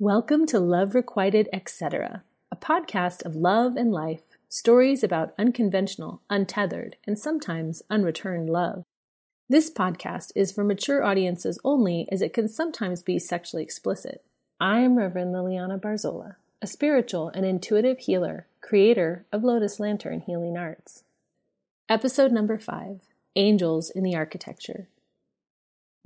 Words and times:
Welcome 0.00 0.46
to 0.46 0.60
Love 0.60 0.94
Requited, 0.94 1.48
etc., 1.52 2.22
a 2.52 2.56
podcast 2.56 3.26
of 3.26 3.34
love 3.34 3.74
and 3.74 3.90
life, 3.90 4.22
stories 4.48 5.02
about 5.02 5.34
unconventional, 5.36 6.22
untethered, 6.30 6.94
and 7.04 7.18
sometimes 7.18 7.82
unreturned 7.90 8.48
love. 8.48 8.84
This 9.48 9.72
podcast 9.72 10.30
is 10.36 10.52
for 10.52 10.62
mature 10.62 11.02
audiences 11.02 11.58
only, 11.64 12.06
as 12.12 12.22
it 12.22 12.32
can 12.32 12.46
sometimes 12.46 13.02
be 13.02 13.18
sexually 13.18 13.64
explicit. 13.64 14.22
I 14.60 14.78
am 14.82 14.96
Reverend 14.96 15.34
Liliana 15.34 15.80
Barzola, 15.80 16.36
a 16.62 16.68
spiritual 16.68 17.30
and 17.30 17.44
intuitive 17.44 17.98
healer, 17.98 18.46
creator 18.60 19.26
of 19.32 19.42
Lotus 19.42 19.80
Lantern 19.80 20.20
Healing 20.20 20.56
Arts. 20.56 21.02
Episode 21.88 22.30
number 22.30 22.56
five 22.56 23.00
Angels 23.34 23.90
in 23.90 24.04
the 24.04 24.14
Architecture. 24.14 24.86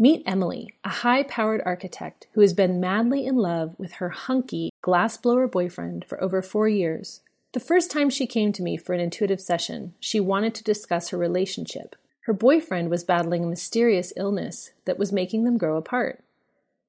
Meet 0.03 0.25
Emily, 0.27 0.75
a 0.82 0.89
high 0.89 1.23
powered 1.23 1.62
architect 1.64 2.27
who 2.32 2.41
has 2.41 2.52
been 2.52 2.80
madly 2.80 3.25
in 3.25 3.37
love 3.37 3.77
with 3.79 3.93
her 3.93 4.09
hunky, 4.09 4.73
glassblower 4.82 5.48
boyfriend 5.48 6.05
for 6.09 6.20
over 6.20 6.42
four 6.42 6.66
years. 6.66 7.20
The 7.52 7.61
first 7.61 7.88
time 7.88 8.11
she 8.11 8.27
came 8.27 8.52
to 8.55 8.65
me 8.65 8.77
for 8.77 8.95
an 8.95 9.01
intuitive 9.01 9.41
session, 9.41 9.95
she 10.01 10.19
wanted 10.19 10.56
to 10.56 10.65
discuss 10.65 11.11
her 11.11 11.16
relationship. 11.16 11.95
Her 12.23 12.33
boyfriend 12.33 12.91
was 12.91 13.05
battling 13.05 13.45
a 13.45 13.47
mysterious 13.47 14.12
illness 14.16 14.73
that 14.87 14.98
was 14.98 15.12
making 15.12 15.45
them 15.45 15.56
grow 15.56 15.77
apart. 15.77 16.25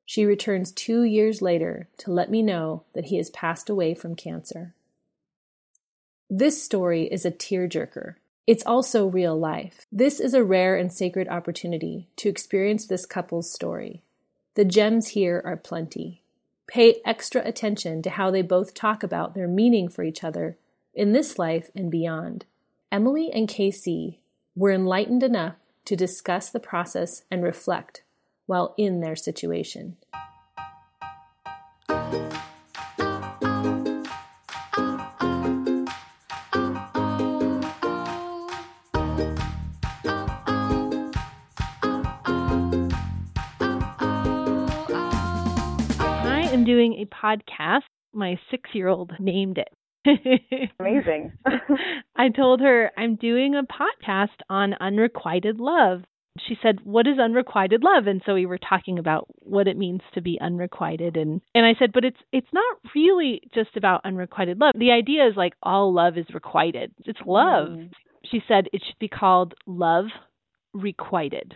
She 0.07 0.25
returns 0.25 0.71
two 0.71 1.03
years 1.03 1.39
later 1.39 1.89
to 1.97 2.11
let 2.11 2.31
me 2.31 2.41
know 2.41 2.81
that 2.93 3.05
he 3.05 3.17
has 3.17 3.29
passed 3.29 3.69
away 3.69 3.93
from 3.93 4.15
cancer. 4.15 4.73
This 6.31 6.63
story 6.63 7.03
is 7.03 7.25
a 7.25 7.31
tearjerker 7.31 8.15
it's 8.45 8.65
also 8.65 9.07
real 9.07 9.39
life. 9.39 9.85
This 9.91 10.19
is 10.19 10.33
a 10.33 10.43
rare 10.43 10.75
and 10.75 10.91
sacred 10.91 11.29
opportunity 11.29 12.09
to 12.17 12.29
experience 12.29 12.85
this 12.85 13.05
couple's 13.05 13.51
story. 13.51 14.01
The 14.55 14.65
gems 14.65 15.09
here 15.09 15.41
are 15.45 15.55
plenty. 15.55 16.21
Pay 16.67 17.01
extra 17.05 17.41
attention 17.45 18.01
to 18.01 18.09
how 18.09 18.31
they 18.31 18.41
both 18.41 18.73
talk 18.73 19.01
about 19.01 19.33
their 19.33 19.47
meaning 19.47 19.87
for 19.87 20.03
each 20.03 20.23
other 20.23 20.57
in 20.93 21.13
this 21.13 21.39
life 21.39 21.69
and 21.75 21.89
beyond. 21.89 22.45
Emily 22.91 23.31
and 23.31 23.47
KC 23.47 24.17
were 24.55 24.71
enlightened 24.71 25.23
enough 25.23 25.55
to 25.85 25.95
discuss 25.95 26.49
the 26.49 26.59
process 26.59 27.23
and 27.31 27.43
reflect 27.43 28.03
while 28.45 28.73
in 28.77 28.99
their 28.99 29.15
situation. 29.15 29.97
Doing 46.65 46.93
a 46.93 47.05
podcast. 47.05 47.81
My 48.13 48.37
six 48.51 48.69
year 48.73 48.87
old 48.87 49.11
named 49.19 49.57
it. 49.57 49.69
Amazing. 50.79 51.33
I 52.15 52.29
told 52.29 52.61
her 52.61 52.91
I'm 52.97 53.15
doing 53.15 53.55
a 53.55 53.63
podcast 53.63 54.39
on 54.49 54.75
unrequited 54.79 55.59
love. 55.59 56.01
She 56.47 56.57
said, 56.61 56.79
"What 56.83 57.07
is 57.07 57.19
unrequited 57.19 57.83
love?" 57.83 58.07
And 58.07 58.21
so 58.25 58.33
we 58.33 58.45
were 58.45 58.57
talking 58.57 58.99
about 58.99 59.27
what 59.39 59.67
it 59.67 59.77
means 59.77 60.01
to 60.13 60.21
be 60.21 60.39
unrequited 60.41 61.15
and 61.15 61.41
and 61.53 61.65
I 61.65 61.75
said, 61.77 61.93
"But 61.93 62.05
it's 62.05 62.17
it's 62.31 62.51
not 62.51 62.77
really 62.95 63.41
just 63.53 63.77
about 63.77 64.01
unrequited 64.03 64.59
love. 64.59 64.73
The 64.77 64.91
idea 64.91 65.27
is 65.27 65.35
like 65.37 65.53
all 65.61 65.93
love 65.93 66.17
is 66.17 66.25
requited. 66.33 66.91
It's 67.05 67.19
love." 67.25 67.69
Mm. 67.69 67.91
She 68.29 68.41
said 68.47 68.67
it 68.73 68.81
should 68.85 68.99
be 68.99 69.09
called 69.09 69.53
love 69.67 70.05
requited. 70.73 71.55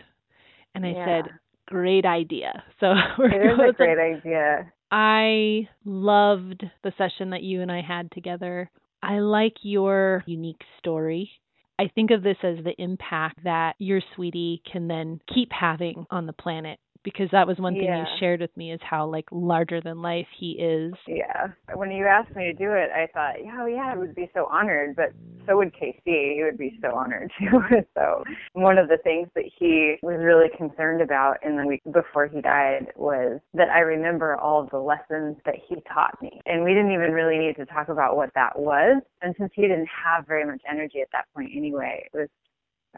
And 0.74 0.86
I 0.86 0.90
yeah. 0.90 1.06
said, 1.06 1.32
"Great 1.66 2.06
idea." 2.06 2.62
So 2.78 2.94
we're 3.18 3.30
it 3.30 3.52
is 3.52 3.58
a 3.70 3.72
great 3.72 3.98
idea. 3.98 4.72
I 4.90 5.68
loved 5.84 6.64
the 6.82 6.92
session 6.96 7.30
that 7.30 7.42
you 7.42 7.60
and 7.62 7.70
I 7.70 7.82
had 7.82 8.10
together. 8.10 8.70
I 9.02 9.18
like 9.20 9.56
your 9.62 10.24
unique 10.26 10.62
story. 10.78 11.30
I 11.78 11.88
think 11.94 12.10
of 12.10 12.22
this 12.22 12.38
as 12.42 12.56
the 12.64 12.74
impact 12.78 13.44
that 13.44 13.76
your 13.78 14.00
sweetie 14.16 14.62
can 14.70 14.88
then 14.88 15.20
keep 15.32 15.52
having 15.52 16.06
on 16.10 16.26
the 16.26 16.32
planet 16.32 16.80
because 17.04 17.28
that 17.32 17.46
was 17.46 17.58
one 17.58 17.74
thing 17.74 17.84
yeah. 17.84 18.00
you 18.00 18.06
shared 18.18 18.40
with 18.40 18.54
me 18.56 18.72
is 18.72 18.80
how 18.82 19.06
like 19.06 19.26
larger 19.30 19.80
than 19.80 20.02
life 20.02 20.26
he 20.38 20.52
is. 20.52 20.92
Yeah. 21.06 21.48
When 21.74 21.90
you 21.90 22.06
asked 22.06 22.34
me 22.34 22.44
to 22.44 22.52
do 22.52 22.72
it, 22.72 22.90
I 22.94 23.06
thought, 23.12 23.36
oh 23.58 23.66
yeah, 23.66 23.92
I 23.92 23.96
would 23.96 24.14
be 24.14 24.30
so 24.34 24.46
honored, 24.50 24.96
but 24.96 25.12
so 25.46 25.56
would 25.56 25.72
KC. 25.74 26.02
He 26.04 26.42
would 26.44 26.58
be 26.58 26.78
so 26.82 26.94
honored 26.94 27.30
too. 27.38 27.60
so 27.94 28.24
one 28.52 28.78
of 28.78 28.88
the 28.88 28.98
things 28.98 29.28
that 29.34 29.44
he 29.58 29.96
was 30.02 30.18
really 30.18 30.48
concerned 30.56 31.00
about 31.00 31.36
in 31.44 31.56
the 31.56 31.66
week 31.66 31.82
before 31.92 32.26
he 32.26 32.40
died 32.40 32.88
was 32.96 33.40
that 33.54 33.70
I 33.70 33.80
remember 33.80 34.36
all 34.36 34.62
of 34.62 34.70
the 34.70 34.78
lessons 34.78 35.36
that 35.44 35.56
he 35.68 35.76
taught 35.92 36.20
me. 36.20 36.40
And 36.46 36.64
we 36.64 36.74
didn't 36.74 36.92
even 36.92 37.12
really 37.12 37.38
need 37.38 37.56
to 37.56 37.66
talk 37.66 37.88
about 37.88 38.16
what 38.16 38.30
that 38.34 38.58
was. 38.58 39.02
And 39.22 39.34
since 39.38 39.50
he 39.54 39.62
didn't 39.62 39.88
have 40.04 40.26
very 40.26 40.44
much 40.44 40.60
energy 40.70 41.00
at 41.00 41.08
that 41.12 41.26
point 41.34 41.50
anyway, 41.56 42.08
it 42.12 42.16
was 42.16 42.28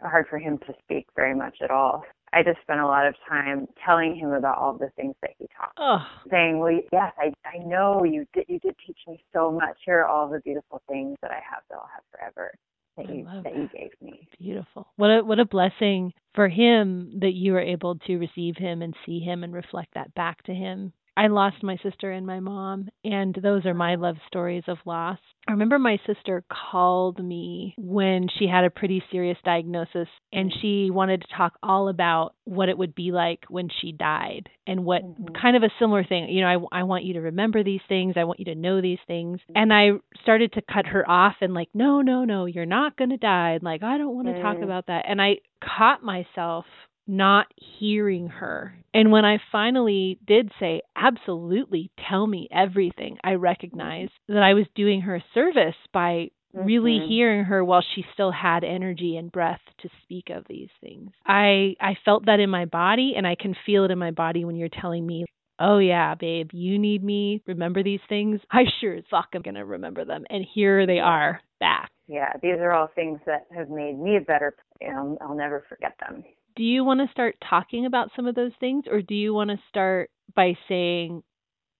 hard 0.01 0.27
for 0.29 0.39
him 0.39 0.57
to 0.59 0.73
speak 0.83 1.07
very 1.15 1.35
much 1.35 1.57
at 1.61 1.71
all. 1.71 2.03
I 2.33 2.43
just 2.43 2.61
spent 2.61 2.79
a 2.79 2.85
lot 2.85 3.05
of 3.05 3.15
time 3.27 3.67
telling 3.85 4.15
him 4.15 4.31
about 4.31 4.57
all 4.57 4.73
the 4.73 4.89
things 4.95 5.15
that 5.21 5.31
he 5.37 5.47
taught. 5.57 5.73
Oh. 5.77 6.05
Saying, 6.29 6.59
"Well, 6.59 6.79
yes, 6.91 7.13
I 7.17 7.33
I 7.45 7.57
know 7.59 8.03
you 8.03 8.25
did 8.33 8.45
you 8.47 8.59
did 8.59 8.75
teach 8.85 8.99
me 9.07 9.23
so 9.33 9.51
much. 9.51 9.77
Here 9.85 9.99
are 9.99 10.05
all 10.05 10.29
the 10.29 10.39
beautiful 10.39 10.81
things 10.87 11.17
that 11.21 11.31
I 11.31 11.41
have 11.49 11.63
that 11.69 11.75
I'll 11.75 11.89
have 11.93 12.03
forever 12.11 12.53
that 12.97 13.09
I 13.09 13.11
you 13.11 13.25
that, 13.25 13.43
that 13.43 13.55
you 13.55 13.69
gave 13.73 13.91
me." 14.01 14.27
Beautiful. 14.39 14.87
What 14.95 15.07
a 15.07 15.23
what 15.23 15.39
a 15.39 15.45
blessing 15.45 16.13
for 16.33 16.47
him 16.47 17.19
that 17.19 17.33
you 17.33 17.51
were 17.51 17.61
able 17.61 17.95
to 17.95 18.17
receive 18.17 18.55
him 18.55 18.81
and 18.81 18.95
see 19.05 19.19
him 19.19 19.43
and 19.43 19.53
reflect 19.53 19.93
that 19.95 20.13
back 20.13 20.41
to 20.43 20.53
him 20.53 20.93
I 21.17 21.27
lost 21.27 21.61
my 21.61 21.77
sister 21.83 22.11
and 22.11 22.25
my 22.25 22.39
mom, 22.39 22.87
and 23.03 23.37
those 23.41 23.65
are 23.65 23.73
my 23.73 23.95
love 23.95 24.15
stories 24.27 24.63
of 24.67 24.77
loss. 24.85 25.19
I 25.47 25.51
remember 25.53 25.79
my 25.79 25.97
sister 26.05 26.43
called 26.71 27.23
me 27.23 27.73
when 27.77 28.27
she 28.37 28.47
had 28.47 28.63
a 28.63 28.69
pretty 28.69 29.03
serious 29.11 29.37
diagnosis, 29.43 30.07
and 30.31 30.53
she 30.61 30.89
wanted 30.89 31.21
to 31.21 31.35
talk 31.35 31.53
all 31.61 31.89
about 31.89 32.35
what 32.45 32.69
it 32.69 32.77
would 32.77 32.95
be 32.95 33.11
like 33.11 33.39
when 33.49 33.67
she 33.81 33.91
died 33.91 34.49
and 34.65 34.85
what 34.85 35.03
mm-hmm. 35.03 35.33
kind 35.41 35.57
of 35.57 35.63
a 35.63 35.71
similar 35.79 36.03
thing. 36.03 36.29
You 36.29 36.41
know, 36.41 36.67
I, 36.71 36.79
I 36.79 36.83
want 36.83 37.03
you 37.03 37.15
to 37.15 37.21
remember 37.21 37.63
these 37.63 37.81
things, 37.89 38.13
I 38.15 38.23
want 38.23 38.39
you 38.39 38.45
to 38.45 38.55
know 38.55 38.81
these 38.81 38.99
things. 39.07 39.39
And 39.53 39.73
I 39.73 39.89
started 40.21 40.53
to 40.53 40.61
cut 40.61 40.85
her 40.87 41.09
off 41.09 41.35
and, 41.41 41.53
like, 41.53 41.69
no, 41.73 42.01
no, 42.01 42.23
no, 42.23 42.45
you're 42.45 42.65
not 42.65 42.95
going 42.95 43.09
to 43.09 43.17
die. 43.17 43.51
And, 43.51 43.63
like, 43.63 43.83
I 43.83 43.97
don't 43.97 44.15
want 44.15 44.27
to 44.27 44.33
mm. 44.33 44.41
talk 44.41 44.61
about 44.63 44.87
that. 44.87 45.05
And 45.07 45.21
I 45.21 45.37
caught 45.61 46.03
myself 46.03 46.65
not 47.11 47.47
hearing 47.77 48.27
her. 48.27 48.73
And 48.93 49.11
when 49.11 49.25
I 49.25 49.37
finally 49.51 50.17
did 50.25 50.51
say, 50.59 50.81
absolutely, 50.95 51.91
tell 52.09 52.25
me 52.25 52.47
everything, 52.51 53.17
I 53.23 53.33
recognized 53.33 54.13
that 54.29 54.41
I 54.41 54.53
was 54.53 54.65
doing 54.75 55.01
her 55.01 55.17
a 55.17 55.25
service 55.33 55.75
by 55.93 56.29
really 56.53 56.99
mm-hmm. 56.99 57.09
hearing 57.09 57.43
her 57.45 57.63
while 57.63 57.83
she 57.95 58.05
still 58.13 58.31
had 58.31 58.63
energy 58.63 59.17
and 59.17 59.31
breath 59.31 59.59
to 59.81 59.89
speak 60.03 60.29
of 60.29 60.45
these 60.49 60.69
things. 60.81 61.11
I 61.25 61.75
I 61.79 61.97
felt 62.03 62.25
that 62.25 62.39
in 62.39 62.49
my 62.49 62.65
body 62.65 63.13
and 63.15 63.27
I 63.27 63.35
can 63.35 63.55
feel 63.65 63.85
it 63.85 63.91
in 63.91 63.99
my 63.99 64.11
body 64.11 64.43
when 64.43 64.57
you're 64.57 64.67
telling 64.67 65.05
me, 65.05 65.25
"Oh 65.59 65.77
yeah, 65.77 66.15
babe, 66.15 66.49
you 66.51 66.77
need 66.77 67.03
me. 67.03 67.41
Remember 67.47 67.83
these 67.83 68.01
things?" 68.09 68.41
I 68.51 68.63
sure 68.81 68.95
as 68.95 69.05
fuck 69.09 69.29
am 69.33 69.43
going 69.43 69.55
to 69.55 69.65
remember 69.65 70.03
them 70.03 70.25
and 70.29 70.45
here 70.53 70.85
they 70.85 70.99
are 70.99 71.41
back. 71.61 71.89
Yeah, 72.07 72.33
these 72.41 72.59
are 72.59 72.73
all 72.73 72.89
things 72.93 73.21
that 73.25 73.45
have 73.55 73.69
made 73.69 73.97
me 73.97 74.17
a 74.17 74.21
better 74.21 74.55
know, 74.81 75.17
I'll 75.21 75.35
never 75.35 75.63
forget 75.69 75.93
them 76.01 76.23
do 76.55 76.63
you 76.63 76.83
want 76.83 76.99
to 76.99 77.11
start 77.11 77.35
talking 77.47 77.85
about 77.85 78.11
some 78.15 78.27
of 78.27 78.35
those 78.35 78.51
things 78.59 78.85
or 78.89 79.01
do 79.01 79.15
you 79.15 79.33
want 79.33 79.49
to 79.49 79.57
start 79.69 80.09
by 80.35 80.53
saying 80.67 81.23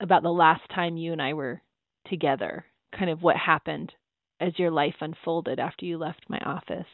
about 0.02 0.24
the 0.24 0.30
last 0.30 0.62
time 0.74 0.98
you 0.98 1.12
and 1.12 1.22
I 1.22 1.34
were 1.34 1.62
together, 2.10 2.66
kind 2.98 3.10
of 3.10 3.22
what 3.22 3.36
happened 3.36 3.92
as 4.40 4.58
your 4.58 4.72
life 4.72 4.96
unfolded 5.02 5.60
after 5.60 5.86
you 5.86 5.98
left 5.98 6.26
my 6.28 6.40
office? 6.40 6.88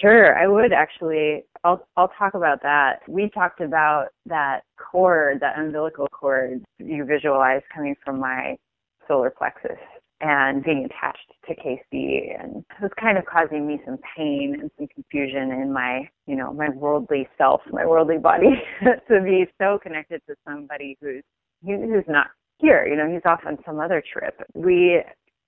Sure, 0.00 0.38
I 0.38 0.46
would 0.46 0.72
actually. 0.72 1.44
I'll 1.62 1.86
I'll 1.98 2.10
talk 2.18 2.32
about 2.32 2.62
that. 2.62 3.00
We 3.06 3.28
talked 3.28 3.60
about 3.60 4.06
that 4.24 4.60
cord, 4.78 5.40
that 5.40 5.58
umbilical 5.58 6.08
cord 6.08 6.64
you 6.78 7.04
visualize 7.04 7.60
coming 7.74 7.94
from 8.02 8.18
my 8.18 8.56
solar 9.06 9.30
plexus 9.30 9.78
and 10.20 10.64
being 10.64 10.86
attached 10.86 11.30
to 11.46 11.54
KC 11.54 12.40
and 12.40 12.64
it 12.70 12.82
was 12.82 12.90
kind 12.98 13.18
of 13.18 13.24
causing 13.26 13.66
me 13.66 13.80
some 13.84 13.98
pain 14.16 14.56
and 14.60 14.70
some 14.78 14.88
confusion 14.88 15.52
in 15.52 15.72
my, 15.72 16.08
you 16.26 16.36
know, 16.36 16.52
my 16.52 16.70
worldly 16.70 17.28
self, 17.36 17.60
my 17.70 17.84
worldly 17.84 18.18
body 18.18 18.62
to 19.08 19.20
be 19.22 19.46
so 19.60 19.78
connected 19.82 20.22
to 20.28 20.34
somebody 20.46 20.96
who's 21.00 21.22
who's 21.64 22.04
not 22.08 22.28
here, 22.58 22.86
you 22.86 22.96
know, 22.96 23.10
he's 23.10 23.22
off 23.26 23.40
on 23.46 23.58
some 23.66 23.80
other 23.80 24.02
trip. 24.12 24.40
We 24.54 25.02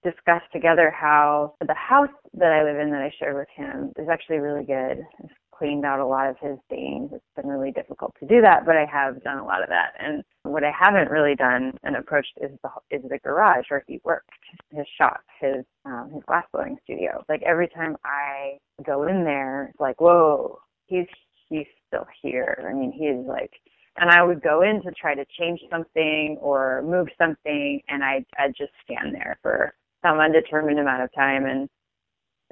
discussed 0.05 0.51
together 0.53 0.91
how 0.91 1.55
the 1.67 1.75
house 1.75 2.11
that 2.35 2.53
I 2.53 2.63
live 2.63 2.79
in 2.79 2.91
that 2.91 3.03
I 3.03 3.13
share 3.19 3.37
with 3.37 3.49
him 3.55 3.93
is 3.99 4.09
actually 4.11 4.39
really 4.39 4.65
good. 4.65 5.05
It's 5.25 5.33
cleaned 5.59 5.85
out 5.85 6.01
a 6.01 6.07
lot 6.07 6.29
of 6.29 6.37
his 6.41 6.59
things. 6.69 7.11
It's 7.13 7.25
been 7.37 7.49
really 7.49 7.73
difficult 7.73 8.15
to 8.21 8.27
do 8.27 8.41
that, 8.43 8.65
but 8.65 8.77
I 8.77 8.87
have 8.87 9.23
done 9.23 9.39
a 9.39 9.45
lot 9.45 9.63
of 9.63 9.69
that. 9.69 9.93
And 9.99 10.23
what 10.45 10.65
I 10.65 10.71
haven't 10.71 11.11
really 11.11 11.35
done 11.35 11.73
and 11.83 11.97
approached 11.97 12.33
is 12.41 12.51
the 12.63 12.71
is 12.97 13.03
the 13.09 13.19
garage 13.19 13.65
where 13.69 13.85
he 13.87 14.01
worked, 14.05 14.31
his 14.71 14.87
shop, 14.97 15.21
his 15.41 15.65
um, 15.85 16.11
his 16.15 16.23
glass 16.27 16.45
blowing 16.53 16.77
studio. 16.85 17.25
Like 17.29 17.43
every 17.43 17.69
time 17.69 17.97
I 18.05 18.59
go 18.85 19.09
in 19.09 19.25
there, 19.25 19.67
it's 19.71 19.81
like, 19.81 20.01
whoa, 20.01 20.61
he's 20.87 21.07
he's 21.49 21.67
still 21.89 22.07
here. 22.23 22.67
I 22.69 22.73
mean, 22.75 22.93
he 22.93 23.07
is 23.07 23.27
like 23.27 23.53
And 23.97 24.11
I 24.11 24.23
would 24.23 24.43
go 24.43 24.63
in 24.63 24.83
to 24.83 24.93
try 24.93 25.15
to 25.15 25.25
change 25.39 25.61
something 25.71 26.39
or 26.41 26.83
move 26.83 27.09
something, 27.19 27.81
and 27.89 28.05
I'd, 28.05 28.27
I'd 28.39 28.55
just 28.57 28.73
stand 28.85 29.15
there 29.15 29.39
for 29.43 29.75
some 30.03 30.21
undetermined 30.21 30.79
amount 30.79 31.03
of 31.03 31.13
time 31.15 31.47
and 31.47 31.69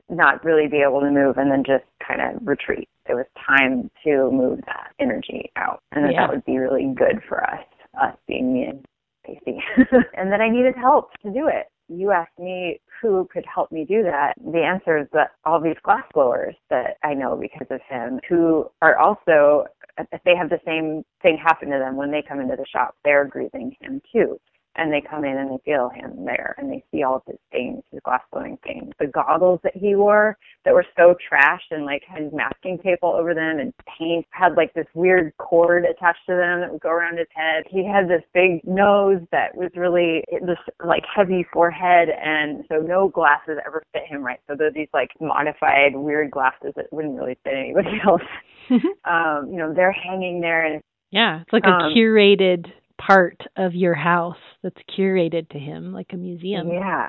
not 0.08 0.44
really 0.44 0.68
be 0.68 0.82
able 0.86 1.00
to 1.00 1.10
move 1.10 1.36
and 1.36 1.50
then 1.50 1.64
just 1.64 1.84
kind 2.06 2.20
of 2.20 2.46
retreat. 2.46 2.88
It 3.08 3.14
was 3.14 3.26
time 3.46 3.90
to 4.04 4.30
move 4.30 4.60
that 4.66 4.92
energy 4.98 5.50
out. 5.56 5.82
And 5.92 6.10
yeah. 6.10 6.26
that 6.26 6.34
would 6.34 6.44
be 6.44 6.58
really 6.58 6.92
good 6.94 7.20
for 7.28 7.42
us, 7.42 7.64
us 8.00 8.16
being 8.26 8.52
me 8.52 8.64
and 8.64 8.84
Casey. 9.26 9.58
and 10.16 10.32
then 10.32 10.40
I 10.40 10.48
needed 10.48 10.74
help 10.76 11.12
to 11.22 11.30
do 11.30 11.48
it. 11.48 11.66
You 11.88 12.10
asked 12.10 12.38
me 12.38 12.80
who 13.00 13.28
could 13.32 13.44
help 13.52 13.70
me 13.70 13.84
do 13.84 14.02
that. 14.02 14.34
The 14.44 14.62
answer 14.62 14.98
is 14.98 15.06
that 15.12 15.32
all 15.44 15.60
these 15.60 15.76
glass 15.84 16.04
blowers 16.12 16.56
that 16.70 16.96
I 17.04 17.14
know 17.14 17.36
because 17.36 17.68
of 17.70 17.80
him 17.88 18.20
who 18.28 18.68
are 18.82 18.98
also 18.98 19.66
if 20.12 20.20
they 20.24 20.36
have 20.36 20.50
the 20.50 20.60
same 20.66 21.04
thing 21.22 21.38
happen 21.38 21.70
to 21.70 21.78
them 21.78 21.96
when 21.96 22.10
they 22.10 22.22
come 22.26 22.40
into 22.40 22.56
the 22.56 22.66
shop. 22.66 22.96
They're 23.04 23.24
grieving 23.24 23.76
him 23.80 24.02
too 24.12 24.38
and 24.76 24.92
they 24.92 25.00
come 25.00 25.24
in 25.24 25.36
and 25.36 25.50
they 25.50 25.62
feel 25.64 25.88
him 25.88 26.24
there 26.24 26.54
and 26.58 26.70
they 26.70 26.84
see 26.90 27.02
all 27.02 27.16
of 27.16 27.22
his 27.26 27.38
things, 27.50 27.82
his 27.90 28.00
glass 28.04 28.22
blowing 28.32 28.58
things. 28.62 28.92
The 28.98 29.06
goggles 29.06 29.60
that 29.64 29.76
he 29.76 29.94
wore 29.94 30.36
that 30.64 30.74
were 30.74 30.86
so 30.96 31.14
trashed 31.14 31.70
and 31.70 31.84
like 31.84 32.02
had 32.06 32.32
masking 32.32 32.78
tape 32.78 32.98
all 33.02 33.14
over 33.14 33.34
them 33.34 33.58
and 33.58 33.72
paint 33.98 34.26
had 34.30 34.54
like 34.56 34.74
this 34.74 34.86
weird 34.94 35.32
cord 35.38 35.84
attached 35.84 36.26
to 36.26 36.36
them 36.36 36.60
that 36.60 36.70
would 36.70 36.80
go 36.80 36.90
around 36.90 37.18
his 37.18 37.26
head. 37.34 37.64
He 37.68 37.84
had 37.86 38.08
this 38.08 38.22
big 38.34 38.60
nose 38.64 39.20
that 39.32 39.56
was 39.56 39.70
really 39.76 40.24
this 40.42 40.58
like 40.84 41.04
heavy 41.14 41.46
forehead 41.52 42.08
and 42.08 42.64
so 42.68 42.76
no 42.76 43.08
glasses 43.08 43.58
ever 43.66 43.82
fit 43.92 44.02
him 44.06 44.22
right. 44.22 44.40
So 44.46 44.54
they're 44.56 44.72
these 44.72 44.88
like 44.92 45.10
modified 45.20 45.94
weird 45.96 46.30
glasses 46.30 46.72
that 46.76 46.92
wouldn't 46.92 47.18
really 47.18 47.38
fit 47.44 47.54
anybody 47.54 48.00
else. 48.06 48.22
um, 49.04 49.48
you 49.50 49.56
know, 49.56 49.72
they're 49.72 49.92
hanging 49.92 50.40
there 50.40 50.64
and 50.64 50.82
yeah, 51.10 51.42
it's 51.42 51.52
like 51.52 51.64
a 51.64 51.68
um, 51.68 51.94
curated 51.94 52.66
part 52.98 53.38
of 53.56 53.74
your 53.74 53.94
house 53.94 54.36
that's 54.62 54.80
curated 54.96 55.48
to 55.50 55.58
him, 55.58 55.92
like 55.92 56.12
a 56.12 56.16
museum. 56.16 56.68
Yeah. 56.68 57.08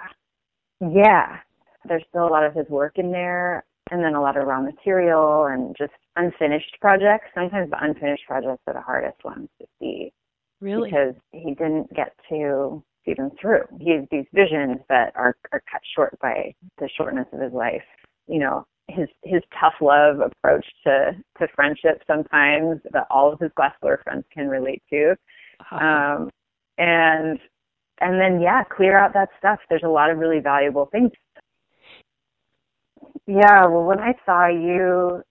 Yeah. 0.79 1.37
There's 1.87 2.03
still 2.09 2.27
a 2.27 2.29
lot 2.31 2.45
of 2.45 2.53
his 2.53 2.67
work 2.69 2.97
in 2.97 3.11
there, 3.11 3.65
and 3.91 4.03
then 4.03 4.15
a 4.15 4.21
lot 4.21 4.37
of 4.37 4.45
raw 4.47 4.61
material 4.61 5.45
and 5.45 5.75
just 5.77 5.93
unfinished 6.15 6.77
projects. 6.81 7.27
Sometimes 7.33 7.69
the 7.69 7.83
unfinished 7.83 8.23
projects 8.27 8.63
are 8.67 8.73
the 8.73 8.81
hardest 8.81 9.23
ones 9.23 9.47
to 9.59 9.67
see. 9.79 10.11
Really? 10.59 10.89
Because 10.89 11.15
he 11.31 11.53
didn't 11.53 11.93
get 11.95 12.13
to 12.29 12.83
see 13.05 13.13
them 13.13 13.31
through. 13.39 13.63
He 13.79 13.91
has 13.91 14.05
these 14.11 14.25
visions 14.33 14.79
that 14.89 15.13
are, 15.15 15.37
are 15.51 15.63
cut 15.71 15.81
short 15.95 16.17
by 16.19 16.53
the 16.79 16.89
shortness 16.97 17.27
of 17.31 17.39
his 17.39 17.53
life. 17.53 17.83
You 18.27 18.39
know, 18.39 18.65
his 18.89 19.07
his 19.23 19.41
tough 19.59 19.73
love 19.81 20.19
approach 20.19 20.65
to 20.85 21.11
to 21.39 21.47
friendship 21.55 22.01
sometimes 22.07 22.81
that 22.91 23.07
all 23.09 23.31
of 23.31 23.39
his 23.39 23.51
glassblower 23.57 24.01
friends 24.03 24.25
can 24.33 24.47
relate 24.47 24.81
to 24.89 25.15
um, 25.71 26.29
and 26.77 27.39
and 27.99 28.21
then 28.21 28.39
yeah, 28.41 28.63
clear 28.63 28.97
out 28.97 29.13
that 29.13 29.29
stuff. 29.39 29.59
There's 29.69 29.83
a 29.83 29.89
lot 29.89 30.09
of 30.09 30.17
really 30.17 30.39
valuable 30.39 30.87
things. 30.91 31.11
Yeah, 33.25 33.65
well, 33.65 33.83
when 33.83 33.99
I 33.99 34.13
saw 34.25 34.47
you 34.47 35.21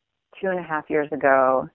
two 0.41 0.49
and 0.49 0.59
a 0.59 0.63
half 0.63 0.91
years 0.91 1.09
ago, 1.13 1.69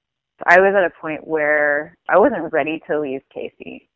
I 0.45 0.59
was 0.59 0.73
at 0.75 0.83
a 0.83 1.01
point 1.01 1.25
where 1.25 1.97
I 2.09 2.17
wasn't 2.17 2.51
ready 2.51 2.81
to 2.87 2.99
leave 2.99 3.21
Casey, 3.33 3.89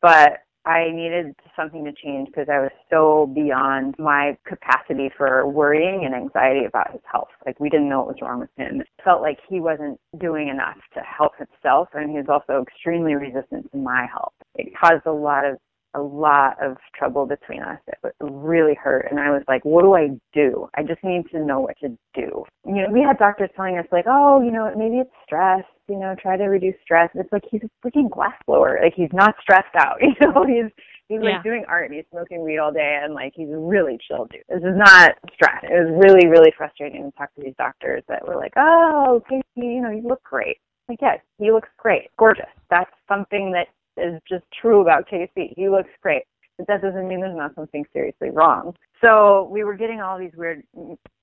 but 0.00 0.38
I 0.64 0.90
needed 0.92 1.34
something 1.56 1.84
to 1.84 1.92
change 1.92 2.28
because 2.28 2.48
I 2.48 2.60
was 2.60 2.70
so 2.88 3.30
beyond 3.34 3.96
my 3.98 4.36
capacity 4.46 5.10
for 5.16 5.46
worrying 5.46 6.04
and 6.04 6.14
anxiety 6.14 6.64
about 6.64 6.92
his 6.92 7.00
health. 7.10 7.28
Like 7.44 7.58
we 7.58 7.68
didn't 7.68 7.88
know 7.88 7.98
what 8.00 8.08
was 8.08 8.18
wrong 8.22 8.40
with 8.40 8.50
him. 8.56 8.80
It 8.80 8.88
felt 9.04 9.22
like 9.22 9.38
he 9.48 9.58
wasn't 9.58 9.98
doing 10.20 10.48
enough 10.48 10.78
to 10.94 11.00
help 11.00 11.32
himself 11.36 11.88
and 11.94 12.10
he 12.10 12.16
was 12.16 12.26
also 12.28 12.62
extremely 12.62 13.14
resistant 13.14 13.70
to 13.72 13.78
my 13.78 14.06
help. 14.12 14.34
It 14.54 14.72
caused 14.78 15.06
a 15.06 15.12
lot 15.12 15.44
of 15.44 15.58
a 15.94 16.00
lot 16.00 16.62
of 16.62 16.76
trouble 16.96 17.26
between 17.26 17.62
us. 17.62 17.78
It 17.86 18.14
really 18.20 18.74
hurt. 18.74 19.08
And 19.10 19.20
I 19.20 19.30
was 19.30 19.42
like, 19.48 19.64
what 19.64 19.82
do 19.82 19.94
I 19.94 20.10
do? 20.32 20.68
I 20.74 20.82
just 20.82 21.02
need 21.04 21.24
to 21.32 21.44
know 21.44 21.60
what 21.60 21.78
to 21.80 21.88
do. 22.14 22.44
You 22.66 22.82
know, 22.82 22.86
we 22.90 23.00
had 23.00 23.18
doctors 23.18 23.50
telling 23.56 23.78
us 23.78 23.86
like, 23.92 24.06
oh, 24.08 24.40
you 24.42 24.50
know, 24.50 24.72
maybe 24.76 24.96
it's 24.96 25.10
stress, 25.24 25.64
you 25.88 25.98
know, 25.98 26.14
try 26.20 26.36
to 26.36 26.44
reduce 26.44 26.74
stress. 26.82 27.10
It's 27.14 27.32
like 27.32 27.44
he's 27.50 27.62
a 27.62 27.86
freaking 27.86 28.10
glass 28.10 28.34
blower. 28.46 28.78
Like 28.82 28.94
he's 28.94 29.12
not 29.12 29.34
stressed 29.40 29.74
out. 29.76 29.98
You 30.02 30.14
know, 30.20 30.44
he's 30.46 30.70
he's 31.08 31.20
yeah. 31.22 31.36
like 31.36 31.42
doing 31.42 31.64
art 31.68 31.86
and 31.86 31.94
he's 31.94 32.04
smoking 32.10 32.42
weed 32.42 32.58
all 32.58 32.72
day 32.72 33.00
and 33.02 33.14
like 33.14 33.32
he's 33.34 33.48
a 33.48 33.56
really 33.56 33.98
chill 34.06 34.26
dude. 34.26 34.42
This 34.48 34.58
is 34.58 34.76
not 34.76 35.12
stress. 35.34 35.62
It 35.62 35.72
was 35.72 36.04
really, 36.04 36.28
really 36.28 36.52
frustrating 36.56 37.04
to 37.04 37.10
talk 37.16 37.34
to 37.34 37.42
these 37.42 37.54
doctors 37.58 38.02
that 38.08 38.26
were 38.26 38.36
like, 38.36 38.52
Oh, 38.56 39.22
Casey, 39.28 39.42
you 39.56 39.82
know, 39.82 39.90
you 39.90 40.02
look 40.06 40.22
great. 40.22 40.58
Like, 40.88 40.98
yes, 41.00 41.20
he 41.38 41.52
looks 41.52 41.68
great. 41.78 42.10
Gorgeous. 42.18 42.50
That's 42.70 42.90
something 43.08 43.52
that 43.52 43.68
is 43.96 44.20
just 44.28 44.44
true 44.60 44.80
about 44.80 45.08
Casey. 45.08 45.52
He 45.56 45.68
looks 45.68 45.90
great. 46.02 46.22
But 46.58 46.66
that 46.66 46.82
doesn't 46.82 47.08
mean 47.08 47.20
there's 47.20 47.36
not 47.36 47.54
something 47.54 47.84
seriously 47.92 48.30
wrong. 48.30 48.74
So 49.00 49.48
we 49.50 49.64
were 49.64 49.74
getting 49.74 50.00
all 50.00 50.18
these 50.18 50.32
weird 50.36 50.62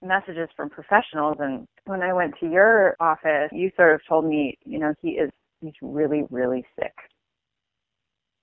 messages 0.01 0.49
from 0.55 0.69
professionals. 0.69 1.37
And 1.39 1.67
when 1.85 2.01
I 2.01 2.13
went 2.13 2.33
to 2.39 2.49
your 2.49 2.95
office, 2.99 3.49
you 3.51 3.71
sort 3.75 3.95
of 3.95 4.01
told 4.07 4.25
me, 4.25 4.57
you 4.65 4.79
know, 4.79 4.93
he 5.01 5.11
is, 5.11 5.29
he's 5.61 5.73
really, 5.81 6.23
really 6.29 6.65
sick. 6.77 6.93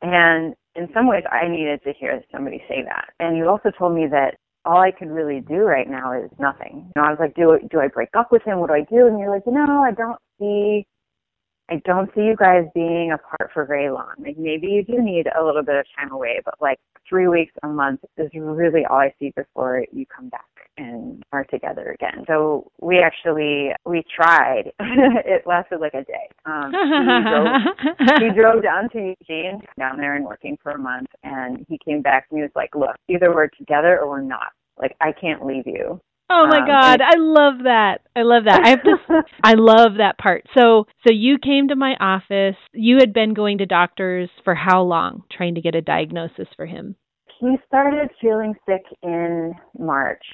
And 0.02 0.54
in 0.74 0.88
some 0.94 1.08
ways, 1.08 1.24
I 1.30 1.48
needed 1.48 1.82
to 1.84 1.92
hear 1.92 2.22
somebody 2.30 2.62
say 2.68 2.82
that. 2.84 3.10
And 3.18 3.36
you 3.36 3.48
also 3.48 3.70
told 3.76 3.94
me 3.94 4.06
that 4.10 4.36
all 4.64 4.80
I 4.80 4.90
could 4.90 5.10
really 5.10 5.40
do 5.40 5.58
right 5.58 5.88
now 5.88 6.12
is 6.12 6.30
nothing. 6.38 6.90
You 6.94 7.02
know, 7.02 7.08
I 7.08 7.10
was 7.10 7.18
like, 7.20 7.34
do 7.34 7.58
do 7.70 7.80
I 7.80 7.88
break 7.88 8.10
up 8.14 8.32
with 8.32 8.42
him? 8.42 8.58
What 8.58 8.68
do 8.68 8.74
I 8.74 8.82
do? 8.82 9.06
And 9.06 9.18
you're 9.18 9.30
like, 9.30 9.44
you 9.46 9.52
know, 9.52 9.82
I 9.82 9.92
don't 9.92 10.18
see 10.38 10.86
I 11.68 11.82
don't 11.84 12.10
see 12.14 12.22
you 12.22 12.36
guys 12.36 12.64
being 12.74 13.12
apart 13.12 13.50
for 13.52 13.64
very 13.64 13.90
long. 13.90 14.14
Like 14.18 14.38
maybe 14.38 14.68
you 14.68 14.84
do 14.84 15.02
need 15.02 15.26
a 15.38 15.44
little 15.44 15.62
bit 15.62 15.76
of 15.76 15.86
time 15.98 16.12
away, 16.12 16.40
but 16.44 16.54
like 16.60 16.78
three 17.08 17.28
weeks, 17.28 17.52
a 17.62 17.68
month 17.68 18.00
is 18.16 18.30
really 18.34 18.84
all 18.88 18.98
I 18.98 19.12
see 19.18 19.32
before 19.36 19.84
you 19.92 20.06
come 20.06 20.28
back 20.28 20.44
and 20.78 21.22
are 21.32 21.44
together 21.44 21.92
again. 21.92 22.24
So 22.26 22.70
we 22.80 22.98
actually 22.98 23.70
we 23.84 24.04
tried. 24.14 24.72
it 24.78 25.46
lasted 25.46 25.80
like 25.80 25.94
a 25.94 26.04
day. 26.04 26.28
Um, 26.44 26.72
he, 26.72 27.30
drove, 27.30 28.20
he 28.20 28.34
drove 28.40 28.62
down 28.62 28.88
to 28.90 29.14
Eugene, 29.20 29.60
down 29.78 29.96
there 29.96 30.14
and 30.14 30.24
working 30.24 30.58
for 30.62 30.72
a 30.72 30.78
month, 30.78 31.08
and 31.24 31.64
he 31.68 31.78
came 31.84 32.02
back 32.02 32.26
and 32.30 32.38
he 32.38 32.42
was 32.42 32.52
like, 32.54 32.74
"Look, 32.74 32.96
either 33.08 33.34
we're 33.34 33.48
together 33.48 33.98
or 34.00 34.08
we're 34.08 34.20
not. 34.20 34.52
Like 34.78 34.94
I 35.00 35.12
can't 35.12 35.44
leave 35.44 35.66
you." 35.66 36.00
Oh 36.28 36.46
my 36.48 36.60
um, 36.60 36.66
god, 36.66 37.00
I 37.00 37.16
love 37.16 37.64
that. 37.64 37.98
I 38.16 38.22
love 38.22 38.44
that. 38.44 38.60
I 38.64 38.70
have 38.70 38.82
to 38.82 39.22
I 39.44 39.54
love 39.54 39.98
that 39.98 40.18
part. 40.18 40.44
So 40.56 40.86
so 41.06 41.12
you 41.12 41.38
came 41.38 41.68
to 41.68 41.76
my 41.76 41.94
office. 42.00 42.56
You 42.72 42.96
had 42.98 43.12
been 43.12 43.34
going 43.34 43.58
to 43.58 43.66
doctors 43.66 44.28
for 44.42 44.54
how 44.54 44.82
long 44.82 45.22
trying 45.30 45.54
to 45.54 45.60
get 45.60 45.74
a 45.74 45.82
diagnosis 45.82 46.48
for 46.56 46.66
him? 46.66 46.96
He 47.38 47.56
started 47.66 48.10
feeling 48.20 48.54
sick 48.66 48.82
in 49.02 49.52
March. 49.78 50.24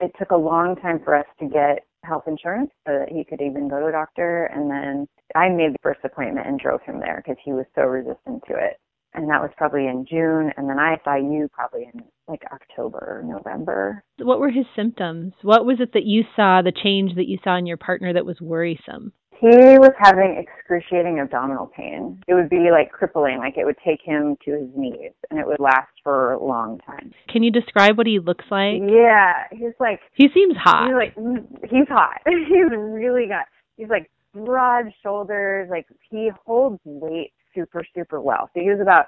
It 0.00 0.12
took 0.18 0.30
a 0.30 0.36
long 0.36 0.76
time 0.76 1.00
for 1.04 1.16
us 1.16 1.26
to 1.40 1.46
get 1.46 1.84
health 2.04 2.24
insurance 2.26 2.70
so 2.86 2.98
that 2.98 3.08
he 3.10 3.24
could 3.24 3.42
even 3.42 3.68
go 3.68 3.80
to 3.80 3.86
a 3.86 3.92
doctor 3.92 4.44
and 4.54 4.70
then 4.70 5.06
I 5.34 5.48
made 5.48 5.74
the 5.74 5.78
first 5.82 6.00
appointment 6.04 6.46
and 6.46 6.58
drove 6.58 6.80
him 6.82 6.98
there 6.98 7.22
because 7.22 7.40
he 7.44 7.52
was 7.52 7.66
so 7.74 7.82
resistant 7.82 8.42
to 8.48 8.54
it 8.54 8.80
and 9.14 9.28
that 9.28 9.40
was 9.40 9.50
probably 9.56 9.86
in 9.86 10.06
June, 10.08 10.52
and 10.56 10.68
then 10.68 10.78
I 10.78 10.96
saw 11.02 11.16
you 11.16 11.48
probably 11.52 11.88
in 11.92 12.02
like 12.30 12.42
October, 12.52 13.22
November. 13.26 14.02
What 14.18 14.40
were 14.40 14.50
his 14.50 14.66
symptoms? 14.76 15.34
What 15.42 15.66
was 15.66 15.78
it 15.80 15.92
that 15.94 16.04
you 16.04 16.24
saw, 16.36 16.62
the 16.62 16.72
change 16.72 17.16
that 17.16 17.28
you 17.28 17.38
saw 17.42 17.56
in 17.56 17.66
your 17.66 17.76
partner 17.76 18.12
that 18.12 18.24
was 18.24 18.40
worrisome? 18.40 19.12
He 19.40 19.78
was 19.78 19.92
having 19.98 20.36
excruciating 20.36 21.18
abdominal 21.18 21.72
pain. 21.74 22.22
It 22.28 22.34
would 22.34 22.50
be 22.50 22.68
like 22.70 22.92
crippling, 22.92 23.38
like 23.38 23.56
it 23.56 23.64
would 23.64 23.78
take 23.82 24.00
him 24.04 24.36
to 24.44 24.50
his 24.52 24.68
knees, 24.76 25.12
and 25.30 25.40
it 25.40 25.46
would 25.46 25.60
last 25.60 25.88
for 26.04 26.32
a 26.32 26.44
long 26.44 26.78
time. 26.86 27.12
Can 27.30 27.42
you 27.42 27.50
describe 27.50 27.96
what 27.96 28.06
he 28.06 28.18
looks 28.18 28.44
like? 28.50 28.82
Yeah, 28.86 29.44
he's 29.50 29.72
like 29.80 30.00
he 30.14 30.28
seems 30.34 30.56
hot. 30.58 30.88
He's 30.88 30.94
like 30.94 31.14
mm, 31.14 31.46
he's 31.62 31.88
hot. 31.88 32.20
he's 32.26 32.70
really 32.70 33.28
got. 33.28 33.46
He's 33.78 33.88
like 33.88 34.10
broad 34.34 34.92
shoulders. 35.02 35.68
Like 35.70 35.86
he 36.10 36.30
holds 36.44 36.78
weight 36.84 37.32
super, 37.54 37.82
super 37.94 38.20
well. 38.20 38.50
So 38.52 38.60
he 38.60 38.68
was 38.68 38.80
about 38.80 39.06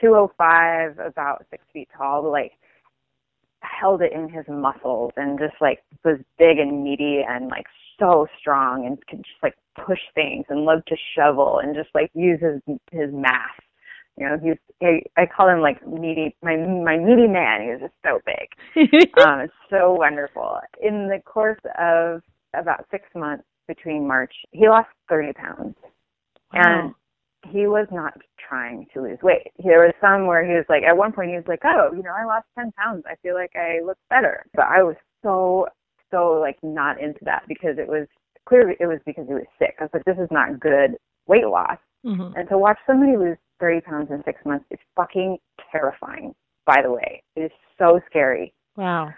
205, 0.00 0.98
about 0.98 1.44
six 1.50 1.64
feet 1.72 1.88
tall, 1.96 2.22
but 2.22 2.30
like 2.30 2.52
held 3.62 4.02
it 4.02 4.12
in 4.12 4.28
his 4.28 4.44
muscles 4.48 5.12
and 5.16 5.38
just 5.38 5.54
like 5.60 5.82
was 6.04 6.18
big 6.38 6.58
and 6.58 6.82
meaty 6.82 7.20
and 7.26 7.48
like 7.48 7.66
so 7.98 8.26
strong 8.38 8.86
and 8.86 9.04
could 9.06 9.18
just 9.18 9.42
like 9.42 9.54
push 9.86 10.00
things 10.14 10.44
and 10.48 10.64
loved 10.64 10.86
to 10.88 10.96
shovel 11.16 11.60
and 11.62 11.74
just 11.74 11.88
like 11.94 12.10
use 12.14 12.40
his 12.40 12.76
his 12.90 13.10
mass. 13.12 13.50
You 14.18 14.28
know, 14.28 14.38
he's 14.42 14.58
I, 14.82 15.22
I 15.22 15.26
call 15.26 15.48
him 15.48 15.60
like 15.60 15.86
meaty 15.86 16.36
my 16.42 16.56
my 16.56 16.98
meaty 16.98 17.28
man. 17.28 17.62
He 17.62 17.68
was 17.70 17.80
just 17.80 17.94
so 18.04 18.20
big. 18.26 19.14
um, 19.24 19.40
it's 19.40 19.52
so 19.70 19.94
wonderful. 19.94 20.58
In 20.80 21.08
the 21.08 21.20
course 21.24 21.60
of 21.78 22.22
about 22.54 22.86
six 22.90 23.04
months 23.14 23.44
between 23.68 24.06
March, 24.06 24.34
he 24.50 24.68
lost 24.68 24.88
thirty 25.08 25.32
pounds. 25.32 25.76
Wow. 26.52 26.60
And 26.62 26.94
he 27.50 27.66
was 27.66 27.86
not 27.90 28.14
trying 28.48 28.86
to 28.94 29.02
lose 29.02 29.18
weight. 29.22 29.52
There 29.62 29.80
was 29.80 29.94
some 30.00 30.26
where 30.26 30.44
he 30.44 30.52
was 30.52 30.64
like, 30.68 30.82
at 30.82 30.96
one 30.96 31.12
point 31.12 31.30
he 31.30 31.36
was 31.36 31.48
like, 31.48 31.62
oh, 31.64 31.90
you 31.94 32.02
know, 32.02 32.12
I 32.16 32.24
lost 32.24 32.46
10 32.58 32.72
pounds. 32.72 33.04
I 33.06 33.16
feel 33.22 33.34
like 33.34 33.52
I 33.56 33.80
look 33.84 33.98
better. 34.10 34.44
But 34.54 34.66
I 34.66 34.82
was 34.82 34.96
so, 35.22 35.66
so 36.10 36.38
like 36.40 36.58
not 36.62 37.00
into 37.00 37.20
that 37.24 37.42
because 37.48 37.78
it 37.78 37.88
was 37.88 38.06
clearly 38.48 38.74
it 38.80 38.86
was 38.86 38.98
because 39.06 39.26
he 39.26 39.34
was 39.34 39.46
sick. 39.58 39.74
I 39.80 39.84
was 39.84 39.90
like, 39.92 40.04
this 40.04 40.18
is 40.18 40.28
not 40.30 40.60
good 40.60 40.96
weight 41.26 41.46
loss. 41.46 41.78
Mm-hmm. 42.04 42.36
And 42.36 42.48
to 42.48 42.58
watch 42.58 42.78
somebody 42.86 43.16
lose 43.16 43.38
30 43.60 43.80
pounds 43.82 44.08
in 44.10 44.22
six 44.24 44.40
months 44.44 44.64
is 44.70 44.78
fucking 44.96 45.38
terrifying, 45.70 46.34
by 46.66 46.80
the 46.82 46.90
way. 46.90 47.22
It 47.36 47.42
is 47.42 47.52
so 47.78 48.00
scary. 48.08 48.52
Wow. 48.76 49.10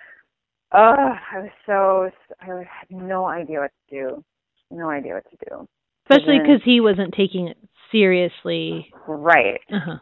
Oh, 0.72 1.12
I 1.32 1.38
was 1.38 1.50
so, 1.66 2.10
I 2.40 2.46
had 2.46 2.90
no 2.90 3.26
idea 3.26 3.60
what 3.60 3.70
to 3.88 3.96
do. 3.96 4.24
No 4.70 4.90
idea 4.90 5.14
what 5.14 5.24
to 5.30 5.36
do. 5.48 5.68
Especially 6.10 6.38
because 6.40 6.60
he 6.64 6.80
wasn't 6.80 7.14
taking 7.14 7.48
it 7.48 7.56
seriously. 7.94 8.92
Right. 9.06 9.60
Uh-huh. 9.72 9.98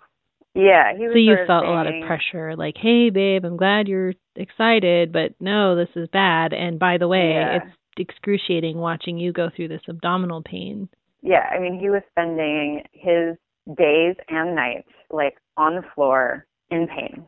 Yeah, 0.54 0.92
he 0.96 1.04
was 1.04 1.14
So 1.14 1.18
you 1.18 1.36
felt 1.46 1.64
a 1.64 1.70
lot 1.70 1.86
of 1.86 1.94
pressure, 2.06 2.54
like, 2.56 2.76
"Hey, 2.76 3.08
babe, 3.08 3.44
I'm 3.44 3.56
glad 3.56 3.88
you're 3.88 4.12
excited, 4.36 5.10
but 5.10 5.32
no, 5.40 5.74
this 5.74 5.88
is 5.96 6.08
bad." 6.08 6.52
And 6.52 6.78
by 6.78 6.98
the 6.98 7.08
way, 7.08 7.32
Yeah. 7.32 7.56
it's 7.56 7.76
excruciating 7.96 8.76
watching 8.76 9.16
you 9.16 9.32
go 9.32 9.48
through 9.48 9.68
this 9.68 9.88
abdominal 9.88 10.42
pain. 10.42 10.88
Yeah, 11.22 11.48
I 11.50 11.58
mean, 11.58 11.78
he 11.78 11.88
was 11.88 12.02
spending 12.10 12.82
his 12.92 13.36
days 13.76 14.16
and 14.28 14.54
nights 14.54 14.90
like 15.10 15.38
on 15.56 15.76
the 15.76 15.82
floor 15.94 16.46
in 16.70 16.86
pain. 16.86 17.24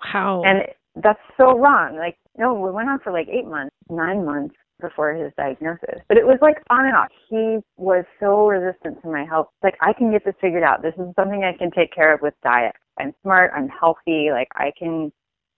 How? 0.00 0.42
And 0.44 0.66
that's 0.96 1.20
so 1.38 1.58
wrong. 1.58 1.96
Like, 1.96 2.18
no, 2.36 2.54
we 2.54 2.70
went 2.70 2.90
on 2.90 2.98
for 2.98 3.12
like 3.12 3.28
eight 3.28 3.46
months, 3.46 3.74
nine 3.88 4.24
months 4.24 4.56
before 4.80 5.12
his 5.14 5.32
diagnosis. 5.36 6.00
But 6.08 6.16
it 6.16 6.26
was 6.26 6.38
like 6.42 6.56
on 6.70 6.86
and 6.86 6.96
off. 6.96 7.08
He 7.28 7.58
was 7.76 8.04
so 8.18 8.46
resistant 8.48 9.00
to 9.02 9.08
my 9.08 9.24
help. 9.24 9.50
Like, 9.62 9.76
I 9.80 9.92
can 9.92 10.10
get 10.10 10.24
this 10.24 10.34
figured 10.40 10.62
out. 10.62 10.82
This 10.82 10.94
is 10.94 11.14
something 11.16 11.44
I 11.44 11.56
can 11.56 11.70
take 11.70 11.92
care 11.92 12.12
of 12.14 12.20
with 12.22 12.34
diet. 12.42 12.74
I'm 12.98 13.14
smart. 13.22 13.52
I'm 13.56 13.68
healthy. 13.68 14.28
Like, 14.32 14.48
I 14.54 14.72
can, 14.78 15.12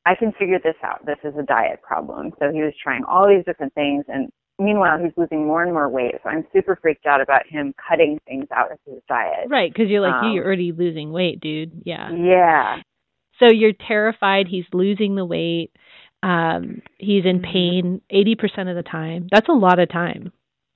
I 0.07 0.15
can 0.15 0.33
figure 0.39 0.59
this 0.63 0.77
out. 0.85 1.05
This 1.07 1.19
is 1.25 1.35
a 1.39 1.43
diet 1.43 1.81
problem. 1.83 2.33
So 2.39 2.51
he 2.53 2.61
was 2.63 2.75
trying 2.83 3.05
all 3.05 3.29
these 3.29 3.45
different 3.45 3.75
things. 3.75 4.05
And 4.09 4.31
meanwhile, 4.59 4.99
he's 4.99 5.13
losing 5.17 5.47
more 5.47 5.63
and 5.63 5.73
more 5.73 5.89
weight. 5.89 6.15
So 6.23 6.29
I'm 6.31 6.45
super 6.53 6.79
freaked 6.81 7.07
out 7.07 7.21
about 7.21 7.47
him 7.49 7.75
cutting 7.89 8.19
things 8.27 8.47
out 8.55 8.71
of 8.73 8.79
his 8.87 9.01
diet. 9.09 9.49
right, 9.49 9.73
because 9.73 9.89
you're 9.89 10.01
like, 10.01 10.23
Um, 10.23 10.33
you're 10.33 10.45
already 10.45 10.73
losing 10.73 11.13
weight, 11.13 11.41
dude. 11.41 11.83
Yeah. 11.85 12.11
Yeah. 12.13 12.77
So 13.39 13.47
you're 13.51 13.73
terrified. 13.73 14.47
He's 14.47 14.67
losing 14.73 15.17
the 15.17 15.25
weight. 15.25 15.73
Um, 16.23 16.83
he's 16.99 17.25
in 17.25 17.41
pain 17.41 18.01
80% 18.13 18.71
of 18.71 18.77
the 18.77 18.85
time. 18.89 19.29
That's 19.31 19.49
a 19.49 19.53
lot 19.53 19.79
of 19.79 19.89
time. 19.91 20.33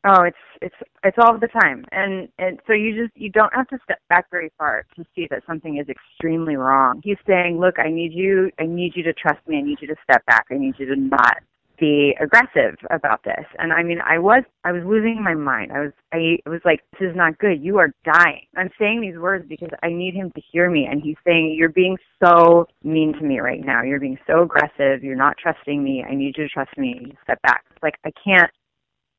Oh, 0.09 0.23
it's 0.23 0.37
it's 0.63 0.75
it's 1.03 1.17
all 1.21 1.37
the 1.37 1.49
time, 1.49 1.85
and 1.91 2.29
and 2.39 2.61
so 2.65 2.73
you 2.73 3.03
just 3.03 3.17
you 3.17 3.29
don't 3.29 3.53
have 3.53 3.67
to 3.69 3.79
step 3.83 3.99
back 4.09 4.31
very 4.31 4.53
far 4.57 4.87
to 4.95 5.05
see 5.17 5.27
that 5.31 5.43
something 5.49 5.79
is 5.79 5.87
extremely 5.89 6.55
wrong. 6.55 7.01
He's 7.03 7.17
saying, 7.27 7.59
"Look, 7.59 7.81
I 7.81 7.91
need 7.91 8.13
you. 8.13 8.53
I 8.61 8.67
need 8.67 8.93
you 8.95 9.03
to 9.03 9.13
trust 9.13 9.41
me. 9.49 9.59
I 9.59 9.63
need 9.63 9.79
you 9.81 9.89
to 9.89 9.97
step 10.05 10.25
back. 10.27 10.47
I 10.49 10.59
need 10.59 10.75
you 10.79 10.87
to 10.87 10.95
not 10.95 11.39
be 11.79 12.17
aggressive 12.21 12.77
about 12.91 13.23
this." 13.25 13.45
And 13.59 13.73
I 13.73 13.83
mean, 13.83 14.01
I 14.01 14.19
was 14.19 14.43
I 14.65 14.73
was 14.73 14.83
losing 14.85 15.23
my 15.23 15.35
mind. 15.35 15.73
I 15.73 15.81
was 15.81 15.93
I 16.13 16.39
was 16.49 16.61
like, 16.65 16.83
"This 16.93 17.11
is 17.11 17.17
not 17.17 17.39
good. 17.39 17.63
You 17.63 17.79
are 17.79 17.93
dying." 18.05 18.47
I'm 18.57 18.71
saying 18.79 19.01
these 19.01 19.19
words 19.19 19.47
because 19.49 19.71
I 19.83 19.89
need 19.89 20.15
him 20.15 20.31
to 20.33 20.41
hear 20.53 20.71
me, 20.71 20.87
and 20.87 21.03
he's 21.03 21.17
saying, 21.27 21.55
"You're 21.59 21.69
being 21.69 21.99
so 22.23 22.67
mean 22.83 23.13
to 23.15 23.23
me 23.23 23.41
right 23.41 23.65
now. 23.65 23.83
You're 23.83 24.01
being 24.01 24.19
so 24.27 24.43
aggressive. 24.43 25.05
You're 25.05 25.17
not 25.17 25.37
trusting 25.39 25.83
me. 25.83 26.05
I 26.09 26.15
need 26.15 26.37
you 26.37 26.45
to 26.45 26.49
trust 26.49 26.77
me. 26.77 26.99
You 27.01 27.13
step 27.23 27.41
back." 27.43 27.65
It's 27.71 27.83
like 27.83 27.99
I 28.05 28.13
can't. 28.23 28.51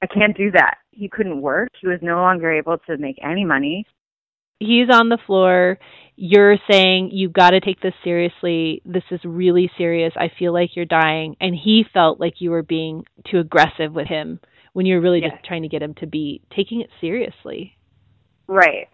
I 0.01 0.07
can't 0.07 0.37
do 0.37 0.51
that. 0.51 0.77
He 0.91 1.09
couldn't 1.09 1.41
work. 1.41 1.69
He 1.81 1.87
was 1.87 1.99
no 2.01 2.17
longer 2.17 2.51
able 2.51 2.77
to 2.87 2.97
make 2.97 3.17
any 3.23 3.43
money. 3.43 3.85
He's 4.59 4.89
on 4.91 5.09
the 5.09 5.17
floor. 5.25 5.77
You're 6.15 6.57
saying, 6.69 7.11
you've 7.13 7.33
got 7.33 7.51
to 7.51 7.59
take 7.59 7.79
this 7.81 7.93
seriously. 8.03 8.81
This 8.85 9.03
is 9.11 9.19
really 9.23 9.69
serious. 9.77 10.13
I 10.15 10.31
feel 10.39 10.51
like 10.51 10.75
you're 10.75 10.85
dying. 10.85 11.35
And 11.39 11.53
he 11.55 11.85
felt 11.93 12.19
like 12.19 12.35
you 12.39 12.49
were 12.51 12.63
being 12.63 13.03
too 13.29 13.37
aggressive 13.39 13.93
with 13.93 14.07
him 14.07 14.39
when 14.73 14.85
you're 14.85 15.01
really 15.01 15.21
Yes. 15.21 15.31
just 15.33 15.45
trying 15.45 15.61
to 15.61 15.67
get 15.67 15.81
him 15.83 15.93
to 15.95 16.07
be 16.07 16.41
taking 16.55 16.81
it 16.81 16.89
seriously. 16.99 17.77
Right. 18.47 18.87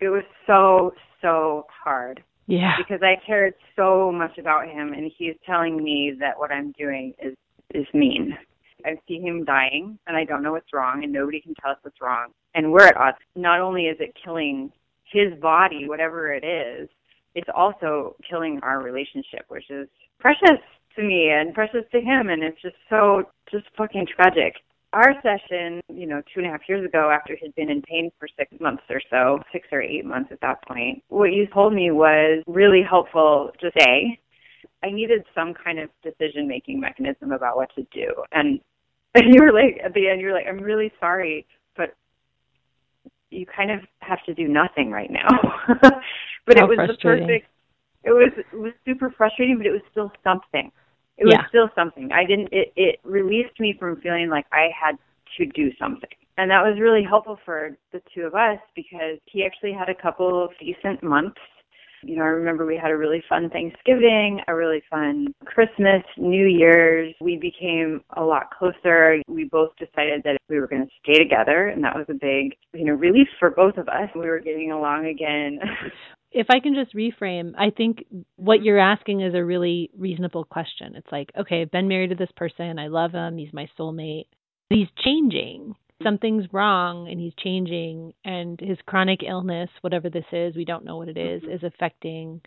It 0.00 0.08
was 0.10 0.24
so, 0.46 0.92
so 1.22 1.66
hard 1.84 2.22
Yeah. 2.46 2.74
because 2.76 3.00
I 3.02 3.16
cared 3.26 3.54
so 3.76 4.12
much 4.12 4.36
about 4.38 4.66
him 4.68 4.92
and 4.92 5.10
he's 5.16 5.34
telling 5.46 5.82
me 5.82 6.12
that 6.20 6.38
what 6.38 6.50
I'm 6.52 6.72
doing 6.78 7.14
is 7.22 7.34
is 7.74 7.86
mean. 7.92 8.36
I 8.86 8.96
see 9.06 9.20
him 9.20 9.44
dying 9.44 9.98
and 10.06 10.16
I 10.16 10.24
don't 10.24 10.42
know 10.42 10.52
what's 10.52 10.72
wrong 10.72 11.02
and 11.04 11.12
nobody 11.12 11.40
can 11.40 11.54
tell 11.60 11.72
us 11.72 11.78
what's 11.82 12.00
wrong. 12.00 12.28
And 12.54 12.72
we're 12.72 12.86
at 12.86 12.96
odds. 12.96 13.18
Not 13.36 13.60
only 13.60 13.86
is 13.86 13.96
it 14.00 14.14
killing 14.24 14.70
his 15.12 15.38
body, 15.40 15.88
whatever 15.88 16.32
it 16.32 16.44
is, 16.44 16.88
it's 17.34 17.48
also 17.54 18.16
killing 18.28 18.60
our 18.62 18.82
relationship, 18.82 19.44
which 19.48 19.70
is 19.70 19.88
precious 20.18 20.60
to 20.96 21.02
me 21.02 21.30
and 21.30 21.54
precious 21.54 21.84
to 21.92 22.00
him 22.00 22.28
and 22.28 22.42
it's 22.42 22.60
just 22.60 22.76
so 22.90 23.22
just 23.50 23.66
fucking 23.76 24.06
tragic. 24.14 24.54
Our 24.92 25.14
session, 25.22 25.82
you 25.88 26.06
know, 26.06 26.22
two 26.22 26.40
and 26.40 26.46
a 26.46 26.50
half 26.50 26.62
years 26.68 26.84
ago 26.84 27.10
after 27.10 27.36
he'd 27.40 27.54
been 27.54 27.70
in 27.70 27.82
pain 27.82 28.10
for 28.18 28.26
six 28.38 28.50
months 28.58 28.82
or 28.88 29.02
so, 29.10 29.38
six 29.52 29.68
or 29.70 29.82
eight 29.82 30.04
months 30.04 30.30
at 30.32 30.40
that 30.40 30.66
point, 30.66 31.02
what 31.08 31.32
you 31.32 31.46
told 31.46 31.74
me 31.74 31.90
was 31.90 32.42
really 32.46 32.82
helpful 32.88 33.50
to 33.60 33.70
say. 33.78 34.18
I 34.82 34.90
needed 34.90 35.24
some 35.34 35.52
kind 35.52 35.78
of 35.78 35.90
decision 36.02 36.48
making 36.48 36.80
mechanism 36.80 37.32
about 37.32 37.56
what 37.56 37.68
to 37.74 37.82
do. 37.92 38.14
And 38.32 38.60
and 39.14 39.24
you 39.34 39.42
were 39.42 39.52
like 39.52 39.78
at 39.84 39.92
the 39.94 40.08
end 40.08 40.20
you 40.20 40.28
were 40.28 40.32
like, 40.32 40.46
I'm 40.48 40.58
really 40.58 40.90
sorry, 40.98 41.46
you 43.30 43.46
kind 43.46 43.70
of 43.70 43.80
have 44.00 44.22
to 44.26 44.34
do 44.34 44.48
nothing 44.48 44.90
right 44.90 45.10
now. 45.10 45.28
but 46.46 46.58
How 46.58 46.64
it 46.64 46.68
was 46.68 46.88
the 46.88 46.96
perfect 47.00 47.48
it 48.04 48.10
was 48.10 48.32
it 48.36 48.56
was 48.56 48.72
super 48.84 49.12
frustrating, 49.16 49.58
but 49.58 49.66
it 49.66 49.72
was 49.72 49.82
still 49.90 50.10
something. 50.24 50.70
It 51.16 51.26
was 51.26 51.38
still 51.48 51.68
something. 51.74 52.10
I 52.12 52.24
didn't 52.24 52.48
it, 52.52 52.72
it 52.76 53.00
released 53.02 53.58
me 53.58 53.76
from 53.78 54.00
feeling 54.00 54.30
like 54.30 54.46
I 54.52 54.68
had 54.78 54.96
to 55.36 55.46
do 55.46 55.70
something. 55.78 56.08
And 56.36 56.50
that 56.50 56.62
was 56.62 56.78
really 56.80 57.02
helpful 57.02 57.38
for 57.44 57.76
the 57.92 58.00
two 58.14 58.22
of 58.22 58.34
us 58.34 58.58
because 58.76 59.18
he 59.26 59.44
actually 59.44 59.72
had 59.72 59.88
a 59.88 59.94
couple 59.94 60.44
of 60.44 60.50
decent 60.60 61.02
months. 61.02 61.40
You 62.02 62.16
know, 62.16 62.22
I 62.22 62.28
remember 62.28 62.66
we 62.66 62.76
had 62.76 62.90
a 62.90 62.96
really 62.96 63.22
fun 63.28 63.50
Thanksgiving, 63.50 64.40
a 64.48 64.54
really 64.54 64.82
fun 64.90 65.28
Christmas, 65.44 66.02
New 66.16 66.46
Year's. 66.46 67.14
We 67.20 67.36
became 67.36 68.02
a 68.16 68.22
lot 68.22 68.50
closer. 68.56 69.20
We 69.28 69.44
both 69.44 69.70
decided 69.78 70.22
that 70.24 70.38
we 70.48 70.58
were 70.60 70.66
going 70.66 70.86
to 70.86 70.90
stay 71.02 71.18
together, 71.22 71.68
and 71.68 71.82
that 71.84 71.96
was 71.96 72.06
a 72.08 72.14
big, 72.14 72.56
you 72.72 72.84
know, 72.84 72.94
relief 72.94 73.28
for 73.38 73.50
both 73.50 73.76
of 73.76 73.88
us. 73.88 74.08
We 74.14 74.26
were 74.26 74.40
getting 74.40 74.72
along 74.72 75.06
again. 75.06 75.58
if 76.32 76.46
I 76.50 76.60
can 76.60 76.74
just 76.74 76.94
reframe, 76.94 77.52
I 77.58 77.70
think 77.70 78.04
what 78.36 78.62
you're 78.62 78.78
asking 78.78 79.22
is 79.22 79.34
a 79.34 79.44
really 79.44 79.90
reasonable 79.96 80.44
question. 80.44 80.94
It's 80.94 81.10
like, 81.10 81.30
okay, 81.38 81.62
I've 81.62 81.70
been 81.70 81.88
married 81.88 82.10
to 82.10 82.16
this 82.16 82.32
person. 82.36 82.78
I 82.78 82.88
love 82.88 83.12
him. 83.12 83.38
He's 83.38 83.52
my 83.52 83.68
soulmate. 83.78 84.26
He's 84.68 84.88
changing. 85.02 85.74
Something's 86.02 86.52
wrong 86.52 87.08
and 87.08 87.20
he's 87.20 87.34
changing. 87.42 88.14
And 88.24 88.58
his 88.60 88.78
chronic 88.86 89.20
illness, 89.26 89.70
whatever 89.80 90.10
this 90.10 90.24
is, 90.32 90.54
we 90.56 90.64
don't 90.64 90.84
know 90.84 90.96
what 90.96 91.08
it 91.08 91.18
is, 91.18 91.42
mm-hmm. 91.42 91.52
is 91.52 91.62
affecting 91.62 92.40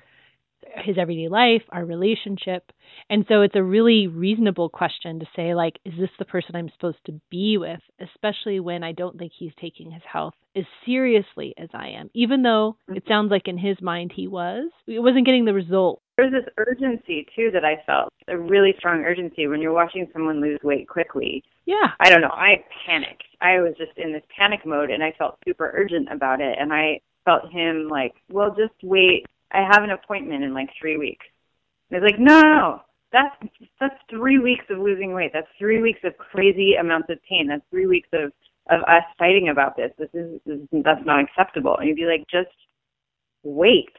his 0.83 0.97
everyday 0.97 1.27
life, 1.27 1.63
our 1.69 1.83
relationship. 1.83 2.71
And 3.09 3.25
so 3.27 3.41
it's 3.41 3.55
a 3.55 3.63
really 3.63 4.07
reasonable 4.07 4.69
question 4.69 5.19
to 5.19 5.25
say, 5.35 5.53
like, 5.53 5.79
is 5.85 5.93
this 5.99 6.09
the 6.19 6.25
person 6.25 6.55
I'm 6.55 6.69
supposed 6.69 7.03
to 7.07 7.19
be 7.29 7.57
with? 7.57 7.79
Especially 7.99 8.59
when 8.59 8.83
I 8.83 8.91
don't 8.91 9.17
think 9.17 9.31
he's 9.37 9.51
taking 9.59 9.91
his 9.91 10.03
health 10.11 10.33
as 10.55 10.65
seriously 10.85 11.53
as 11.57 11.69
I 11.73 11.89
am, 11.99 12.09
even 12.13 12.43
though 12.43 12.77
it 12.87 12.91
mm-hmm. 12.91 13.07
sounds 13.07 13.31
like 13.31 13.47
in 13.47 13.57
his 13.57 13.81
mind 13.81 14.11
he 14.15 14.27
was. 14.27 14.69
It 14.87 14.99
wasn't 14.99 15.25
getting 15.25 15.45
the 15.45 15.53
result. 15.53 16.01
There's 16.21 16.43
this 16.43 16.53
urgency 16.57 17.25
too 17.35 17.49
that 17.51 17.65
I 17.65 17.81
felt, 17.87 18.13
a 18.27 18.37
really 18.37 18.75
strong 18.77 18.99
urgency 19.01 19.47
when 19.47 19.59
you're 19.59 19.73
watching 19.73 20.07
someone 20.13 20.39
lose 20.39 20.59
weight 20.61 20.87
quickly. 20.87 21.43
Yeah. 21.65 21.87
I 21.99 22.11
don't 22.11 22.21
know, 22.21 22.31
I 22.31 22.63
panicked. 22.85 23.23
I 23.41 23.59
was 23.59 23.73
just 23.75 23.97
in 23.97 24.13
this 24.13 24.21
panic 24.37 24.59
mode 24.63 24.91
and 24.91 25.03
I 25.03 25.15
felt 25.17 25.39
super 25.43 25.71
urgent 25.73 26.09
about 26.11 26.39
it 26.39 26.55
and 26.59 26.71
I 26.71 26.99
felt 27.25 27.51
him 27.51 27.87
like, 27.89 28.13
Well 28.29 28.49
just 28.49 28.75
wait. 28.83 29.25
I 29.51 29.67
have 29.71 29.83
an 29.83 29.89
appointment 29.89 30.43
in 30.43 30.53
like 30.53 30.69
three 30.79 30.97
weeks. 30.97 31.25
And 31.89 31.99
he's 31.99 32.11
like, 32.11 32.19
No, 32.19 32.39
no, 32.39 32.53
no. 32.53 32.81
That's 33.11 33.35
that's 33.79 33.95
three 34.11 34.37
weeks 34.37 34.65
of 34.69 34.77
losing 34.77 35.13
weight. 35.13 35.31
That's 35.33 35.47
three 35.57 35.81
weeks 35.81 36.01
of 36.03 36.15
crazy 36.19 36.75
amounts 36.79 37.09
of 37.09 37.17
pain. 37.27 37.47
That's 37.47 37.65
three 37.71 37.87
weeks 37.87 38.09
of 38.13 38.31
of 38.69 38.81
us 38.81 39.03
fighting 39.17 39.49
about 39.49 39.75
this. 39.75 39.91
This 39.97 40.09
is, 40.13 40.39
this 40.45 40.59
is 40.59 40.83
that's 40.83 41.03
not 41.03 41.23
acceptable. 41.23 41.77
And 41.77 41.87
you'd 41.87 41.97
be 41.97 42.05
like, 42.05 42.25
just 42.29 42.55
wait. 43.43 43.89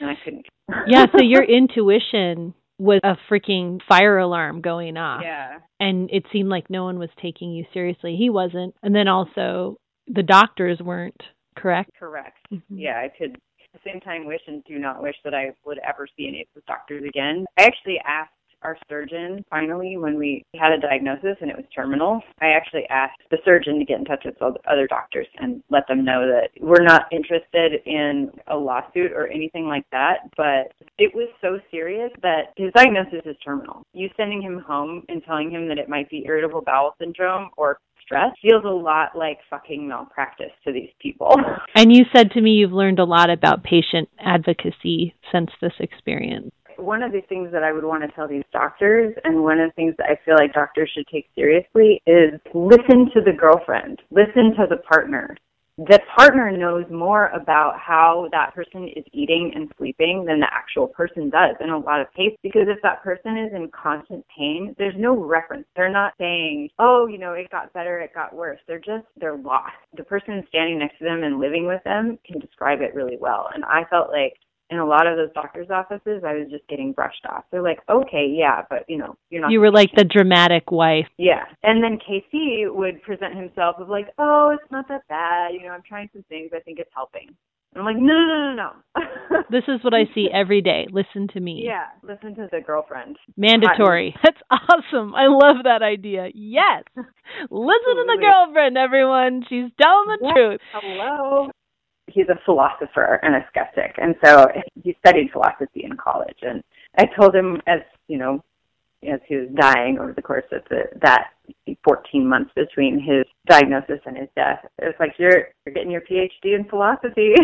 And 0.00 0.10
I 0.10 0.14
couldn't. 0.24 0.46
Yeah. 0.86 1.06
So 1.16 1.22
your 1.22 1.42
intuition 1.44 2.52
was 2.78 3.00
a 3.02 3.16
freaking 3.30 3.80
fire 3.88 4.18
alarm 4.18 4.60
going 4.60 4.96
off. 4.98 5.22
yeah. 5.24 5.58
And 5.80 6.10
it 6.12 6.24
seemed 6.32 6.48
like 6.50 6.68
no 6.68 6.84
one 6.84 6.98
was 6.98 7.08
taking 7.22 7.52
you 7.52 7.64
seriously. 7.72 8.16
He 8.16 8.28
wasn't. 8.30 8.74
And 8.82 8.94
then 8.94 9.08
also 9.08 9.78
the 10.06 10.22
doctors 10.22 10.78
weren't, 10.80 11.20
correct? 11.56 11.90
Correct. 11.98 12.36
Mhm. 12.52 12.62
Yeah, 12.70 12.98
I 12.98 13.08
could 13.16 13.32
at 13.34 13.72
the 13.72 13.90
same 13.90 14.00
time 14.00 14.26
wish 14.26 14.40
and 14.46 14.62
do 14.64 14.78
not 14.78 15.02
wish 15.02 15.16
that 15.24 15.34
I 15.34 15.52
would 15.64 15.78
ever 15.78 16.06
see 16.16 16.28
any 16.28 16.42
of 16.42 16.46
those 16.54 16.64
doctors 16.66 17.02
again. 17.08 17.44
I 17.58 17.62
actually 17.64 17.98
asked 18.06 18.32
our 18.62 18.76
surgeon 18.88 19.44
finally 19.50 19.96
when 19.96 20.18
we 20.18 20.44
had 20.54 20.72
a 20.72 20.80
diagnosis 20.80 21.36
and 21.40 21.50
it 21.50 21.56
was 21.56 21.66
terminal. 21.74 22.20
I 22.40 22.48
actually 22.48 22.86
asked 22.90 23.20
the 23.30 23.38
surgeon 23.44 23.78
to 23.78 23.84
get 23.84 23.98
in 23.98 24.04
touch 24.04 24.22
with 24.24 24.40
all 24.40 24.52
the 24.52 24.70
other 24.70 24.86
doctors 24.86 25.26
and 25.38 25.62
let 25.70 25.86
them 25.88 26.04
know 26.04 26.26
that 26.26 26.50
we're 26.60 26.84
not 26.84 27.06
interested 27.12 27.80
in 27.86 28.30
a 28.48 28.56
lawsuit 28.56 29.12
or 29.12 29.28
anything 29.28 29.66
like 29.66 29.84
that, 29.92 30.28
but 30.36 30.72
it 30.98 31.14
was 31.14 31.28
so 31.40 31.58
serious 31.70 32.10
that 32.22 32.52
his 32.56 32.72
diagnosis 32.74 33.22
is 33.24 33.36
terminal. 33.44 33.82
You 33.92 34.08
sending 34.16 34.42
him 34.42 34.58
home 34.58 35.04
and 35.08 35.22
telling 35.24 35.50
him 35.50 35.68
that 35.68 35.78
it 35.78 35.88
might 35.88 36.10
be 36.10 36.24
irritable 36.26 36.62
bowel 36.62 36.94
syndrome 36.98 37.50
or 37.56 37.78
stress 38.08 38.32
feels 38.40 38.64
a 38.64 38.68
lot 38.68 39.10
like 39.14 39.38
fucking 39.50 39.86
malpractice 39.86 40.52
to 40.64 40.72
these 40.72 40.90
people. 41.00 41.34
And 41.74 41.94
you 41.94 42.04
said 42.14 42.30
to 42.32 42.40
me 42.40 42.52
you've 42.52 42.72
learned 42.72 42.98
a 42.98 43.04
lot 43.04 43.30
about 43.30 43.62
patient 43.62 44.08
advocacy 44.18 45.14
since 45.30 45.50
this 45.60 45.74
experience. 45.78 46.50
One 46.78 47.02
of 47.02 47.12
the 47.12 47.22
things 47.28 47.50
that 47.52 47.62
I 47.62 47.72
would 47.72 47.84
want 47.84 48.02
to 48.02 48.08
tell 48.14 48.28
these 48.28 48.44
doctors, 48.52 49.14
and 49.24 49.42
one 49.42 49.58
of 49.58 49.68
the 49.68 49.74
things 49.74 49.94
that 49.98 50.08
I 50.08 50.18
feel 50.24 50.36
like 50.36 50.52
doctors 50.52 50.90
should 50.94 51.06
take 51.08 51.28
seriously, 51.34 52.00
is 52.06 52.40
listen 52.54 53.10
to 53.14 53.20
the 53.20 53.32
girlfriend, 53.36 54.00
listen 54.10 54.54
to 54.56 54.66
the 54.68 54.78
partner. 54.88 55.36
The 55.78 56.00
partner 56.16 56.50
knows 56.50 56.86
more 56.90 57.28
about 57.28 57.78
how 57.78 58.28
that 58.32 58.52
person 58.52 58.88
is 58.96 59.04
eating 59.12 59.52
and 59.54 59.72
sleeping 59.78 60.24
than 60.24 60.40
the 60.40 60.52
actual 60.52 60.88
person 60.88 61.30
does 61.30 61.54
in 61.60 61.70
a 61.70 61.78
lot 61.78 62.00
of 62.00 62.12
cases 62.14 62.36
because 62.42 62.66
if 62.66 62.82
that 62.82 63.00
person 63.04 63.38
is 63.38 63.52
in 63.54 63.70
constant 63.70 64.24
pain 64.36 64.74
there's 64.76 64.96
no 64.98 65.16
reference. 65.16 65.66
They're 65.76 65.88
not 65.88 66.14
saying 66.18 66.70
oh 66.80 67.06
you 67.06 67.16
know 67.16 67.34
it 67.34 67.48
got 67.50 67.72
better 67.74 68.00
it 68.00 68.12
got 68.12 68.34
worse. 68.34 68.58
They're 68.66 68.80
just 68.80 69.06
they're 69.20 69.36
lost. 69.36 69.76
The 69.96 70.02
person 70.02 70.44
standing 70.48 70.80
next 70.80 70.98
to 70.98 71.04
them 71.04 71.22
and 71.22 71.38
living 71.38 71.68
with 71.68 71.84
them 71.84 72.18
can 72.26 72.40
describe 72.40 72.80
it 72.80 72.96
really 72.96 73.16
well 73.20 73.48
and 73.54 73.64
i 73.64 73.84
felt 73.88 74.10
like 74.10 74.34
in 74.70 74.78
a 74.78 74.86
lot 74.86 75.06
of 75.06 75.16
those 75.16 75.32
doctors' 75.34 75.70
offices, 75.70 76.22
I 76.26 76.34
was 76.34 76.48
just 76.50 76.66
getting 76.68 76.92
brushed 76.92 77.24
off. 77.28 77.44
They're 77.50 77.62
like, 77.62 77.80
okay, 77.88 78.26
yeah, 78.30 78.62
but 78.68 78.84
you 78.88 78.98
know, 78.98 79.16
you're 79.30 79.40
not. 79.40 79.50
You 79.50 79.60
were 79.60 79.72
like 79.72 79.90
the 79.96 80.04
dramatic 80.04 80.70
wife. 80.70 81.06
Yeah, 81.16 81.44
and 81.62 81.82
then 81.82 81.98
Casey 81.98 82.64
would 82.66 83.02
present 83.02 83.34
himself 83.34 83.76
of 83.78 83.88
like, 83.88 84.08
oh, 84.18 84.54
it's 84.54 84.70
not 84.70 84.88
that 84.88 85.08
bad. 85.08 85.54
You 85.54 85.62
know, 85.62 85.72
I'm 85.72 85.82
trying 85.88 86.10
some 86.12 86.24
things. 86.28 86.50
I 86.54 86.60
think 86.60 86.78
it's 86.78 86.90
helping. 86.94 87.34
And 87.74 87.80
I'm 87.80 87.84
like, 87.84 88.02
no, 88.02 88.14
no, 88.14 88.54
no, 88.54 88.72
no. 88.96 89.42
this 89.50 89.64
is 89.68 89.84
what 89.84 89.92
I 89.92 90.04
see 90.14 90.28
every 90.32 90.62
day. 90.62 90.86
Listen 90.90 91.28
to 91.34 91.40
me. 91.40 91.62
Yeah, 91.64 91.84
listen 92.02 92.34
to 92.36 92.48
the 92.50 92.60
girlfriend. 92.60 93.16
Mandatory. 93.36 94.14
That's 94.24 94.40
awesome. 94.50 95.14
I 95.14 95.26
love 95.26 95.64
that 95.64 95.82
idea. 95.82 96.28
Yes. 96.34 96.84
listen 96.96 97.04
to 97.50 98.06
the 98.06 98.18
girlfriend, 98.20 98.78
everyone. 98.78 99.44
She's 99.48 99.70
telling 99.78 100.08
the 100.08 100.32
truth. 100.34 100.60
Hello 100.72 101.50
he's 102.08 102.28
a 102.28 102.38
philosopher 102.44 103.20
and 103.22 103.34
a 103.34 103.46
skeptic, 103.48 103.94
and 103.98 104.14
so 104.24 104.46
he 104.82 104.96
studied 105.00 105.30
philosophy 105.32 105.84
in 105.84 105.96
college. 105.96 106.38
And 106.42 106.62
I 106.98 107.04
told 107.18 107.34
him, 107.34 107.60
as 107.66 107.80
you 108.08 108.18
know, 108.18 108.42
as 109.04 109.20
he 109.28 109.36
was 109.36 109.48
dying 109.54 109.98
over 110.00 110.12
the 110.12 110.22
course 110.22 110.44
of 110.52 110.62
the 110.70 110.82
that 111.02 111.28
14 111.84 112.28
months 112.28 112.50
between 112.54 112.98
his 112.98 113.24
diagnosis 113.48 114.00
and 114.06 114.16
his 114.16 114.28
death, 114.34 114.64
it 114.78 114.84
was 114.84 114.94
like 114.98 115.12
you're 115.18 115.48
you're 115.64 115.74
getting 115.74 115.90
your 115.90 116.02
PhD 116.02 116.56
in 116.56 116.64
philosophy. 116.68 117.34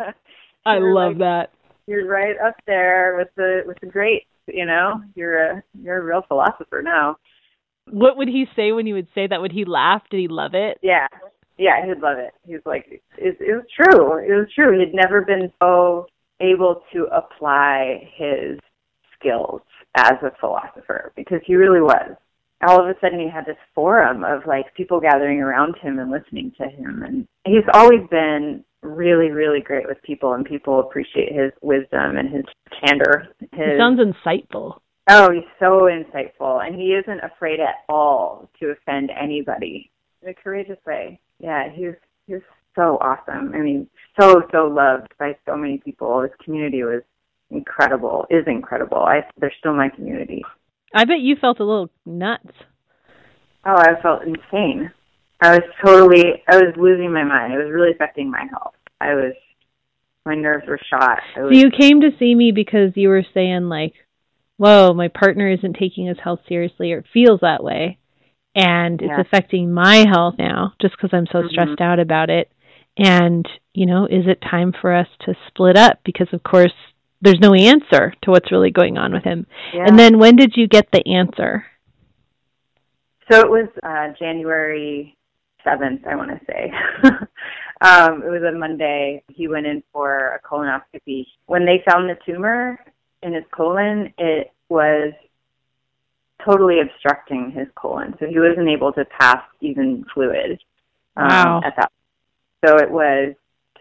I 0.66 0.78
love 0.78 1.12
like, 1.12 1.18
that. 1.18 1.50
You're 1.86 2.06
right 2.06 2.36
up 2.44 2.56
there 2.66 3.16
with 3.18 3.28
the 3.36 3.62
with 3.66 3.78
the 3.80 3.86
greats. 3.86 4.26
You 4.46 4.66
know, 4.66 5.02
you're 5.14 5.38
a 5.38 5.62
you're 5.82 5.98
a 5.98 6.04
real 6.04 6.22
philosopher 6.26 6.82
now. 6.82 7.16
What 7.90 8.16
would 8.16 8.28
he 8.28 8.46
say 8.56 8.72
when 8.72 8.86
you 8.86 8.94
would 8.94 9.08
say 9.14 9.26
that? 9.26 9.42
Would 9.42 9.52
he 9.52 9.66
laugh? 9.66 10.02
Did 10.10 10.20
he 10.20 10.28
love 10.28 10.54
it? 10.54 10.78
Yeah, 10.82 11.06
yeah, 11.56 11.86
he'd 11.86 12.00
love 12.00 12.18
it. 12.18 12.32
He's 12.46 12.64
like, 12.66 12.86
it, 12.90 13.36
it 13.40 13.54
was 13.54 13.64
true. 13.74 14.18
It 14.18 14.32
was 14.32 14.48
true. 14.54 14.78
He'd 14.78 14.94
never 14.94 15.22
been 15.22 15.52
so 15.60 16.06
able 16.40 16.82
to 16.92 17.06
apply 17.12 18.10
his 18.16 18.58
skills 19.18 19.60
as 19.96 20.14
a 20.22 20.32
philosopher 20.40 21.12
because 21.16 21.40
he 21.46 21.54
really 21.54 21.80
was. 21.80 22.16
All 22.66 22.80
of 22.80 22.88
a 22.88 22.98
sudden, 23.00 23.20
he 23.20 23.28
had 23.28 23.46
this 23.46 23.58
forum 23.74 24.24
of 24.24 24.46
like 24.46 24.74
people 24.74 25.00
gathering 25.00 25.40
around 25.40 25.76
him 25.80 25.98
and 25.98 26.10
listening 26.10 26.52
to 26.58 26.64
him, 26.64 27.02
and 27.02 27.28
he's 27.44 27.64
always 27.74 28.00
been 28.10 28.64
really, 28.82 29.30
really 29.30 29.60
great 29.60 29.86
with 29.86 30.00
people, 30.02 30.32
and 30.32 30.44
people 30.44 30.80
appreciate 30.80 31.32
his 31.32 31.52
wisdom 31.62 32.16
and 32.16 32.32
his 32.32 32.44
candor. 32.80 33.28
His, 33.52 33.72
he 33.72 33.78
sounds 33.78 34.00
insightful. 34.00 34.78
Oh, 35.10 35.30
he's 35.30 35.44
so 35.58 35.82
insightful, 35.82 36.66
and 36.66 36.74
he 36.74 36.94
isn't 36.94 37.20
afraid 37.22 37.60
at 37.60 37.84
all 37.88 38.48
to 38.60 38.70
offend 38.70 39.10
anybody 39.10 39.90
in 40.22 40.30
a 40.30 40.34
courageous 40.34 40.78
way 40.86 41.20
yeah, 41.38 41.70
he 41.72 41.86
was 41.86 41.96
he 42.26 42.34
was 42.34 42.42
so 42.74 42.98
awesome. 43.00 43.52
I 43.54 43.58
mean, 43.58 43.88
so 44.20 44.42
so 44.52 44.66
loved 44.66 45.12
by 45.18 45.36
so 45.46 45.56
many 45.56 45.78
people. 45.78 46.22
His 46.22 46.32
community 46.44 46.82
was 46.82 47.02
incredible. 47.50 48.26
Is 48.30 48.44
incredible. 48.46 48.98
I 48.98 49.20
they're 49.38 49.52
still 49.58 49.74
my 49.74 49.88
community. 49.88 50.42
I 50.94 51.04
bet 51.04 51.20
you 51.20 51.36
felt 51.40 51.60
a 51.60 51.64
little 51.64 51.90
nuts. 52.06 52.52
Oh, 53.66 53.76
I 53.76 54.00
felt 54.02 54.22
insane. 54.22 54.92
I 55.40 55.50
was 55.52 55.62
totally 55.84 56.42
I 56.48 56.56
was 56.56 56.74
losing 56.76 57.12
my 57.12 57.24
mind. 57.24 57.52
It 57.52 57.58
was 57.58 57.72
really 57.72 57.92
affecting 57.92 58.30
my 58.30 58.44
health. 58.50 58.74
I 59.00 59.14
was 59.14 59.34
my 60.24 60.34
nerves 60.34 60.66
were 60.66 60.80
shot. 60.88 61.18
Was, 61.36 61.50
so 61.50 61.58
you 61.58 61.70
came 61.70 62.00
to 62.00 62.10
see 62.18 62.34
me 62.34 62.52
because 62.52 62.92
you 62.94 63.08
were 63.08 63.26
saying 63.34 63.68
like, 63.68 63.92
"Whoa, 64.56 64.94
my 64.94 65.08
partner 65.08 65.50
isn't 65.50 65.74
taking 65.74 66.06
his 66.06 66.18
health 66.22 66.40
seriously, 66.48 66.92
or 66.92 66.98
it 66.98 67.06
feels 67.12 67.40
that 67.40 67.62
way." 67.62 67.98
And 68.54 69.00
yeah. 69.00 69.18
it's 69.18 69.28
affecting 69.28 69.72
my 69.72 70.04
health 70.08 70.34
now 70.38 70.72
just 70.80 70.94
because 70.96 71.10
I'm 71.12 71.26
so 71.26 71.38
mm-hmm. 71.38 71.48
stressed 71.48 71.80
out 71.80 71.98
about 71.98 72.30
it. 72.30 72.50
And, 72.96 73.48
you 73.72 73.86
know, 73.86 74.06
is 74.06 74.26
it 74.26 74.40
time 74.40 74.72
for 74.80 74.94
us 74.94 75.08
to 75.26 75.34
split 75.48 75.76
up? 75.76 75.98
Because, 76.04 76.28
of 76.32 76.42
course, 76.44 76.72
there's 77.20 77.40
no 77.40 77.54
answer 77.54 78.14
to 78.22 78.30
what's 78.30 78.52
really 78.52 78.70
going 78.70 78.98
on 78.98 79.12
with 79.12 79.24
him. 79.24 79.46
Yeah. 79.72 79.86
And 79.86 79.98
then 79.98 80.18
when 80.18 80.36
did 80.36 80.52
you 80.56 80.68
get 80.68 80.88
the 80.92 81.04
answer? 81.06 81.66
So 83.30 83.40
it 83.40 83.50
was 83.50 83.68
uh, 83.82 84.14
January 84.18 85.16
7th, 85.66 86.06
I 86.06 86.14
want 86.14 86.30
to 86.30 86.40
say. 86.46 86.70
um, 87.80 88.22
it 88.22 88.30
was 88.30 88.42
a 88.46 88.56
Monday. 88.56 89.22
He 89.28 89.48
went 89.48 89.66
in 89.66 89.82
for 89.92 90.38
a 90.38 90.46
colonoscopy. 90.46 91.26
When 91.46 91.64
they 91.64 91.82
found 91.90 92.08
the 92.08 92.16
tumor 92.26 92.78
in 93.22 93.32
his 93.32 93.44
colon, 93.52 94.12
it 94.18 94.52
was 94.68 95.14
totally 96.44 96.80
obstructing 96.80 97.52
his 97.54 97.68
colon, 97.76 98.14
so 98.18 98.26
he 98.26 98.38
wasn't 98.38 98.68
able 98.68 98.92
to 98.92 99.04
pass 99.18 99.42
even 99.60 100.04
fluid 100.12 100.60
um, 101.16 101.28
wow. 101.28 101.60
at 101.64 101.74
that. 101.76 101.92
So 102.64 102.76
it 102.76 102.90
was 102.90 103.34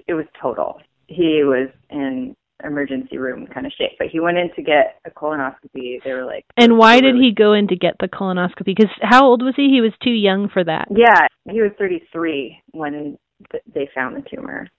it 0.07 0.13
was 0.13 0.25
total. 0.41 0.79
He 1.07 1.43
was 1.43 1.69
in 1.89 2.35
emergency 2.63 3.17
room 3.17 3.47
kind 3.47 3.65
of 3.65 3.73
shape, 3.77 3.91
but 3.97 4.07
he 4.07 4.19
went 4.19 4.37
in 4.37 4.49
to 4.55 4.61
get 4.61 4.99
a 5.05 5.11
colonoscopy. 5.11 6.01
They 6.03 6.13
were 6.13 6.25
like, 6.25 6.45
and 6.57 6.77
why 6.77 6.99
did 7.01 7.15
he 7.15 7.33
go 7.33 7.53
in 7.53 7.67
to 7.67 7.75
get 7.75 7.95
the 7.99 8.07
colonoscopy? 8.07 8.65
Because 8.65 8.89
how 9.01 9.25
old 9.25 9.41
was 9.41 9.53
he? 9.55 9.69
He 9.69 9.81
was 9.81 9.93
too 10.01 10.11
young 10.11 10.49
for 10.49 10.63
that. 10.63 10.87
Yeah, 10.89 11.27
he 11.49 11.61
was 11.61 11.71
33 11.77 12.61
when 12.71 13.17
th- 13.51 13.63
they 13.73 13.89
found 13.93 14.15
the 14.15 14.29
tumor 14.29 14.69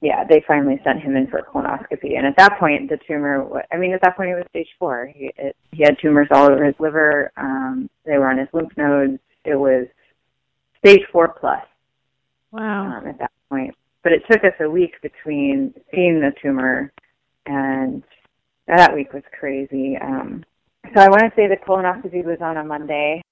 yeah, 0.00 0.24
they 0.28 0.42
finally 0.46 0.80
sent 0.82 1.00
him 1.00 1.14
in 1.16 1.26
for 1.26 1.38
a 1.38 1.44
colonoscopy. 1.44 2.16
And 2.16 2.26
at 2.26 2.36
that 2.38 2.58
point, 2.58 2.88
the 2.88 2.98
tumor, 3.06 3.46
I 3.70 3.76
mean, 3.76 3.92
at 3.92 4.00
that 4.02 4.16
point, 4.16 4.30
it 4.30 4.34
was 4.34 4.46
stage 4.48 4.68
four. 4.78 5.12
He, 5.14 5.30
it, 5.36 5.56
he 5.72 5.82
had 5.82 5.98
tumors 6.00 6.28
all 6.30 6.50
over 6.50 6.64
his 6.64 6.74
liver. 6.78 7.30
Um, 7.36 7.90
they 8.06 8.16
were 8.16 8.28
on 8.28 8.38
his 8.38 8.48
lymph 8.52 8.72
nodes. 8.76 9.18
It 9.44 9.56
was 9.56 9.86
stage 10.78 11.02
four 11.12 11.28
plus. 11.28 11.62
Wow. 12.50 12.98
Um, 12.98 13.06
at 13.06 13.18
that 13.18 13.32
point. 13.50 13.74
But 14.02 14.12
it 14.12 14.22
took 14.30 14.42
us 14.42 14.54
a 14.60 14.70
week 14.70 14.94
between 15.02 15.74
seeing 15.90 16.20
the 16.20 16.32
tumor 16.42 16.90
and 17.44 18.02
that 18.66 18.94
week 18.94 19.12
was 19.12 19.22
crazy. 19.38 19.98
Um, 20.00 20.44
so 20.94 21.02
I 21.02 21.08
want 21.08 21.22
to 21.22 21.32
say 21.36 21.46
the 21.46 21.56
colonoscopy 21.56 22.24
was 22.24 22.38
on 22.40 22.56
a 22.56 22.64
Monday. 22.64 23.22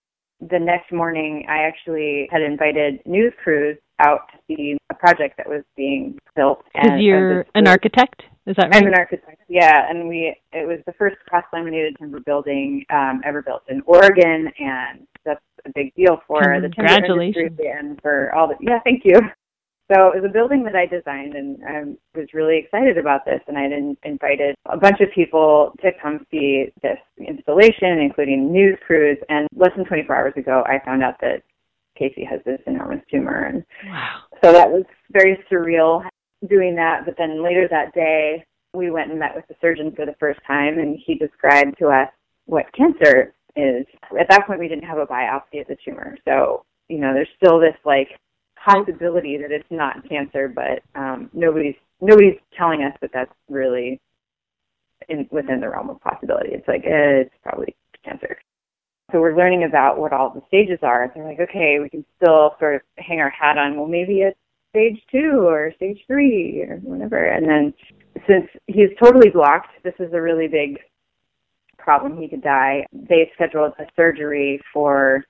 The 0.40 0.59
next 0.59 0.92
morning, 0.92 1.46
I 1.48 1.62
actually 1.62 2.28
had 2.31 2.42
invited 2.42 3.00
news 3.07 3.33
crews 3.42 3.78
out 4.00 4.28
to 4.32 4.38
see 4.48 4.76
a 4.90 4.94
project 4.94 5.37
that 5.37 5.48
was 5.48 5.62
being 5.76 6.18
built. 6.37 6.62
Because 6.72 7.00
you're 7.00 7.44
an 7.54 7.66
architect, 7.66 8.22
is 8.46 8.56
that 8.56 8.70
right? 8.70 8.82
I'm 8.82 8.88
an 8.88 8.94
architect. 8.94 9.42
Yeah, 9.48 9.88
and 9.88 10.08
we 10.08 10.34
it 10.52 10.66
was 10.66 10.78
the 10.87 10.92
first 10.94 11.16
cross 11.28 11.44
laminated 11.52 11.96
timber 11.98 12.20
building 12.20 12.84
um, 12.90 13.20
ever 13.24 13.42
built 13.42 13.62
in 13.68 13.82
Oregon, 13.87 14.50
and 14.58 15.06
that's 15.24 15.40
a 15.66 15.70
big 15.74 15.94
deal 15.94 16.20
for 16.26 16.61
the 16.61 16.68
timber 16.68 16.92
industry 16.92 17.50
and 17.70 18.00
for 18.00 18.34
all 18.34 18.48
the. 18.48 18.54
Yeah, 18.61 18.80
thank 18.84 19.02
you. 19.04 19.20
So 19.90 20.12
it 20.12 20.20
was 20.20 20.28
a 20.28 20.32
building 20.32 20.64
that 20.64 20.76
I 20.76 20.84
designed, 20.84 21.34
and 21.34 21.58
I 21.64 22.18
was 22.18 22.28
really 22.34 22.58
excited 22.58 22.98
about 22.98 23.24
this. 23.24 23.40
And 23.48 23.56
I 23.56 23.64
invited 24.06 24.54
a 24.66 24.76
bunch 24.76 25.00
of 25.00 25.08
people 25.14 25.72
to 25.80 25.90
come 26.02 26.26
see 26.30 26.66
this 26.82 26.98
installation, 27.16 27.98
including 27.98 28.52
news 28.52 28.78
crews. 28.87 29.16
And 29.30 29.48
less 29.56 29.72
than 29.76 29.87
24 29.87 30.14
hours 30.14 30.34
ago, 30.37 30.62
I 30.66 30.84
found 30.84 31.02
out 31.02 31.14
that 31.22 31.42
Casey 31.98 32.24
has 32.24 32.40
this 32.44 32.61
enormous 32.66 33.00
tumor. 33.11 33.44
And 33.44 33.64
wow. 33.87 34.20
so 34.42 34.52
that 34.52 34.70
was 34.70 34.84
very 35.11 35.38
surreal 35.50 36.02
doing 36.48 36.76
that. 36.76 37.04
But 37.04 37.16
then 37.18 37.42
later 37.42 37.66
that 37.70 37.94
day, 37.94 38.44
we 38.74 38.90
went 38.90 39.11
and 39.11 39.18
met 39.18 39.34
with 39.34 39.46
the 39.48 39.56
surgeon 39.61 39.92
for 39.96 40.06
the 40.06 40.14
first 40.20 40.40
time, 40.46 40.78
and 40.78 40.98
he 41.04 41.14
described 41.14 41.78
to 41.78 41.88
us 41.88 42.08
what 42.46 42.66
cancer 42.76 43.34
is. 43.56 43.87
At 44.18 44.28
that 44.30 44.46
point, 44.46 44.61
we 44.61 44.68
didn't 44.68 44.84
have 44.84 44.98
a 44.98 45.06
biopsy 45.06 45.61
of 45.61 45.66
the 45.68 45.76
tumor. 45.84 46.16
So, 46.24 46.64
you 46.88 46.98
know, 46.98 47.12
there's 47.12 47.28
still 47.42 47.58
this 47.58 47.76
like 47.84 48.08
possibility 48.64 49.38
that 49.38 49.50
it's 49.50 49.68
not 49.70 50.08
cancer, 50.08 50.48
but 50.48 50.82
um, 50.98 51.30
nobody's 51.32 51.76
nobody's 52.00 52.38
telling 52.56 52.82
us 52.82 52.96
that 53.00 53.11
that's 53.12 53.32
really 53.48 54.00
in, 55.08 55.28
within 55.30 55.61
the 55.61 55.68
realm 55.68 55.90
of 55.90 56.00
possibility. 56.00 56.50
It's 56.52 56.68
like 56.68 56.84
eh, 56.84 57.24
it's 57.24 57.34
probably 57.42 57.74
cancer. 58.04 58.38
So 59.10 59.20
we're 59.20 59.36
learning 59.36 59.64
about 59.64 59.98
what 59.98 60.12
all 60.12 60.30
the 60.30 60.42
stages 60.48 60.78
are. 60.82 61.10
They're 61.14 61.24
like, 61.24 61.40
okay, 61.40 61.78
we 61.80 61.88
can 61.88 62.04
still 62.22 62.54
sort 62.58 62.76
of 62.76 62.82
hang 62.98 63.20
our 63.20 63.30
hat 63.30 63.56
on, 63.56 63.76
well, 63.76 63.86
maybe 63.86 64.20
it's 64.20 64.38
stage 64.70 65.00
two 65.10 65.46
or 65.46 65.72
stage 65.76 65.98
three 66.06 66.64
or 66.68 66.76
whatever. 66.82 67.24
And 67.24 67.48
then 67.48 67.74
since 68.26 68.46
he's 68.66 68.90
totally 69.02 69.30
blocked, 69.30 69.70
this 69.82 69.94
is 69.98 70.12
a 70.12 70.20
really 70.20 70.46
big 70.46 70.78
problem. 71.78 72.20
He 72.20 72.28
could 72.28 72.42
die. 72.42 72.86
They 72.92 73.30
scheduled 73.34 73.72
a 73.78 73.86
surgery 73.96 74.60
for 74.74 75.24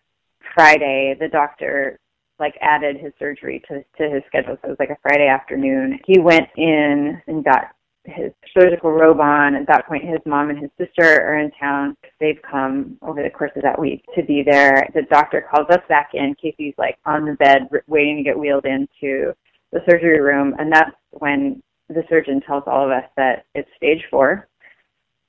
Friday. 0.54 1.16
The 1.18 1.28
doctor 1.28 1.98
like 2.40 2.54
added 2.60 2.96
his 2.96 3.12
surgery 3.18 3.62
to 3.68 3.84
to 3.98 4.14
his 4.14 4.22
schedule. 4.26 4.56
So 4.60 4.68
it 4.68 4.70
was 4.70 4.76
like 4.80 4.90
a 4.90 4.98
Friday 5.02 5.28
afternoon. 5.28 5.98
He 6.06 6.18
went 6.18 6.48
in 6.56 7.20
and 7.26 7.44
got 7.44 7.72
his 8.04 8.32
surgical 8.54 8.90
robe 8.90 9.20
on. 9.20 9.54
At 9.54 9.66
that 9.66 9.87
point, 9.87 10.04
his 10.04 10.20
mom 10.26 10.50
and 10.50 10.58
his 10.58 10.70
sister 10.78 11.22
are 11.22 11.38
in 11.38 11.50
town. 11.52 11.96
They've 12.20 12.40
come 12.48 12.98
over 13.02 13.22
the 13.22 13.30
course 13.30 13.52
of 13.56 13.62
that 13.62 13.78
week 13.78 14.04
to 14.14 14.22
be 14.22 14.42
there. 14.42 14.88
The 14.94 15.02
doctor 15.11 15.46
calls 15.50 15.68
us 15.70 15.82
back 15.88 16.11
in. 16.14 16.34
Casey's 16.40 16.74
like 16.78 16.98
on 17.04 17.24
the 17.24 17.34
bed, 17.34 17.68
waiting 17.87 18.18
to 18.18 18.22
get 18.22 18.38
wheeled 18.38 18.64
into 18.64 19.34
the 19.72 19.80
surgery 19.88 20.20
room, 20.20 20.54
and 20.58 20.72
that's 20.72 20.92
when 21.11 21.62
the 21.88 22.02
surgeon 22.08 22.40
tells 22.40 22.64
all 22.66 22.84
of 22.84 22.90
us 22.90 23.04
that 23.16 23.44
it's 23.54 23.68
stage 23.76 24.02
four. 24.11 24.48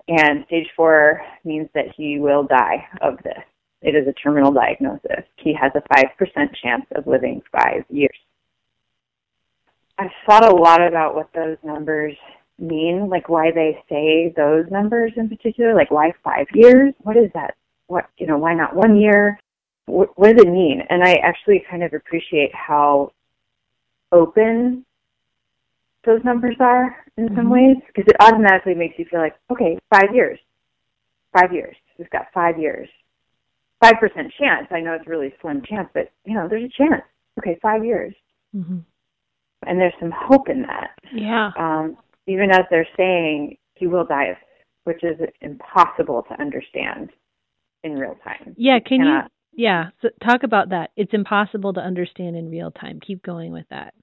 And 0.07 0.45
stage 0.47 0.67
four 0.75 1.21
means 1.43 1.69
that 1.75 1.93
he 1.95 2.19
will 2.19 2.43
die 2.43 2.87
of 3.01 3.17
this. 3.23 3.43
It 3.81 3.95
is 3.95 4.07
a 4.07 4.13
terminal 4.13 4.51
diagnosis. 4.51 5.23
He 5.37 5.53
has 5.53 5.71
a 5.75 5.81
5% 5.93 6.55
chance 6.61 6.85
of 6.95 7.07
living 7.07 7.41
five 7.51 7.83
years. 7.89 8.17
I've 9.97 10.11
thought 10.25 10.51
a 10.51 10.55
lot 10.55 10.85
about 10.85 11.15
what 11.15 11.29
those 11.33 11.57
numbers 11.63 12.15
mean, 12.61 13.09
like 13.09 13.29
why 13.29 13.51
they 13.51 13.81
say 13.89 14.33
those 14.35 14.65
numbers 14.71 15.13
in 15.15 15.29
particular, 15.29 15.73
like 15.73 15.91
why 15.91 16.11
five 16.23 16.47
years? 16.53 16.93
What 16.99 17.17
is 17.17 17.29
that? 17.33 17.55
What, 17.87 18.09
you 18.17 18.27
know, 18.27 18.37
why 18.37 18.53
not 18.53 18.75
one 18.75 18.97
year? 18.97 19.39
What, 19.85 20.17
what 20.17 20.35
does 20.35 20.45
it 20.45 20.49
mean? 20.49 20.81
And 20.89 21.03
I 21.03 21.13
actually 21.23 21.63
kind 21.69 21.83
of 21.83 21.93
appreciate 21.93 22.53
how 22.53 23.11
open 24.11 24.85
those 26.05 26.23
numbers 26.23 26.55
are 26.59 26.95
in 27.17 27.27
some 27.29 27.45
mm-hmm. 27.45 27.49
ways 27.49 27.77
because 27.87 28.05
it 28.07 28.15
automatically 28.19 28.75
makes 28.75 28.97
you 28.97 29.05
feel 29.09 29.19
like, 29.19 29.35
okay, 29.51 29.77
five 29.93 30.13
years, 30.13 30.39
five 31.37 31.51
years. 31.51 31.75
We've 31.97 32.09
got 32.09 32.27
five 32.33 32.57
years. 32.57 32.87
5% 33.83 33.93
chance. 34.37 34.67
I 34.71 34.81
know 34.81 34.93
it's 34.93 35.07
a 35.07 35.09
really 35.09 35.33
slim 35.41 35.61
chance, 35.61 35.89
but, 35.93 36.11
you 36.25 36.33
know, 36.33 36.47
there's 36.49 36.69
a 36.69 36.83
chance. 36.83 37.01
Okay, 37.37 37.57
five 37.61 37.85
years. 37.85 38.13
Mm-hmm. 38.55 38.79
And 39.65 39.79
there's 39.79 39.93
some 39.99 40.11
hope 40.15 40.49
in 40.49 40.63
that. 40.63 40.91
Yeah. 41.13 41.51
Um, 41.57 41.97
even 42.29 42.51
as 42.51 42.61
they're 42.69 42.87
saying 42.95 43.57
he 43.73 43.87
will 43.87 44.05
die, 44.05 44.37
which 44.83 45.03
is 45.03 45.19
impossible 45.41 46.23
to 46.29 46.39
understand 46.39 47.09
in 47.83 47.93
real 47.93 48.15
time. 48.23 48.53
Yeah, 48.55 48.79
can 48.85 49.01
you? 49.01 49.19
Yeah, 49.51 49.89
so 50.01 50.09
talk 50.23 50.43
about 50.43 50.69
that. 50.69 50.91
It's 50.95 51.13
impossible 51.13 51.73
to 51.73 51.79
understand 51.81 52.35
in 52.35 52.51
real 52.51 52.71
time. 52.71 52.99
Keep 53.05 53.23
going 53.23 53.51
with 53.51 53.65
that. 53.71 53.93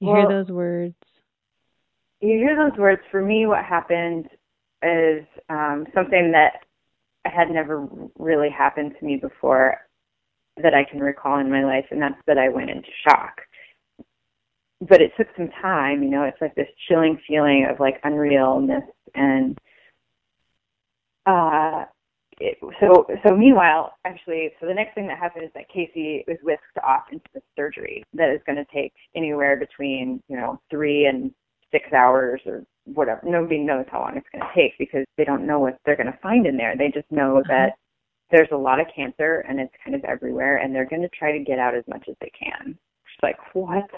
You 0.00 0.08
well, 0.08 0.16
hear 0.16 0.28
those 0.28 0.50
words. 0.50 0.94
You 2.20 2.38
hear 2.38 2.56
those 2.56 2.78
words. 2.78 3.02
For 3.10 3.22
me, 3.22 3.46
what 3.46 3.64
happened 3.64 4.26
is 4.82 5.24
um, 5.50 5.86
something 5.94 6.32
that 6.32 6.64
had 7.26 7.50
never 7.50 7.86
really 8.18 8.48
happened 8.48 8.94
to 8.98 9.04
me 9.04 9.16
before 9.16 9.76
that 10.62 10.72
I 10.74 10.84
can 10.90 11.00
recall 11.00 11.38
in 11.38 11.50
my 11.50 11.64
life, 11.64 11.84
and 11.90 12.00
that's 12.00 12.14
that 12.26 12.38
I 12.38 12.48
went 12.48 12.70
into 12.70 12.88
shock 13.06 13.42
but 14.80 15.00
it 15.00 15.12
took 15.16 15.28
some 15.36 15.50
time, 15.60 16.02
you 16.02 16.10
know, 16.10 16.24
it's 16.24 16.40
like 16.40 16.54
this 16.54 16.68
chilling 16.88 17.20
feeling 17.26 17.66
of 17.70 17.80
like 17.80 18.02
unrealness 18.02 18.86
and 19.14 19.58
uh 21.26 21.84
it, 22.38 22.56
so 22.80 23.06
so 23.26 23.36
meanwhile 23.36 23.92
actually 24.06 24.50
so 24.58 24.66
the 24.66 24.72
next 24.72 24.94
thing 24.94 25.06
that 25.06 25.18
happened 25.18 25.44
is 25.44 25.50
that 25.54 25.68
Casey 25.68 26.24
was 26.26 26.38
whisked 26.42 26.62
off 26.82 27.02
into 27.12 27.26
the 27.34 27.42
surgery 27.54 28.02
that 28.14 28.30
is 28.30 28.40
going 28.46 28.56
to 28.56 28.64
take 28.72 28.94
anywhere 29.14 29.56
between 29.56 30.22
you 30.28 30.36
know 30.36 30.58
three 30.70 31.04
and 31.04 31.30
six 31.70 31.92
hours 31.92 32.40
or 32.46 32.64
whatever. 32.84 33.20
Nobody 33.24 33.58
knows 33.58 33.84
how 33.90 34.00
long 34.00 34.16
it's 34.16 34.26
going 34.32 34.42
to 34.42 34.54
take 34.54 34.76
because 34.78 35.04
they 35.16 35.24
don't 35.24 35.46
know 35.46 35.58
what 35.58 35.78
they're 35.84 35.96
going 35.96 36.10
to 36.10 36.18
find 36.22 36.46
in 36.46 36.56
there. 36.56 36.74
They 36.76 36.88
just 36.88 37.10
know 37.10 37.38
uh-huh. 37.38 37.48
that 37.48 37.70
there's 38.30 38.48
a 38.52 38.56
lot 38.56 38.80
of 38.80 38.86
cancer 38.94 39.44
and 39.48 39.60
it's 39.60 39.74
kind 39.84 39.94
of 39.94 40.04
everywhere 40.04 40.58
and 40.58 40.74
they're 40.74 40.88
going 40.88 41.02
to 41.02 41.08
try 41.10 41.36
to 41.36 41.44
get 41.44 41.58
out 41.58 41.74
as 41.74 41.84
much 41.88 42.06
as 42.08 42.14
they 42.20 42.30
can. 42.38 42.70
It's 42.70 43.22
like 43.22 43.36
what 43.54 43.88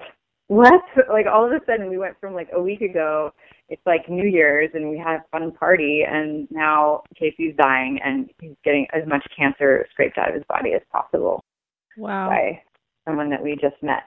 what? 0.52 0.82
Like 1.10 1.24
all 1.26 1.46
of 1.46 1.52
a 1.52 1.64
sudden 1.64 1.88
we 1.88 1.96
went 1.96 2.20
from 2.20 2.34
like 2.34 2.50
a 2.52 2.60
week 2.60 2.82
ago, 2.82 3.32
it's 3.70 3.80
like 3.86 4.10
New 4.10 4.28
Year's 4.28 4.68
and 4.74 4.90
we 4.90 4.98
had 4.98 5.20
a 5.20 5.24
fun 5.32 5.50
party 5.52 6.02
and 6.06 6.46
now 6.50 7.02
Casey's 7.18 7.56
dying 7.56 7.98
and 8.04 8.28
he's 8.38 8.54
getting 8.62 8.86
as 8.92 9.08
much 9.08 9.26
cancer 9.34 9.86
scraped 9.92 10.18
out 10.18 10.28
of 10.28 10.34
his 10.34 10.44
body 10.50 10.74
as 10.74 10.82
possible. 10.92 11.42
Wow. 11.96 12.28
By 12.28 12.60
someone 13.06 13.30
that 13.30 13.42
we 13.42 13.52
just 13.52 13.82
met. 13.82 14.02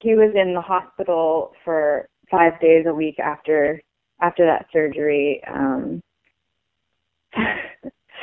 He 0.00 0.14
was 0.14 0.32
in 0.36 0.54
the 0.54 0.60
hospital 0.60 1.50
for 1.64 2.08
five 2.30 2.60
days 2.60 2.84
a 2.86 2.94
week 2.94 3.18
after 3.18 3.80
after 4.22 4.46
that 4.46 4.66
surgery. 4.72 5.42
Um 5.52 6.00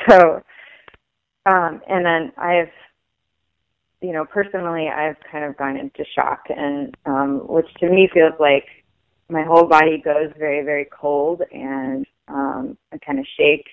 so 0.08 0.42
um 1.44 1.82
and 1.86 2.06
then 2.06 2.32
I've 2.38 2.72
you 4.02 4.12
know, 4.12 4.24
personally, 4.24 4.88
I've 4.88 5.16
kind 5.30 5.44
of 5.44 5.56
gone 5.56 5.76
into 5.76 6.04
shock, 6.14 6.44
and 6.48 6.94
um, 7.06 7.40
which 7.48 7.72
to 7.80 7.88
me 7.88 8.08
feels 8.12 8.34
like 8.40 8.66
my 9.28 9.44
whole 9.44 9.66
body 9.66 10.02
goes 10.04 10.32
very, 10.38 10.64
very 10.64 10.86
cold, 10.92 11.42
and 11.52 12.04
um, 12.28 12.76
I 12.92 12.98
kind 12.98 13.18
of 13.18 13.26
shake. 13.38 13.66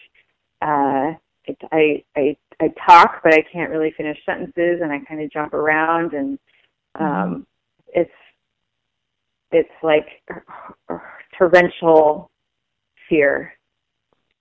Uh, 0.61 1.13
it, 1.45 1.57
I, 1.71 2.03
I 2.15 2.37
I 2.61 2.67
talk, 2.85 3.21
but 3.23 3.33
I 3.33 3.43
can't 3.51 3.71
really 3.71 3.93
finish 3.97 4.17
sentences, 4.25 4.79
and 4.81 4.91
I 4.91 4.99
kind 4.99 5.21
of 5.21 5.31
jump 5.31 5.53
around, 5.53 6.13
and 6.13 6.39
um, 6.95 7.05
mm-hmm. 7.05 7.41
it's 7.93 8.11
it's 9.51 9.69
like 9.81 10.07
torrential 11.37 12.29
fear. 13.09 13.53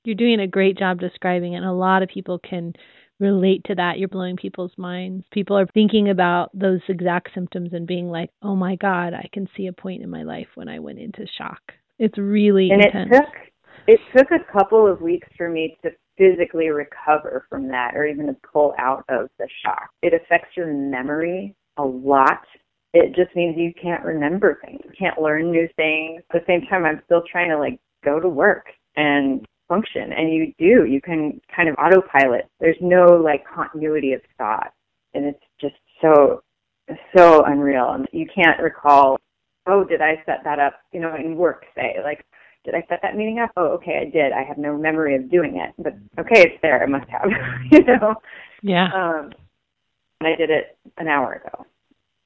You're 0.05 0.15
doing 0.15 0.41
a 0.41 0.47
great 0.47 0.79
job 0.79 1.01
describing 1.01 1.55
it. 1.55 1.59
And 1.59 1.67
a 1.67 1.73
lot 1.73 2.03
of 2.03 2.09
people 2.09 2.39
can 2.39 2.75
relate 3.21 3.65
to 3.65 3.75
that. 3.75 3.99
You're 3.99 4.09
blowing 4.09 4.37
people's 4.37 4.77
minds. 4.77 5.25
People 5.33 5.59
are 5.59 5.67
thinking 5.67 6.11
about 6.11 6.51
those 6.55 6.81
exact 6.89 7.31
symptoms 7.35 7.73
and 7.73 7.87
being 7.87 8.11
like, 8.11 8.31
"Oh 8.43 8.57
my 8.57 8.77
God, 8.77 9.15
I 9.15 9.29
can 9.33 9.49
see 9.57 9.67
a 9.67 9.73
point 9.73 10.03
in 10.03 10.11
my 10.11 10.23
life 10.23 10.49
when 10.55 10.69
I 10.69 10.79
went 10.79 10.99
into 10.99 11.27
shock." 11.27 11.75
It's 11.99 12.19
really 12.19 12.71
and 12.71 12.85
intense. 12.85 13.11
it 13.13 13.17
took 13.17 13.35
it 13.87 14.01
took 14.15 14.31
a 14.31 14.53
couple 14.53 14.87
of 14.87 15.01
weeks 15.01 15.29
for 15.37 15.49
me 15.49 15.79
to 15.83 15.91
physically 16.17 16.69
recover 16.69 17.47
from 17.49 17.69
that, 17.69 17.95
or 17.95 18.05
even 18.05 18.27
to 18.27 18.37
pull 18.53 18.75
out 18.79 19.05
of 19.09 19.31
the 19.39 19.49
shock. 19.65 19.89
It 20.03 20.13
affects 20.13 20.57
your 20.57 20.67
memory 20.67 21.55
a 21.77 21.85
lot. 21.85 22.45
It 22.93 23.15
just 23.15 23.35
means 23.37 23.57
you 23.57 23.73
can't 23.81 24.05
remember 24.05 24.59
things, 24.65 24.81
you 24.85 24.93
can't 24.99 25.21
learn 25.21 25.51
new 25.51 25.69
things. 25.77 26.23
At 26.33 26.41
the 26.41 26.47
same 26.47 26.63
time, 26.69 26.85
I'm 26.85 27.03
still 27.05 27.23
trying 27.31 27.51
to 27.51 27.59
like 27.59 27.79
go 28.05 28.21
to 28.21 28.29
work 28.29 28.67
and 28.97 29.47
function 29.69 30.13
and 30.13 30.33
you 30.33 30.53
do 30.59 30.85
you 30.85 31.01
can 31.01 31.41
kind 31.55 31.69
of 31.69 31.77
autopilot. 31.77 32.49
There's 32.59 32.77
no 32.81 33.07
like 33.17 33.45
continuity 33.47 34.13
of 34.15 34.23
thought 34.39 34.73
and 35.15 35.25
it's 35.27 35.45
just 35.61 35.77
so 36.01 36.43
so 37.17 37.45
unreal. 37.45 37.91
And 37.91 38.07
you 38.13 38.27
can't 38.35 38.61
recall 38.61 39.19
oh 39.67 39.85
did 39.85 40.01
i 40.01 40.15
set 40.25 40.43
that 40.45 40.59
up 40.59 40.81
you 40.93 41.01
know 41.01 41.15
in 41.15 41.37
work 41.37 41.67
say 41.75 41.97
like 42.03 42.25
did 42.65 42.75
i 42.75 42.85
set 42.89 43.01
that 43.03 43.17
meeting 43.17 43.39
up? 43.39 43.51
Oh 43.57 43.69
okay 43.75 43.99
i 44.01 44.11
did. 44.11 44.33
I 44.33 44.43
have 44.43 44.59
no 44.59 44.77
memory 44.77 45.15
of 45.15 45.31
doing 45.31 45.59
it 45.59 45.75
but 45.79 45.95
okay 46.19 46.43
it's 46.43 46.63
there 46.63 46.83
i 46.83 46.87
must 46.87 47.09
have 47.11 47.31
you 47.71 47.85
know? 47.85 48.15
Yeah. 48.63 48.87
Um 48.87 49.33
and 50.21 50.29
i 50.29 50.35
did 50.35 50.51
it 50.51 50.77
an 50.97 51.09
hour 51.09 51.35
ago. 51.35 51.67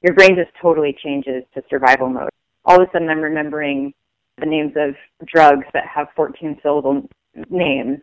Your 0.03 0.15
brain 0.15 0.37
just 0.37 0.51
totally 0.61 0.97
changes 1.05 1.45
to 1.55 1.63
survival 1.69 2.09
mode. 2.09 2.31
All 2.65 2.81
of 2.81 2.89
a 2.89 2.93
sudden 2.93 3.09
i'm 3.09 3.21
remembering 3.21 3.93
the 4.39 4.47
names 4.47 4.73
of 4.77 4.95
drugs 5.27 5.67
that 5.75 5.85
have 5.87 6.09
14 6.17 6.59
syllable 6.63 7.09
names 7.51 7.99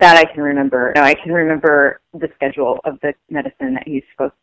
that 0.00 0.16
I 0.16 0.24
can 0.32 0.42
remember. 0.42 0.92
No, 0.94 1.02
I 1.02 1.14
can 1.14 1.32
remember 1.32 2.00
the 2.12 2.28
schedule 2.34 2.78
of 2.84 2.98
the 3.02 3.14
medicine 3.30 3.74
that 3.74 3.84
he's 3.86 4.02
supposed. 4.12 4.34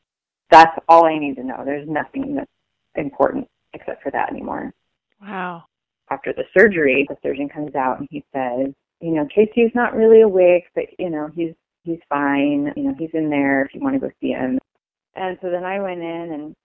That's 0.49 0.77
all 0.87 1.05
I 1.05 1.17
need 1.17 1.35
to 1.35 1.43
know. 1.43 1.63
There's 1.65 1.87
nothing 1.87 2.35
that's 2.35 2.51
important 2.95 3.47
except 3.73 4.01
for 4.01 4.11
that 4.11 4.29
anymore. 4.31 4.73
Wow. 5.21 5.63
After 6.09 6.33
the 6.33 6.43
surgery, 6.57 7.05
the 7.09 7.17
surgeon 7.21 7.49
comes 7.49 7.75
out 7.75 7.99
and 7.99 8.07
he 8.09 8.23
says, 8.33 8.73
you 9.01 9.11
know, 9.11 9.27
Casey's 9.33 9.75
not 9.75 9.95
really 9.95 10.21
awake, 10.21 10.65
but 10.73 10.85
you 10.97 11.09
know, 11.09 11.29
he's 11.35 11.53
he's 11.83 11.99
fine. 12.09 12.71
You 12.75 12.83
know, 12.83 12.95
he's 12.97 13.09
in 13.13 13.29
there 13.29 13.63
if 13.63 13.73
you 13.73 13.81
want 13.81 13.95
to 13.95 13.99
go 13.99 14.11
see 14.21 14.29
him. 14.29 14.57
And 15.15 15.37
so 15.41 15.49
then 15.49 15.63
I 15.63 15.79
went 15.79 16.01
in 16.01 16.31
and 16.33 16.55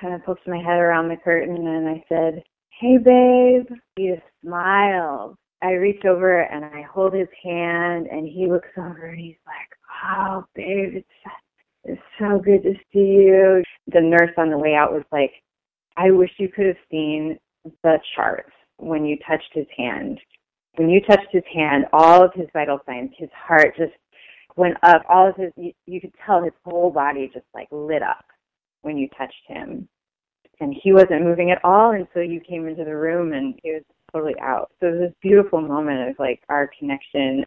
kind 0.00 0.14
of 0.14 0.24
poked 0.24 0.46
my 0.46 0.58
head 0.58 0.78
around 0.78 1.08
the 1.08 1.16
curtain 1.16 1.66
and 1.66 1.88
I 1.88 2.04
said, 2.08 2.42
Hey 2.78 2.98
babe. 2.98 3.66
He 3.96 4.10
just 4.10 4.22
smiled 4.42 5.36
I 5.62 5.72
reach 5.72 6.04
over 6.04 6.40
and 6.42 6.64
I 6.64 6.82
hold 6.82 7.12
his 7.12 7.28
hand, 7.42 8.06
and 8.10 8.26
he 8.26 8.46
looks 8.46 8.68
over 8.78 9.06
and 9.06 9.20
he's 9.20 9.36
like, 9.46 9.68
"Oh, 10.04 10.44
babe, 10.54 10.94
it's 10.96 11.34
it's 11.84 12.02
so 12.18 12.38
good 12.38 12.62
to 12.62 12.74
see 12.92 13.24
you." 13.26 13.62
The 13.88 14.00
nurse 14.00 14.32
on 14.38 14.50
the 14.50 14.58
way 14.58 14.74
out 14.74 14.92
was 14.92 15.04
like, 15.12 15.32
"I 15.96 16.10
wish 16.10 16.30
you 16.38 16.48
could 16.48 16.66
have 16.66 16.76
seen 16.90 17.38
the 17.82 18.00
charts 18.14 18.52
when 18.78 19.04
you 19.04 19.18
touched 19.18 19.52
his 19.52 19.66
hand. 19.76 20.18
When 20.76 20.88
you 20.88 21.00
touched 21.02 21.30
his 21.30 21.44
hand, 21.52 21.86
all 21.92 22.24
of 22.24 22.32
his 22.32 22.48
vital 22.52 22.80
signs, 22.86 23.10
his 23.16 23.30
heart 23.32 23.76
just 23.76 23.92
went 24.56 24.78
up. 24.82 25.02
All 25.08 25.28
of 25.28 25.36
his, 25.36 25.52
you, 25.56 25.72
you 25.86 26.00
could 26.00 26.14
tell 26.24 26.42
his 26.42 26.54
whole 26.64 26.90
body 26.90 27.30
just 27.32 27.46
like 27.54 27.68
lit 27.70 28.02
up 28.02 28.24
when 28.82 28.96
you 28.96 29.08
touched 29.10 29.46
him." 29.46 29.88
And 30.60 30.74
he 30.74 30.92
wasn't 30.92 31.24
moving 31.24 31.50
at 31.50 31.64
all 31.64 31.92
until 31.92 32.22
you 32.22 32.40
came 32.40 32.68
into 32.68 32.84
the 32.84 32.96
room, 32.96 33.32
and 33.32 33.58
he 33.62 33.72
was 33.72 33.82
totally 34.12 34.34
out. 34.40 34.70
So 34.80 34.86
it 34.86 34.90
was 34.92 35.00
this 35.00 35.14
beautiful 35.22 35.60
moment 35.60 36.10
of 36.10 36.16
like 36.18 36.40
our 36.48 36.70
connection. 36.78 37.44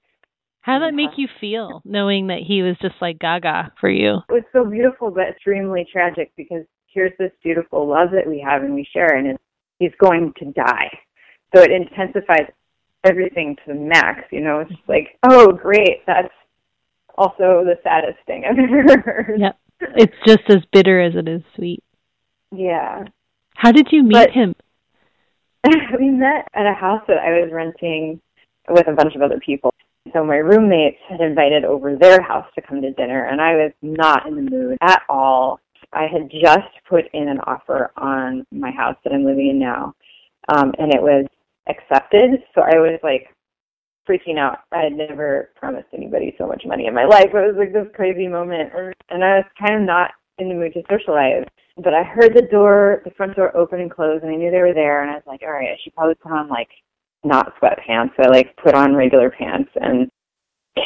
How 0.62 0.80
did 0.80 0.90
that 0.90 0.96
make 0.96 1.18
you 1.18 1.28
feel, 1.42 1.82
knowing 1.84 2.28
that 2.28 2.40
he 2.48 2.62
was 2.62 2.78
just 2.82 2.96
like 3.02 3.20
Gaga 3.20 3.74
for 3.82 3.90
you? 3.90 4.20
It 4.30 4.34
was 4.34 4.44
so 4.54 4.64
beautiful, 4.64 5.12
but 5.12 5.28
extremely 5.28 5.86
tragic 5.92 6.32
because 6.38 6.64
here's 6.88 7.12
this 7.20 7.32
beautiful 7.44 7.88
love 7.88 8.10
that 8.14 8.28
we 8.28 8.40
have 8.48 8.64
and 8.64 8.74
we 8.74 8.88
share, 8.94 9.18
and 9.18 9.28
it's, 9.28 9.44
he's 9.80 9.92
going 10.00 10.32
to 10.40 10.46
die. 10.54 10.90
So 11.54 11.62
it 11.62 11.72
intensifies 11.72 12.50
everything 13.04 13.58
to 13.58 13.74
the 13.74 13.80
max. 13.80 14.22
You 14.32 14.40
know, 14.42 14.60
it's 14.62 14.72
just 14.72 14.88
like, 14.88 15.20
oh, 15.30 15.52
great, 15.52 16.06
that's 16.08 16.34
also 17.18 17.66
the 17.66 17.76
saddest 17.84 18.20
thing 18.26 18.44
I've 18.50 18.58
ever 18.58 19.02
heard. 19.02 19.40
Yep, 19.42 19.60
it's 19.98 20.16
just 20.26 20.44
as 20.50 20.64
bitter 20.72 21.02
as 21.02 21.14
it 21.16 21.28
is 21.28 21.42
sweet. 21.58 21.84
Yeah. 22.56 23.04
How 23.56 23.72
did 23.74 23.90
you 23.92 24.04
meet 24.04 24.14
But- 24.14 24.32
him? 24.32 24.56
we 26.00 26.10
met 26.10 26.48
at 26.54 26.66
a 26.66 26.74
house 26.74 27.02
that 27.08 27.18
I 27.18 27.42
was 27.42 27.50
renting 27.52 28.20
with 28.70 28.88
a 28.88 28.94
bunch 28.94 29.16
of 29.16 29.22
other 29.22 29.40
people. 29.40 29.74
So 30.14 30.24
my 30.26 30.36
roommates 30.36 30.98
had 31.10 31.22
invited 31.22 31.64
over 31.64 31.96
their 31.96 32.22
house 32.22 32.48
to 32.56 32.62
come 32.62 32.82
to 32.82 32.92
dinner, 32.92 33.26
and 33.26 33.40
I 33.40 33.56
was 33.56 33.72
not 33.82 34.28
in 34.28 34.36
the 34.36 34.52
mood 34.52 34.78
at 34.82 35.02
all. 35.08 35.60
I 35.94 36.08
had 36.12 36.30
just 36.30 36.70
put 36.90 37.06
in 37.14 37.30
an 37.30 37.40
offer 37.42 37.92
on 37.98 38.46
my 38.52 38.72
house 38.72 38.98
that 39.04 39.14
I'm 39.14 39.24
living 39.24 39.50
in 39.50 39.60
now, 39.60 39.94
um, 40.50 40.74
and 40.78 40.94
it 40.94 41.02
was 41.02 41.26
accepted. 41.70 42.44
So 42.54 42.62
I 42.62 42.76
was 42.80 43.00
like 43.02 43.34
freaking 44.08 44.38
out. 44.38 44.60
I 44.74 44.84
had 44.84 44.94
never 44.94 45.52
promised 45.56 45.88
anybody 45.94 46.36
so 46.38 46.48
much 46.48 46.64
money 46.66 46.88
in 46.88 46.94
my 46.94 47.06
life. 47.06 47.28
It 47.28 47.34
was 47.34 47.56
like 47.58 47.72
this 47.72 47.88
crazy 47.96 48.28
moment, 48.28 48.72
and 49.10 49.24
I 49.24 49.38
was 49.38 49.46
kind 49.58 49.76
of 49.76 49.82
not 49.82 50.12
in 50.40 50.50
the 50.50 50.56
mood 50.56 50.74
to 50.74 50.84
socialize. 50.90 51.46
But 51.78 51.94
I 51.94 52.04
heard 52.04 52.36
the 52.36 52.48
door, 52.52 53.02
the 53.04 53.12
front 53.12 53.36
door 53.36 53.56
open 53.58 53.82
and 53.82 53.90
close, 53.90 54.20
and 54.22 54.32
I 54.32 54.36
knew 54.36 54.52
they 54.52 54.62
were 54.62 54.74
there. 54.74 55.02
And 55.02 55.10
I 55.10 55.16
was 55.16 55.24
like, 55.26 55.42
all 55.42 55.52
right, 55.52 55.70
I 55.70 55.78
should 55.84 55.96
probably 55.96 56.16
put 56.16 56.32
on 56.32 56.48
like 56.48 56.70
not 57.24 57.54
sweatpants. 57.60 58.12
So 58.16 58.24
I 58.24 58.28
like 58.28 58.56
put 58.58 58.76
on 58.76 58.96
regular 58.96 59.32
pants 59.32 59.72
and 59.76 60.10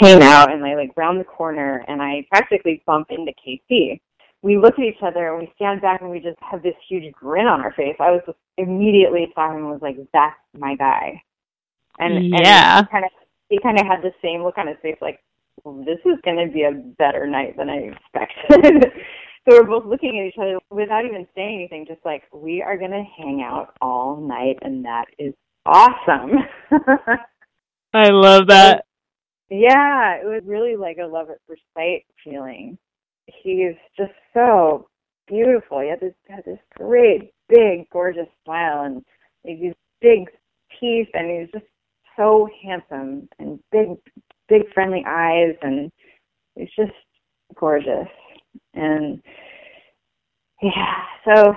came 0.02 0.22
out 0.22 0.52
and 0.52 0.64
I 0.66 0.76
like 0.76 0.92
round 0.96 1.20
the 1.20 1.24
corner 1.26 1.84
and 1.88 2.02
I 2.02 2.26
practically 2.30 2.84
bump 2.86 3.08
into 3.10 3.32
KC. 3.46 4.00
We 4.44 4.58
look 4.58 4.76
at 4.76 4.86
each 4.86 5.02
other 5.02 5.30
and 5.30 5.40
we 5.40 5.52
stand 5.56 5.82
back 5.82 6.02
and 6.02 6.10
we 6.10 6.20
just 6.20 6.38
have 6.42 6.62
this 6.62 6.76
huge 6.88 7.12
grin 7.14 7.48
on 7.48 7.62
our 7.62 7.74
face. 7.74 7.96
I 8.00 8.12
was 8.12 8.22
just 8.26 8.38
immediately 8.58 9.32
saw 9.34 9.50
him 9.52 9.58
and 9.58 9.70
was 9.70 9.82
like, 9.82 9.98
that's 10.14 10.36
my 10.58 10.76
guy. 10.76 11.22
And 12.00 12.30
Yeah. 12.30 12.82
he 12.82 12.88
kind 12.88 13.06
of 13.06 13.12
he 13.50 13.60
kind 13.60 13.80
of 13.80 13.86
had 13.88 14.02
the 14.02 14.12
same 14.22 14.44
look 14.44 14.58
on 14.58 14.68
his 14.68 14.78
face, 14.82 14.98
like 15.02 15.20
well, 15.64 15.84
this 15.86 16.00
is 16.06 16.20
going 16.24 16.38
to 16.46 16.54
be 16.54 16.64
a 16.64 16.72
better 16.72 17.26
night 17.26 17.58
than 17.58 17.70
I 17.70 17.78
expected. 17.92 18.92
so 19.48 19.56
we're 19.56 19.68
both 19.68 19.86
looking 19.86 20.20
at 20.20 20.28
each 20.28 20.40
other 20.42 20.60
without 20.70 21.06
even 21.06 21.28
saying 21.36 21.56
anything, 21.56 21.86
just 21.88 22.04
like 22.06 22.24
we 22.34 22.62
are 22.62 22.78
going 22.78 22.92
to 22.92 23.04
hang 23.18 23.42
out 23.42 23.76
all 23.82 24.18
night, 24.18 24.58
and 24.62 24.84
that 24.86 25.06
is 25.18 25.34
awesome. 25.66 26.32
I 27.94 28.10
love 28.10 28.48
that. 28.48 28.86
yeah, 29.50 30.16
it 30.16 30.26
was 30.26 30.44
really 30.46 30.76
like 30.76 30.98
a 31.02 31.08
love 31.08 31.30
at 31.30 31.38
first 31.48 31.62
sight 31.74 32.06
feeling. 32.24 32.78
He's 33.26 33.76
just 33.98 34.12
so 34.34 34.90
beautiful. 35.28 35.80
He 35.80 35.90
had 35.90 36.00
this 36.00 36.14
had 36.28 36.44
this 36.46 36.60
great, 36.76 37.32
big, 37.48 37.90
gorgeous 37.92 38.28
smile 38.44 38.84
and 38.84 39.04
these 39.46 39.74
big 40.02 40.30
teeth, 40.80 41.08
and 41.14 41.30
he 41.30 41.40
was 41.40 41.50
just 41.54 41.66
so 42.18 42.50
handsome 42.64 43.30
and 43.40 43.60
big, 43.72 43.90
big 44.50 44.74
friendly 44.74 45.04
eyes, 45.08 45.56
and 45.62 45.92
he's 46.56 46.70
just 46.76 46.92
gorgeous. 47.56 48.08
And 48.74 49.22
yeah, 50.62 51.04
so 51.26 51.54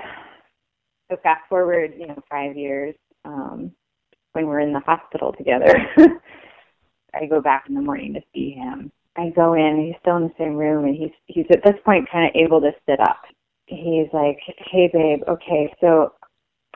so 1.11 1.17
fast 1.23 1.49
forward, 1.49 1.95
you 1.99 2.07
know, 2.07 2.23
five 2.31 2.57
years. 2.57 2.95
Um, 3.25 3.73
when 4.33 4.47
we're 4.47 4.61
in 4.61 4.73
the 4.73 4.81
hospital 4.81 5.33
together. 5.33 5.75
I 7.15 7.27
go 7.27 7.41
back 7.41 7.65
in 7.69 7.75
the 7.75 7.81
morning 7.81 8.15
to 8.15 8.21
see 8.35 8.51
him. 8.51 8.93
I 9.17 9.31
go 9.35 9.55
in, 9.55 9.85
he's 9.87 10.01
still 10.01 10.17
in 10.17 10.25
the 10.25 10.35
same 10.39 10.55
room 10.55 10.85
and 10.85 10.95
he's 10.95 11.11
he's 11.27 11.47
at 11.51 11.65
this 11.65 11.75
point 11.85 12.09
kind 12.11 12.27
of 12.27 12.41
able 12.41 12.61
to 12.61 12.71
sit 12.89 13.01
up. 13.01 13.23
He's 13.67 14.07
like, 14.13 14.39
"Hey 14.71 14.89
babe, 14.93 15.21
okay, 15.29 15.73
so 15.81 16.15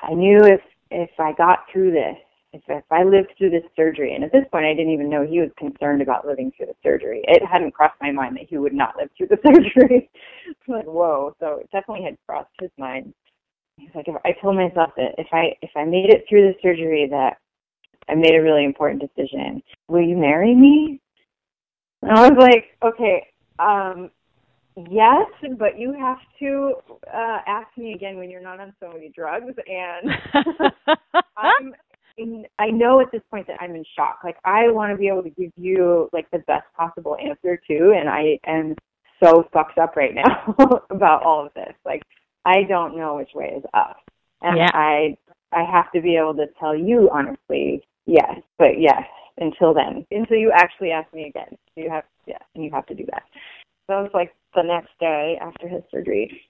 I 0.02 0.14
knew 0.14 0.40
if 0.42 0.60
if 0.90 1.10
I 1.18 1.32
got 1.32 1.60
through 1.72 1.92
this, 1.92 2.16
if 2.54 2.62
if 2.68 2.84
I 2.90 3.02
lived 3.02 3.32
through 3.36 3.50
this 3.50 3.64
surgery, 3.74 4.14
and 4.14 4.24
at 4.24 4.32
this 4.32 4.44
point 4.50 4.64
I 4.64 4.74
didn't 4.74 4.92
even 4.92 5.10
know 5.10 5.26
he 5.26 5.40
was 5.40 5.50
concerned 5.58 6.00
about 6.00 6.26
living 6.26 6.52
through 6.56 6.66
the 6.66 6.76
surgery. 6.82 7.22
It 7.26 7.42
hadn't 7.44 7.74
crossed 7.74 8.00
my 8.00 8.12
mind 8.12 8.36
that 8.36 8.48
he 8.48 8.58
would 8.58 8.72
not 8.72 8.96
live 8.96 9.10
through 9.16 9.28
the 9.28 9.38
surgery. 9.44 10.08
I'm 10.46 10.54
like, 10.74 10.86
whoa, 10.86 11.34
so 11.40 11.58
it 11.60 11.70
definitely 11.72 12.04
had 12.04 12.16
crossed 12.26 12.50
his 12.60 12.70
mind. 12.78 13.12
He's 13.76 13.90
like, 13.94 14.06
if 14.06 14.14
I 14.24 14.32
told 14.40 14.54
myself 14.54 14.90
that 14.96 15.14
if 15.18 15.26
I 15.32 15.56
if 15.62 15.70
I 15.76 15.84
made 15.84 16.10
it 16.10 16.24
through 16.28 16.42
the 16.48 16.54
surgery, 16.62 17.08
that 17.10 17.38
I 18.08 18.14
made 18.14 18.34
a 18.34 18.42
really 18.42 18.64
important 18.64 19.02
decision. 19.02 19.62
Will 19.88 20.02
you 20.02 20.16
marry 20.16 20.54
me? 20.54 21.00
And 22.02 22.12
I 22.12 22.28
was 22.28 22.38
like, 22.38 22.76
okay, 22.84 23.26
um, 23.58 24.10
yes, 24.90 25.26
but 25.58 25.78
you 25.78 25.92
have 25.94 26.18
to 26.40 26.74
uh, 27.12 27.38
ask 27.46 27.68
me 27.76 27.94
again 27.94 28.18
when 28.18 28.30
you're 28.30 28.42
not 28.42 28.60
on 28.60 28.74
so 28.80 28.92
many 28.92 29.10
drugs. 29.14 29.54
And 29.66 30.10
I'm, 31.36 31.74
I 32.18 32.70
know 32.70 33.00
at 33.00 33.10
this 33.12 33.22
point 33.30 33.46
that 33.48 33.60
I'm 33.60 33.74
in 33.74 33.84
shock. 33.96 34.20
Like 34.22 34.36
I 34.44 34.68
want 34.68 34.92
to 34.92 34.96
be 34.96 35.08
able 35.08 35.22
to 35.22 35.30
give 35.30 35.50
you 35.56 36.08
like 36.12 36.30
the 36.30 36.38
best 36.40 36.66
possible 36.76 37.16
answer 37.16 37.60
too, 37.68 37.94
and 37.98 38.08
I 38.08 38.38
am 38.46 38.76
so 39.22 39.48
fucked 39.52 39.78
up 39.78 39.96
right 39.96 40.14
now 40.14 40.54
about 40.90 41.22
all 41.24 41.46
of 41.46 41.52
this. 41.54 41.74
Like 41.84 42.02
I 42.44 42.62
don't 42.68 42.96
know 42.96 43.16
which 43.16 43.30
way 43.34 43.54
is 43.56 43.64
up, 43.74 43.96
and 44.42 44.58
Yeah. 44.58 44.70
I 44.72 45.16
I 45.52 45.64
have 45.64 45.90
to 45.92 46.00
be 46.00 46.16
able 46.16 46.34
to 46.34 46.46
tell 46.58 46.76
you 46.76 47.08
honestly, 47.12 47.82
yes, 48.06 48.40
but 48.58 48.78
yes. 48.80 49.02
Until 49.36 49.74
then, 49.74 50.06
until 50.12 50.36
you 50.36 50.52
actually 50.54 50.92
ask 50.92 51.12
me 51.12 51.24
again, 51.26 51.58
you 51.74 51.90
have 51.90 52.04
yeah, 52.24 52.38
and 52.54 52.62
you 52.62 52.70
have 52.70 52.86
to 52.86 52.94
do 52.94 53.04
that. 53.06 53.24
So 53.88 53.98
it 53.98 54.02
was 54.02 54.10
like 54.14 54.32
the 54.54 54.62
next 54.62 54.90
day 55.00 55.36
after 55.40 55.66
his 55.66 55.82
surgery, 55.90 56.40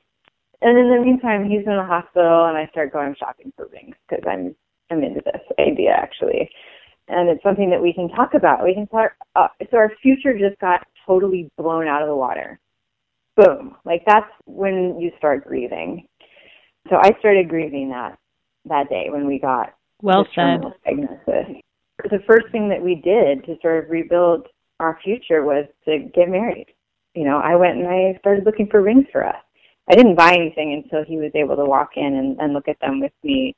and 0.61 0.79
in 0.79 0.91
the 0.91 1.01
meantime, 1.03 1.49
he's 1.49 1.67
in 1.67 1.77
the 1.77 1.83
hospital, 1.83 2.45
and 2.45 2.59
I 2.59 2.67
start 2.67 2.93
going 2.93 3.15
shopping 3.19 3.55
for 3.57 3.69
rings 3.69 3.97
because 4.07 4.23
I'm 4.29 4.55
Into 5.03 5.23
this 5.25 5.43
idea 5.59 5.91
actually, 5.91 6.51
and 7.09 7.29
it's 7.29 7.43
something 7.43 7.71
that 7.71 7.83
we 7.83 7.93
can 7.93 8.09
talk 8.09 8.35
about. 8.35 8.65
We 8.65 8.75
can 8.75 8.87
talk. 8.87 9.13
Uh, 9.35 9.49
so 9.71 9.77
our 9.77 9.93
future 10.03 10.39
just 10.39 10.59
got 10.61 10.87
totally 11.07 11.51
blown 11.57 11.87
out 11.87 12.03
of 12.03 12.09
the 12.09 12.17
water. 12.17 12.59
Boom! 13.37 13.77
Like 13.85 14.03
that's 14.07 14.31
when 14.47 14.99
you 15.01 15.11
start 15.19 15.47
grieving. 15.47 16.07
So 16.91 16.97
I 16.97 17.11
started 17.19 17.49
grieving 17.49 17.91
that 17.91 18.19
that 18.67 18.89
day 18.89 19.07
when 19.11 19.27
we 19.27 19.39
got 19.39 19.75
well 20.03 20.27
said. 20.35 20.63
diagnosis. 20.85 21.63
The 22.11 22.23
first 22.27 22.47
thing 22.53 22.69
that 22.69 22.83
we 22.83 22.97
did 22.97 23.45
to 23.47 23.57
sort 23.63 23.85
of 23.85 23.91
rebuild 23.91 24.47
our 24.81 24.99
future 25.03 25.45
was 25.45 25.67
to 25.87 26.11
get 26.15 26.29
married. 26.29 26.67
You 27.15 27.25
know, 27.25 27.39
I 27.39 27.55
went 27.55 27.79
and 27.79 27.87
I 27.87 28.19
started 28.19 28.45
looking 28.45 28.69
for 28.71 28.83
rings 28.83 29.07
for 29.13 29.27
us. 29.27 29.37
I 29.91 29.95
didn't 29.95 30.17
buy 30.17 30.35
anything 30.35 30.83
until 30.83 31.05
he 31.05 31.19
was 31.19 31.31
able 31.35 31.57
to 31.57 31.65
walk 31.65 31.91
in 31.97 32.15
and, 32.15 32.39
and 32.41 32.53
look 32.53 32.69
at 32.69 32.81
them 32.81 33.01
with 33.01 33.13
me. 33.23 33.55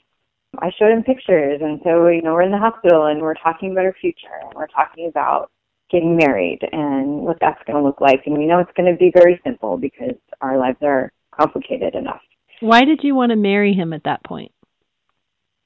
I 0.61 0.71
showed 0.79 0.93
him 0.93 1.03
pictures, 1.03 1.61
and 1.63 1.81
so 1.85 2.09
you 2.09 2.23
know 2.23 2.35
we're 2.35 2.43
in 2.43 2.51
the 2.51 2.59
hospital 2.59 3.07
and 3.07 3.21
we're 3.21 3.35
talking 3.35 3.73
about 3.73 3.85
our 3.85 3.95
future, 4.01 4.29
and 4.43 4.53
we're 4.55 4.67
talking 4.69 5.09
about 5.09 5.51
getting 5.91 6.17
married 6.17 6.61
and 6.73 7.21
what 7.21 7.39
that's 7.41 7.63
going 7.67 7.77
to 7.77 7.83
look 7.83 8.01
like, 8.01 8.23
and 8.27 8.37
we 8.37 8.47
know 8.47 8.59
it's 8.59 8.73
going 8.77 8.91
to 8.91 8.99
be 8.99 9.13
very 9.15 9.41
simple 9.45 9.77
because 9.77 10.17
our 10.41 10.59
lives 10.59 10.79
are 10.83 11.13
complicated 11.39 11.95
enough. 11.95 12.21
Why 12.61 12.85
did 12.85 13.01
you 13.03 13.15
want 13.15 13.31
to 13.31 13.37
marry 13.37 13.73
him 13.73 13.93
at 13.93 14.05
that 14.05 14.25
point? 14.25 14.53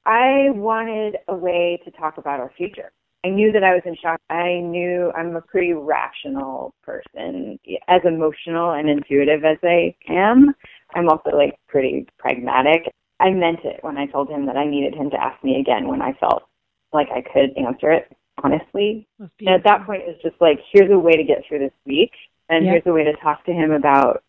I 0.04 0.50
wanted 0.50 1.16
a 1.28 1.34
way 1.34 1.80
to 1.84 1.90
talk 1.92 2.18
about 2.18 2.40
our 2.40 2.52
future. 2.56 2.92
I 3.24 3.28
knew 3.28 3.52
that 3.52 3.62
I 3.62 3.74
was 3.74 3.82
in 3.84 3.96
shock. 4.02 4.18
I 4.30 4.60
knew 4.60 5.12
I'm 5.14 5.36
a 5.36 5.42
pretty 5.42 5.74
rational 5.74 6.74
person, 6.82 7.58
as 7.86 8.00
emotional 8.04 8.72
and 8.72 8.88
intuitive 8.88 9.44
as 9.44 9.58
I 9.62 9.94
am. 10.08 10.54
I'm 10.94 11.08
also 11.08 11.30
like 11.30 11.56
pretty 11.68 12.06
pragmatic. 12.18 12.92
I 13.20 13.30
meant 13.30 13.60
it 13.64 13.78
when 13.82 13.98
I 13.98 14.06
told 14.06 14.30
him 14.30 14.46
that 14.46 14.56
I 14.56 14.64
needed 14.64 14.94
him 14.94 15.10
to 15.10 15.22
ask 15.22 15.42
me 15.44 15.60
again 15.60 15.86
when 15.86 16.00
I 16.00 16.14
felt 16.14 16.44
like 16.92 17.08
I 17.10 17.20
could 17.20 17.56
answer 17.56 17.92
it 17.92 18.10
honestly. 18.42 19.06
And 19.40 19.50
at 19.50 19.64
that 19.64 19.84
point, 19.86 20.02
it's 20.06 20.20
just 20.22 20.36
like, 20.40 20.58
here's 20.72 20.90
a 20.90 20.98
way 20.98 21.12
to 21.12 21.22
get 21.24 21.44
through 21.46 21.58
this 21.58 21.72
week, 21.84 22.12
and 22.48 22.64
Yeah. 22.64 22.72
here's 22.72 22.86
a 22.86 22.92
way 22.92 23.04
to 23.04 23.12
talk 23.14 23.44
to 23.44 23.52
him 23.52 23.72
about. 23.72 24.22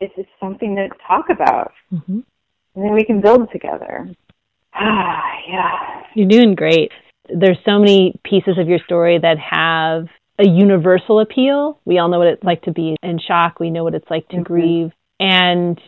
This 0.00 0.10
is 0.16 0.26
something 0.40 0.76
to 0.76 0.88
talk 1.06 1.28
about, 1.30 1.72
hmm 1.90 2.20
and 2.76 2.84
then 2.84 2.92
we 2.92 3.04
can 3.04 3.20
build 3.20 3.50
together. 3.52 4.10
Ah, 4.74 5.38
yeah. 5.48 6.02
You're 6.14 6.28
doing 6.28 6.56
great. 6.56 6.90
There's 7.28 7.58
so 7.64 7.78
many 7.78 8.18
pieces 8.24 8.58
of 8.58 8.68
your 8.68 8.80
story 8.80 9.18
that 9.18 9.38
have 9.38 10.08
a 10.40 10.46
universal 10.46 11.20
appeal. 11.20 11.78
We 11.84 11.98
all 11.98 12.08
know 12.08 12.18
what 12.18 12.26
it's 12.26 12.42
like 12.42 12.62
to 12.62 12.72
be 12.72 12.96
in 13.02 13.18
shock. 13.20 13.60
We 13.60 13.70
know 13.70 13.84
what 13.84 13.94
it's 13.94 14.10
like 14.10 14.26
to 14.30 14.38
Mhm. 14.38 14.44
grieve. 14.44 14.92
And 15.20 15.80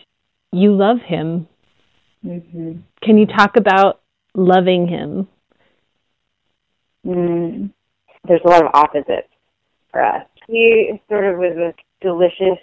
you 0.53 0.73
love 0.73 1.01
him. 1.01 1.49
Hmm 2.27 2.73
Can 3.03 3.19
you 3.19 3.27
talk 3.27 3.57
about 3.57 4.01
loving 4.35 4.89
him? 4.89 5.29
Mm. 7.07 7.71
There's 8.27 8.41
a 8.45 8.49
lot 8.49 8.65
of 8.65 8.71
opposites 8.75 9.29
for 9.93 10.05
us. 10.05 10.27
He 10.49 11.01
sort 11.09 11.25
of 11.25 11.39
was 11.39 11.57
a 11.57 12.05
delicious. 12.05 12.59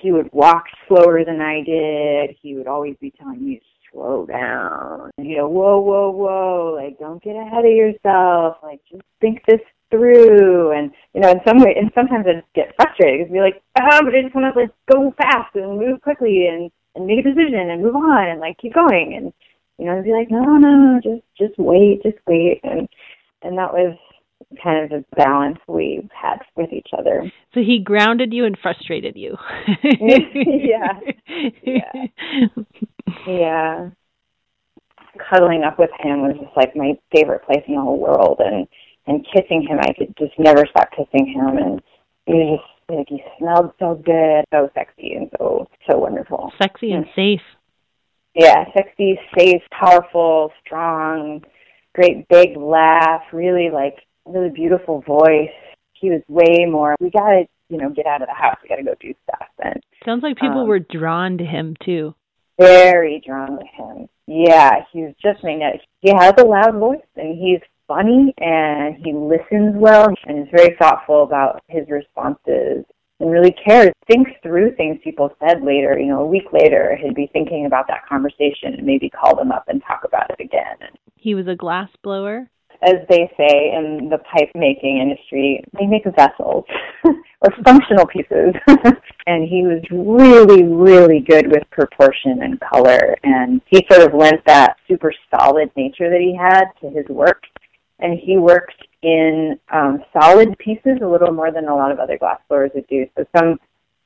He 0.00 0.12
would 0.12 0.30
walk 0.32 0.64
slower 0.86 1.24
than 1.24 1.40
I 1.40 1.62
did. 1.62 2.36
He 2.42 2.54
would 2.54 2.66
always 2.66 2.96
be 3.00 3.12
telling 3.18 3.44
me, 3.44 3.62
slow 3.92 4.26
down. 4.26 5.10
You 5.18 5.38
know, 5.38 5.48
whoa, 5.48 5.80
whoa, 5.80 6.10
whoa. 6.10 6.74
Like, 6.76 6.98
don't 6.98 7.22
get 7.22 7.36
ahead 7.36 7.64
of 7.64 7.72
yourself. 7.72 8.58
Like, 8.62 8.80
just 8.90 9.02
think 9.20 9.40
this 9.46 9.60
through. 9.90 10.72
And 10.72 10.90
you 11.14 11.20
know, 11.22 11.30
in 11.30 11.40
some 11.46 11.58
way, 11.58 11.74
and 11.76 11.90
sometimes 11.94 12.26
I 12.28 12.34
just 12.34 12.52
get 12.54 12.74
frustrated 12.76 13.20
because 13.20 13.32
be 13.32 13.40
like, 13.40 13.62
ah, 13.78 14.00
but 14.02 14.14
I 14.14 14.22
just 14.22 14.34
want 14.34 14.54
to 14.54 14.60
like 14.60 14.70
go 14.92 15.12
fast 15.16 15.54
and 15.54 15.78
move 15.78 16.00
quickly 16.02 16.46
and 16.46 16.70
and 16.94 17.06
make 17.06 17.20
a 17.20 17.28
decision 17.28 17.70
and 17.70 17.82
move 17.82 17.96
on 17.96 18.28
and 18.28 18.40
like 18.40 18.58
keep 18.58 18.74
going 18.74 19.14
and 19.16 19.32
you 19.80 19.86
know, 19.86 20.02
be 20.02 20.12
like, 20.12 20.30
no, 20.30 20.42
no, 20.42 20.58
no, 20.58 21.00
just 21.02 21.22
just 21.38 21.58
wait, 21.58 22.02
just 22.02 22.18
wait, 22.26 22.60
and 22.62 22.86
and 23.42 23.56
that 23.56 23.72
was 23.72 23.96
kind 24.62 24.84
of 24.84 24.90
the 24.90 25.04
balance 25.16 25.58
we 25.66 26.06
had 26.12 26.38
with 26.54 26.70
each 26.72 26.88
other. 26.96 27.32
So 27.54 27.60
he 27.60 27.80
grounded 27.82 28.32
you 28.34 28.44
and 28.44 28.58
frustrated 28.60 29.16
you. 29.16 29.36
yeah. 29.82 31.00
Yeah. 31.62 32.06
yeah. 33.26 33.90
Cuddling 35.30 35.64
up 35.64 35.78
with 35.78 35.90
him 35.98 36.22
was 36.22 36.36
just 36.38 36.56
like 36.56 36.76
my 36.76 36.98
favorite 37.14 37.44
place 37.44 37.62
in 37.66 37.74
the 37.74 37.80
whole 37.80 37.98
world 37.98 38.40
and 38.40 38.66
and 39.06 39.26
kissing 39.34 39.66
him 39.66 39.78
I 39.80 39.92
could 39.92 40.14
just 40.18 40.38
never 40.38 40.66
stop 40.66 40.90
kissing 40.90 41.26
him 41.26 41.56
and 41.56 41.82
he 42.26 42.34
was 42.34 42.58
just 42.60 42.79
like 42.96 43.08
he 43.08 43.22
smelled 43.38 43.72
so 43.78 43.94
good, 43.94 44.44
so 44.52 44.70
sexy 44.74 45.12
and 45.14 45.30
so 45.38 45.66
so 45.88 45.98
wonderful. 45.98 46.52
Sexy 46.60 46.92
and 46.92 47.06
safe. 47.14 47.40
Yeah, 48.34 48.64
sexy, 48.76 49.18
safe, 49.36 49.62
powerful, 49.72 50.52
strong, 50.64 51.42
great 51.94 52.28
big 52.28 52.56
laugh, 52.56 53.22
really 53.32 53.70
like 53.72 53.96
really 54.26 54.50
beautiful 54.50 55.02
voice. 55.02 55.50
He 55.92 56.10
was 56.10 56.22
way 56.28 56.66
more. 56.66 56.94
We 57.00 57.10
gotta, 57.10 57.44
you 57.68 57.78
know, 57.78 57.90
get 57.90 58.06
out 58.06 58.22
of 58.22 58.28
the 58.28 58.34
house. 58.34 58.56
We 58.62 58.68
gotta 58.68 58.84
go 58.84 58.94
do 59.00 59.14
stuff. 59.24 59.48
And 59.62 59.82
sounds 60.04 60.22
like 60.22 60.36
people 60.36 60.62
um, 60.62 60.68
were 60.68 60.78
drawn 60.78 61.38
to 61.38 61.44
him 61.44 61.76
too. 61.84 62.14
Very 62.58 63.22
drawn 63.26 63.58
to 63.58 63.64
him. 63.64 64.08
Yeah, 64.26 64.84
he's 64.92 65.14
just 65.22 65.42
magnetic. 65.42 65.80
He 66.00 66.12
has 66.16 66.34
a 66.38 66.44
loud 66.44 66.78
voice, 66.78 67.00
and 67.16 67.36
he's 67.36 67.60
funny, 67.90 68.32
and 68.38 68.94
he 69.04 69.12
listens 69.12 69.74
well, 69.74 70.08
and 70.24 70.38
is 70.38 70.48
very 70.54 70.76
thoughtful 70.78 71.24
about 71.24 71.60
his 71.66 71.88
responses 71.88 72.84
and 73.18 73.30
really 73.30 73.52
cares, 73.66 73.92
thinks 74.06 74.30
through 74.44 74.76
things 74.76 74.98
people 75.02 75.34
said 75.40 75.62
later. 75.62 75.98
You 75.98 76.06
know, 76.06 76.20
a 76.20 76.26
week 76.26 76.52
later, 76.52 76.96
he'd 77.02 77.16
be 77.16 77.28
thinking 77.32 77.66
about 77.66 77.88
that 77.88 78.06
conversation 78.08 78.74
and 78.78 78.86
maybe 78.86 79.10
call 79.10 79.34
them 79.34 79.50
up 79.50 79.64
and 79.66 79.82
talk 79.86 80.02
about 80.04 80.30
it 80.30 80.40
again. 80.40 80.76
He 81.16 81.34
was 81.34 81.48
a 81.48 81.56
glass 81.56 81.90
blower? 82.02 82.48
as 82.82 82.96
they 83.08 83.30
say 83.36 83.72
in 83.74 84.08
the 84.10 84.18
pipe 84.18 84.50
making 84.54 84.98
industry, 84.98 85.62
they 85.78 85.86
make 85.86 86.04
vessels 86.16 86.64
or 87.04 87.50
functional 87.64 88.06
pieces. 88.06 88.54
and 89.26 89.46
he 89.46 89.62
was 89.62 89.82
really, 89.90 90.64
really 90.64 91.20
good 91.20 91.48
with 91.48 91.62
proportion 91.70 92.42
and 92.42 92.58
color. 92.60 93.16
And 93.22 93.60
he 93.66 93.86
sort 93.90 94.06
of 94.06 94.18
lent 94.18 94.44
that 94.46 94.76
super 94.88 95.12
solid 95.34 95.70
nature 95.76 96.08
that 96.10 96.20
he 96.20 96.34
had 96.34 96.64
to 96.80 96.88
his 96.88 97.06
work. 97.08 97.42
And 98.00 98.18
he 98.18 98.38
worked 98.38 98.86
in 99.02 99.58
um, 99.72 100.00
solid 100.12 100.56
pieces 100.58 100.98
a 101.02 101.06
little 101.06 101.32
more 101.32 101.50
than 101.52 101.68
a 101.68 101.74
lot 101.74 101.92
of 101.92 101.98
other 101.98 102.18
glass 102.18 102.40
blowers 102.48 102.70
would 102.74 102.86
do. 102.88 103.06
So 103.16 103.24
some 103.36 103.58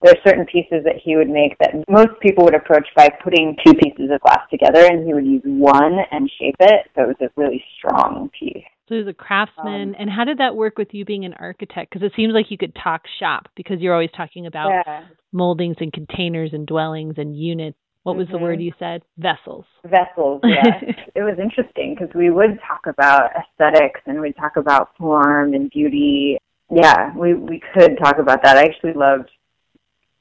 there 0.04 0.12
are 0.12 0.28
certain 0.28 0.44
pieces 0.44 0.84
that 0.84 0.96
he 1.02 1.16
would 1.16 1.30
make 1.30 1.56
that 1.60 1.72
most 1.88 2.20
people 2.20 2.44
would 2.44 2.54
approach 2.54 2.86
by 2.94 3.08
putting 3.22 3.56
two 3.64 3.72
pieces 3.72 4.10
of 4.12 4.20
glass 4.20 4.40
together, 4.50 4.84
and 4.84 5.06
he 5.06 5.14
would 5.14 5.24
use 5.24 5.40
one 5.44 5.96
and 6.10 6.30
shape 6.38 6.56
it 6.60 6.90
so 6.94 7.04
it 7.04 7.06
was 7.06 7.16
a 7.22 7.40
really 7.40 7.64
strong 7.78 8.30
piece. 8.38 8.64
So 8.88 8.96
he's 8.96 9.06
a 9.06 9.14
craftsman. 9.14 9.90
Um, 9.90 9.96
and 9.98 10.10
how 10.10 10.24
did 10.24 10.38
that 10.38 10.56
work 10.56 10.76
with 10.76 10.88
you 10.92 11.06
being 11.06 11.24
an 11.24 11.32
architect? 11.40 11.90
Because 11.90 12.04
it 12.04 12.12
seems 12.14 12.34
like 12.34 12.50
you 12.50 12.58
could 12.58 12.76
talk 12.82 13.02
shop 13.18 13.48
because 13.56 13.80
you're 13.80 13.94
always 13.94 14.10
talking 14.14 14.46
about 14.46 14.68
yeah. 14.68 15.04
moldings 15.32 15.76
and 15.80 15.90
containers 15.90 16.50
and 16.52 16.66
dwellings 16.66 17.14
and 17.16 17.34
units. 17.34 17.78
What 18.04 18.16
was 18.16 18.26
mm-hmm. 18.26 18.36
the 18.36 18.38
word 18.38 18.58
mm-hmm. 18.58 18.66
you 18.66 18.72
said? 18.78 19.02
Vessels. 19.18 19.64
Vessels, 19.84 20.40
yeah. 20.44 20.80
it 21.14 21.22
was 21.22 21.38
interesting 21.42 21.96
because 21.98 22.14
we 22.14 22.30
would 22.30 22.58
talk 22.66 22.86
about 22.86 23.30
aesthetics 23.34 24.00
and 24.06 24.20
we'd 24.20 24.36
talk 24.36 24.56
about 24.56 24.90
form 24.96 25.54
and 25.54 25.70
beauty. 25.70 26.38
Yeah, 26.70 27.14
we, 27.16 27.34
we 27.34 27.62
could 27.72 27.98
talk 27.98 28.18
about 28.18 28.42
that. 28.42 28.58
I 28.58 28.64
actually 28.64 28.92
loved 28.92 29.30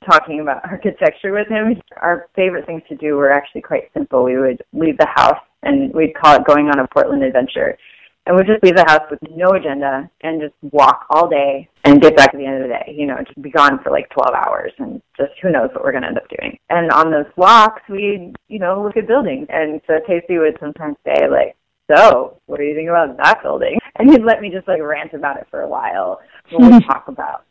talking 0.09 0.39
about 0.39 0.63
architecture 0.69 1.33
with 1.33 1.49
him. 1.49 1.81
Our 2.01 2.27
favorite 2.35 2.65
things 2.65 2.83
to 2.87 2.95
do 2.95 3.15
were 3.15 3.31
actually 3.31 3.61
quite 3.61 3.91
simple. 3.93 4.23
We 4.23 4.37
would 4.37 4.63
leave 4.71 4.97
the 4.97 5.07
house 5.13 5.43
and 5.61 5.93
we'd 5.93 6.15
call 6.15 6.35
it 6.37 6.45
going 6.45 6.67
on 6.67 6.79
a 6.79 6.87
Portland 6.87 7.23
adventure. 7.23 7.77
And 8.25 8.35
we'd 8.35 8.47
just 8.47 8.63
leave 8.63 8.75
the 8.75 8.85
house 8.87 9.03
with 9.11 9.19
no 9.35 9.49
agenda 9.51 10.09
and 10.21 10.41
just 10.41 10.53
walk 10.73 11.05
all 11.09 11.27
day 11.27 11.67
and 11.83 12.01
get 12.01 12.15
back 12.15 12.33
at 12.33 12.39
the 12.39 12.45
end 12.45 12.63
of 12.63 12.69
the 12.69 12.73
day, 12.73 12.95
you 12.95 13.05
know, 13.05 13.17
just 13.17 13.41
be 13.41 13.51
gone 13.51 13.79
for 13.83 13.91
like 13.91 14.09
12 14.11 14.33
hours 14.33 14.71
and 14.79 15.01
just 15.17 15.31
who 15.41 15.51
knows 15.51 15.69
what 15.73 15.83
we're 15.83 15.91
going 15.91 16.03
to 16.03 16.07
end 16.07 16.17
up 16.17 16.29
doing. 16.29 16.57
And 16.69 16.89
on 16.91 17.11
those 17.11 17.29
walks, 17.35 17.81
we'd, 17.89 18.33
you 18.47 18.59
know, 18.59 18.81
look 18.81 18.95
at 18.95 19.07
buildings. 19.07 19.47
And 19.49 19.81
so 19.87 19.95
Casey 20.07 20.37
would 20.37 20.57
sometimes 20.59 20.95
say 21.05 21.27
like, 21.29 21.57
so 21.91 22.39
what 22.45 22.59
do 22.59 22.63
you 22.63 22.75
think 22.75 22.87
about 22.87 23.17
that 23.17 23.43
building? 23.43 23.77
And 23.97 24.09
he'd 24.09 24.23
let 24.23 24.39
me 24.39 24.49
just 24.49 24.69
like 24.69 24.81
rant 24.81 25.13
about 25.13 25.37
it 25.37 25.47
for 25.51 25.61
a 25.61 25.67
while. 25.67 26.21
We'll 26.51 26.79
talk 26.87 27.09
about 27.09 27.43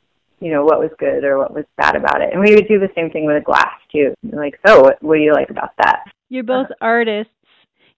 you 0.42 0.50
know, 0.50 0.64
what 0.64 0.80
was 0.80 0.90
good 0.98 1.22
or 1.22 1.38
what 1.38 1.54
was 1.54 1.64
bad 1.76 1.94
about 1.94 2.20
it. 2.20 2.30
And 2.32 2.40
we 2.40 2.54
would 2.54 2.66
do 2.66 2.80
the 2.80 2.90
same 2.96 3.10
thing 3.10 3.26
with 3.26 3.36
a 3.36 3.44
glass 3.44 3.78
too. 3.92 4.12
Like, 4.24 4.58
so 4.66 4.80
what, 4.80 5.00
what 5.00 5.14
do 5.14 5.22
you 5.22 5.32
like 5.32 5.50
about 5.50 5.70
that? 5.78 6.02
You're 6.28 6.42
both 6.42 6.66
uh-huh. 6.66 6.84
artists 6.84 7.32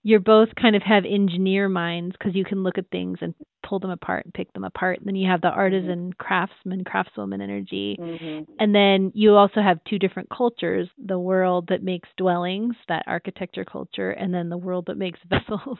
you're 0.04 0.20
both 0.20 0.50
kind 0.60 0.76
of 0.76 0.82
have 0.82 1.04
engineer 1.06 1.66
minds 1.66 2.14
because 2.16 2.34
you 2.34 2.44
can 2.44 2.62
look 2.62 2.76
at 2.76 2.90
things 2.90 3.18
and 3.22 3.34
pull 3.66 3.78
them 3.78 3.90
apart 3.90 4.26
and 4.26 4.34
pick 4.34 4.52
them 4.52 4.62
apart. 4.62 4.98
And 4.98 5.08
then 5.08 5.16
you 5.16 5.30
have 5.30 5.40
the 5.40 5.48
artisan 5.48 6.10
mm-hmm. 6.10 6.22
craftsman, 6.22 6.84
craftswoman 6.84 7.42
energy. 7.42 7.96
Mm-hmm. 7.98 8.52
And 8.60 8.74
then 8.74 9.12
you 9.14 9.34
also 9.34 9.62
have 9.62 9.78
two 9.88 9.98
different 9.98 10.28
cultures 10.28 10.88
the 11.02 11.18
world 11.18 11.68
that 11.68 11.82
makes 11.82 12.08
dwellings, 12.18 12.76
that 12.88 13.04
architecture 13.06 13.64
culture, 13.64 14.10
and 14.10 14.32
then 14.32 14.50
the 14.50 14.58
world 14.58 14.84
that 14.88 14.98
makes 14.98 15.18
vessels. 15.28 15.78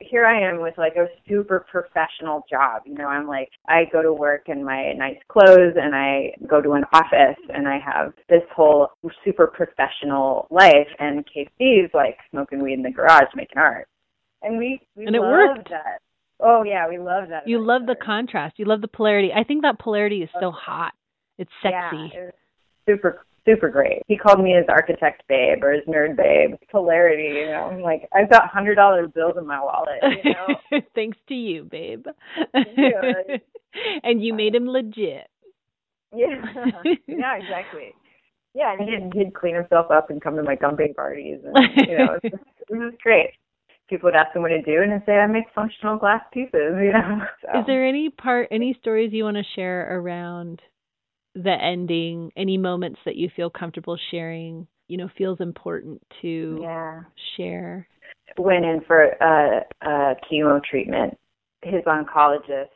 Here 0.00 0.26
I 0.26 0.40
am 0.40 0.60
with 0.60 0.76
like 0.78 0.96
a 0.96 1.06
super 1.28 1.66
professional 1.70 2.44
job. 2.50 2.82
You 2.86 2.94
know, 2.94 3.06
I'm 3.06 3.26
like, 3.26 3.50
I 3.68 3.84
go 3.92 4.02
to 4.02 4.12
work 4.12 4.48
in 4.48 4.64
my 4.64 4.92
nice 4.92 5.18
clothes 5.28 5.74
and 5.76 5.94
I 5.94 6.32
go 6.48 6.60
to 6.60 6.72
an 6.72 6.84
office 6.92 7.38
and 7.52 7.66
I 7.66 7.78
have 7.78 8.12
this 8.28 8.42
whole 8.54 8.88
super 9.24 9.46
professional 9.46 10.46
life. 10.50 10.88
And 10.98 11.24
Casey's 11.26 11.90
like 11.94 12.18
smoking 12.30 12.62
weed 12.62 12.74
in 12.74 12.82
the 12.82 12.90
garage 12.90 13.34
making 13.34 13.58
art. 13.58 13.88
And 14.42 14.58
we, 14.58 14.80
we 14.96 15.06
and 15.06 15.16
it 15.16 15.20
worked. 15.20 15.70
that. 15.70 16.00
Oh 16.40 16.62
yeah, 16.62 16.88
we 16.88 16.98
love 16.98 17.28
that. 17.30 17.48
You 17.48 17.64
love 17.64 17.86
the 17.86 17.96
contrast. 17.96 18.58
You 18.58 18.66
love 18.66 18.80
the 18.80 18.88
polarity. 18.88 19.30
I 19.34 19.42
think 19.42 19.62
that 19.62 19.80
polarity 19.80 20.22
is 20.22 20.30
so 20.40 20.52
hot. 20.52 20.92
It's 21.36 21.50
sexy. 21.62 22.12
Yeah, 22.14 22.30
super 22.88 23.24
super 23.48 23.70
great. 23.70 24.02
He 24.06 24.16
called 24.16 24.42
me 24.42 24.52
his 24.52 24.66
architect 24.68 25.22
babe 25.28 25.62
or 25.62 25.72
his 25.72 25.84
nerd 25.84 26.16
babe. 26.16 26.56
Polarity, 26.70 27.40
you 27.40 27.46
know. 27.46 27.70
I'm 27.72 27.80
like, 27.80 28.08
I've 28.12 28.30
got 28.30 28.48
hundred 28.48 28.74
dollar 28.74 29.06
bills 29.06 29.34
in 29.38 29.46
my 29.46 29.60
wallet, 29.60 30.02
you 30.24 30.32
know. 30.32 30.80
Thanks 30.94 31.18
to 31.28 31.34
you, 31.34 31.64
babe. 31.64 32.06
and 32.54 34.22
you 34.22 34.34
made 34.34 34.54
him 34.54 34.68
legit. 34.68 35.28
Yeah. 36.14 36.42
yeah, 37.06 37.36
exactly. 37.36 37.94
Yeah, 38.54 38.74
and 38.78 38.88
he'd, 38.88 39.18
he'd 39.18 39.34
clean 39.34 39.54
himself 39.54 39.90
up 39.90 40.10
and 40.10 40.22
come 40.22 40.36
to 40.36 40.42
my 40.42 40.54
dumping 40.54 40.94
parties 40.94 41.38
and 41.44 41.56
you 41.76 41.98
know, 41.98 42.18
it 42.22 42.32
was, 42.32 42.40
it 42.70 42.74
was 42.74 42.94
great 43.02 43.30
people 43.88 44.06
would 44.06 44.14
ask 44.14 44.34
him 44.36 44.42
what 44.42 44.48
to 44.48 44.62
do 44.62 44.82
and 44.82 44.92
I'd 44.92 45.06
say 45.06 45.12
I 45.12 45.26
make 45.26 45.44
functional 45.54 45.96
glass 45.96 46.22
pieces, 46.32 46.52
you 46.52 46.92
know. 46.92 47.20
So. 47.42 47.60
Is 47.60 47.66
there 47.66 47.86
any 47.86 48.10
part 48.10 48.48
any 48.50 48.76
stories 48.80 49.12
you 49.12 49.24
want 49.24 49.36
to 49.36 49.42
share 49.54 49.98
around 49.98 50.60
the 51.34 51.56
ending, 51.60 52.30
any 52.36 52.58
moments 52.58 53.00
that 53.04 53.16
you 53.16 53.28
feel 53.34 53.50
comfortable 53.50 53.98
sharing, 54.10 54.66
you 54.88 54.96
know, 54.96 55.08
feels 55.16 55.40
important 55.40 56.02
to 56.22 56.58
yeah. 56.62 57.00
share? 57.36 57.86
Went 58.36 58.64
in 58.64 58.80
for 58.86 59.02
a, 59.04 59.64
a 59.82 60.14
chemo 60.30 60.62
treatment. 60.62 61.16
His 61.62 61.82
oncologist 61.84 62.68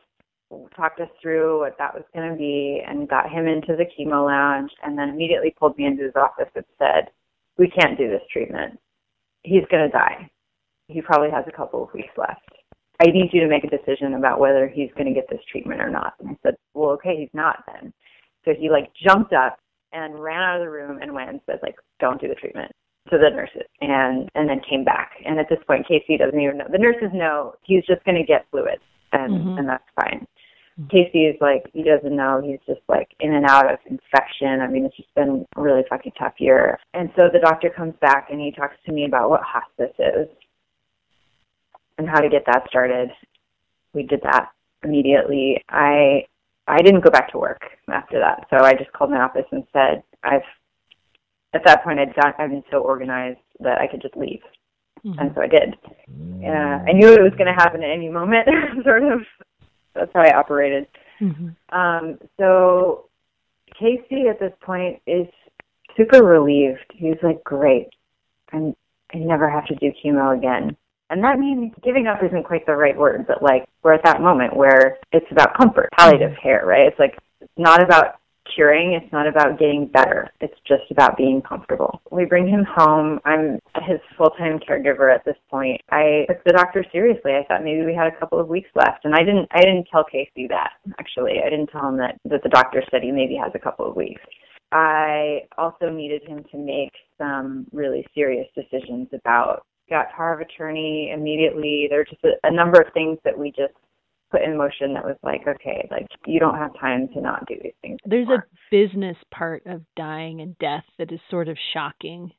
talked 0.76 1.00
us 1.00 1.08
through 1.20 1.60
what 1.60 1.76
that 1.78 1.94
was 1.94 2.04
going 2.14 2.30
to 2.30 2.36
be 2.36 2.82
and 2.86 3.08
got 3.08 3.30
him 3.30 3.46
into 3.46 3.74
the 3.76 3.86
chemo 3.98 4.26
lounge 4.26 4.70
and 4.82 4.98
then 4.98 5.08
immediately 5.08 5.54
pulled 5.58 5.78
me 5.78 5.86
into 5.86 6.04
his 6.04 6.16
office 6.16 6.50
and 6.54 6.64
said, 6.78 7.10
we 7.56 7.68
can't 7.68 7.96
do 7.96 8.08
this 8.08 8.22
treatment. 8.30 8.78
He's 9.42 9.64
going 9.70 9.84
to 9.84 9.90
die 9.90 10.30
he 10.92 11.00
probably 11.00 11.30
has 11.30 11.44
a 11.48 11.56
couple 11.56 11.82
of 11.82 11.92
weeks 11.94 12.12
left. 12.16 12.48
I 13.00 13.06
need 13.06 13.30
you 13.32 13.40
to 13.40 13.48
make 13.48 13.64
a 13.64 13.70
decision 13.70 14.14
about 14.14 14.38
whether 14.38 14.68
he's 14.68 14.90
going 14.96 15.06
to 15.06 15.14
get 15.14 15.28
this 15.28 15.40
treatment 15.50 15.80
or 15.80 15.90
not. 15.90 16.14
And 16.20 16.30
I 16.30 16.36
said, 16.42 16.54
well, 16.74 16.90
okay, 16.90 17.16
he's 17.18 17.32
not 17.32 17.64
then. 17.66 17.92
So 18.44 18.52
he 18.58 18.70
like 18.70 18.92
jumped 18.94 19.32
up 19.32 19.58
and 19.92 20.18
ran 20.18 20.42
out 20.42 20.60
of 20.60 20.66
the 20.66 20.70
room 20.70 20.98
and 21.00 21.12
went 21.12 21.30
and 21.30 21.40
said 21.46 21.60
like, 21.62 21.76
don't 22.00 22.20
do 22.20 22.28
the 22.28 22.34
treatment 22.34 22.72
to 23.10 23.18
the 23.18 23.30
nurses 23.30 23.68
and 23.80 24.30
and 24.34 24.48
then 24.48 24.60
came 24.68 24.84
back. 24.84 25.12
And 25.24 25.38
at 25.38 25.48
this 25.48 25.58
point, 25.66 25.86
Casey 25.86 26.16
doesn't 26.16 26.38
even 26.40 26.58
know. 26.58 26.66
The 26.70 26.78
nurses 26.78 27.10
know 27.12 27.54
he's 27.62 27.84
just 27.84 28.04
going 28.04 28.16
to 28.16 28.24
get 28.24 28.46
fluids 28.50 28.82
and 29.12 29.32
mm-hmm. 29.32 29.58
and 29.58 29.68
that's 29.68 29.84
fine. 29.96 30.26
Mm-hmm. 30.80 30.88
Casey 30.88 31.26
is 31.26 31.36
like 31.40 31.64
he 31.72 31.82
doesn't 31.82 32.14
know. 32.14 32.40
He's 32.44 32.60
just 32.66 32.80
like 32.88 33.08
in 33.20 33.34
and 33.34 33.46
out 33.46 33.70
of 33.70 33.78
infection. 33.86 34.60
I 34.60 34.68
mean, 34.68 34.86
it's 34.86 34.96
just 34.96 35.14
been 35.14 35.44
a 35.56 35.60
really 35.60 35.82
fucking 35.88 36.12
tough 36.18 36.34
year. 36.38 36.78
And 36.94 37.10
so 37.16 37.28
the 37.32 37.40
doctor 37.40 37.70
comes 37.70 37.94
back 38.00 38.28
and 38.30 38.40
he 38.40 38.52
talks 38.52 38.76
to 38.86 38.92
me 38.92 39.04
about 39.04 39.30
what 39.30 39.42
hospice 39.42 39.94
is 39.98 40.28
and 41.98 42.08
how 42.08 42.20
to 42.20 42.28
get 42.28 42.44
that 42.46 42.64
started. 42.68 43.10
We 43.92 44.04
did 44.04 44.20
that 44.22 44.50
immediately. 44.82 45.62
I 45.68 46.26
I 46.68 46.78
didn't 46.82 47.02
go 47.02 47.10
back 47.10 47.30
to 47.32 47.38
work 47.38 47.62
after 47.90 48.18
that, 48.18 48.46
so 48.50 48.64
I 48.64 48.74
just 48.74 48.92
called 48.92 49.10
my 49.10 49.20
office 49.20 49.46
and 49.50 49.64
said 49.72 50.02
I've. 50.22 50.42
At 51.54 51.64
that 51.66 51.84
point, 51.84 51.98
I'd 51.98 52.14
done, 52.14 52.32
I'd 52.38 52.48
been 52.48 52.64
so 52.70 52.78
organized 52.78 53.38
that 53.60 53.78
I 53.78 53.86
could 53.86 54.00
just 54.00 54.16
leave, 54.16 54.40
mm-hmm. 55.04 55.18
and 55.18 55.32
so 55.34 55.42
I 55.42 55.46
did. 55.46 55.76
Uh, 56.42 56.80
I 56.88 56.92
knew 56.92 57.12
it 57.12 57.20
was 57.20 57.34
going 57.36 57.46
to 57.46 57.52
happen 57.52 57.82
at 57.82 57.90
any 57.90 58.08
moment. 58.08 58.48
sort 58.84 59.02
of. 59.02 59.20
That's 59.94 60.10
how 60.14 60.22
I 60.22 60.34
operated. 60.34 60.86
Mm-hmm. 61.20 61.78
Um, 61.78 62.18
so 62.40 63.10
Casey 63.78 64.28
at 64.28 64.40
this 64.40 64.52
point 64.62 65.00
is 65.06 65.26
super 65.96 66.24
relieved. 66.24 66.84
He's 66.94 67.16
like, 67.22 67.42
great. 67.44 67.88
I'm, 68.52 68.74
I 69.14 69.18
never 69.18 69.48
have 69.48 69.66
to 69.66 69.74
do 69.76 69.92
chemo 70.04 70.36
again. 70.36 70.76
And 71.12 71.22
that 71.24 71.38
means 71.38 71.74
giving 71.84 72.06
up 72.06 72.24
isn't 72.24 72.44
quite 72.44 72.64
the 72.64 72.74
right 72.74 72.96
word, 72.96 73.26
but 73.26 73.42
like 73.42 73.68
we're 73.82 73.92
at 73.92 74.04
that 74.04 74.22
moment 74.22 74.56
where 74.56 74.96
it's 75.12 75.30
about 75.30 75.54
comfort, 75.54 75.90
palliative 75.92 76.30
mm-hmm. 76.30 76.42
care, 76.42 76.64
right? 76.64 76.88
It's 76.88 76.98
like 76.98 77.18
it's 77.42 77.52
not 77.58 77.82
about 77.82 78.16
curing. 78.54 78.94
It's 78.94 79.12
not 79.12 79.26
about 79.26 79.58
getting 79.58 79.86
better. 79.86 80.30
It's 80.40 80.58
just 80.66 80.90
about 80.90 81.18
being 81.18 81.42
comfortable. 81.46 82.00
We 82.10 82.24
bring 82.24 82.48
him 82.48 82.64
home. 82.66 83.20
I'm 83.26 83.60
his 83.86 84.00
full-time 84.16 84.58
caregiver 84.58 85.14
at 85.14 85.22
this 85.26 85.36
point. 85.50 85.82
I 85.90 86.24
took 86.28 86.42
the 86.44 86.52
doctor 86.52 86.82
seriously. 86.90 87.32
I 87.32 87.44
thought 87.46 87.62
maybe 87.62 87.84
we 87.84 87.94
had 87.94 88.06
a 88.06 88.18
couple 88.18 88.40
of 88.40 88.48
weeks 88.48 88.70
left, 88.74 89.04
and 89.04 89.14
I 89.14 89.18
didn't. 89.18 89.48
I 89.52 89.60
didn't 89.60 89.88
tell 89.92 90.04
Casey 90.04 90.46
that 90.48 90.70
actually. 90.98 91.42
I 91.44 91.50
didn't 91.50 91.68
tell 91.68 91.90
him 91.90 91.98
that 91.98 92.16
that 92.24 92.42
the 92.42 92.48
doctor 92.48 92.82
said 92.90 93.02
he 93.02 93.12
maybe 93.12 93.36
has 93.36 93.52
a 93.54 93.58
couple 93.58 93.86
of 93.86 93.96
weeks. 93.96 94.22
I 94.72 95.42
also 95.58 95.90
needed 95.90 96.22
him 96.26 96.42
to 96.50 96.56
make 96.56 96.92
some 97.18 97.66
really 97.70 98.06
serious 98.14 98.48
decisions 98.54 99.08
about 99.12 99.66
got 99.88 100.12
power 100.16 100.34
of 100.34 100.40
attorney 100.40 101.12
immediately. 101.14 101.86
There 101.90 102.00
are 102.00 102.04
just 102.04 102.22
a, 102.24 102.30
a 102.44 102.52
number 102.52 102.80
of 102.80 102.92
things 102.92 103.18
that 103.24 103.38
we 103.38 103.50
just 103.50 103.74
put 104.30 104.42
in 104.42 104.56
motion 104.56 104.94
that 104.94 105.04
was 105.04 105.16
like, 105.22 105.42
okay, 105.46 105.86
like 105.90 106.06
you 106.26 106.40
don't 106.40 106.56
have 106.56 106.72
time 106.80 107.08
to 107.14 107.20
not 107.20 107.46
do 107.46 107.54
these 107.62 107.74
things. 107.82 107.98
There's 108.04 108.26
anymore. 108.26 108.48
a 108.50 108.70
business 108.70 109.16
part 109.32 109.62
of 109.66 109.82
dying 109.96 110.40
and 110.40 110.58
death 110.58 110.84
that 110.98 111.12
is 111.12 111.20
sort 111.30 111.48
of 111.48 111.56
shocking. 111.74 112.32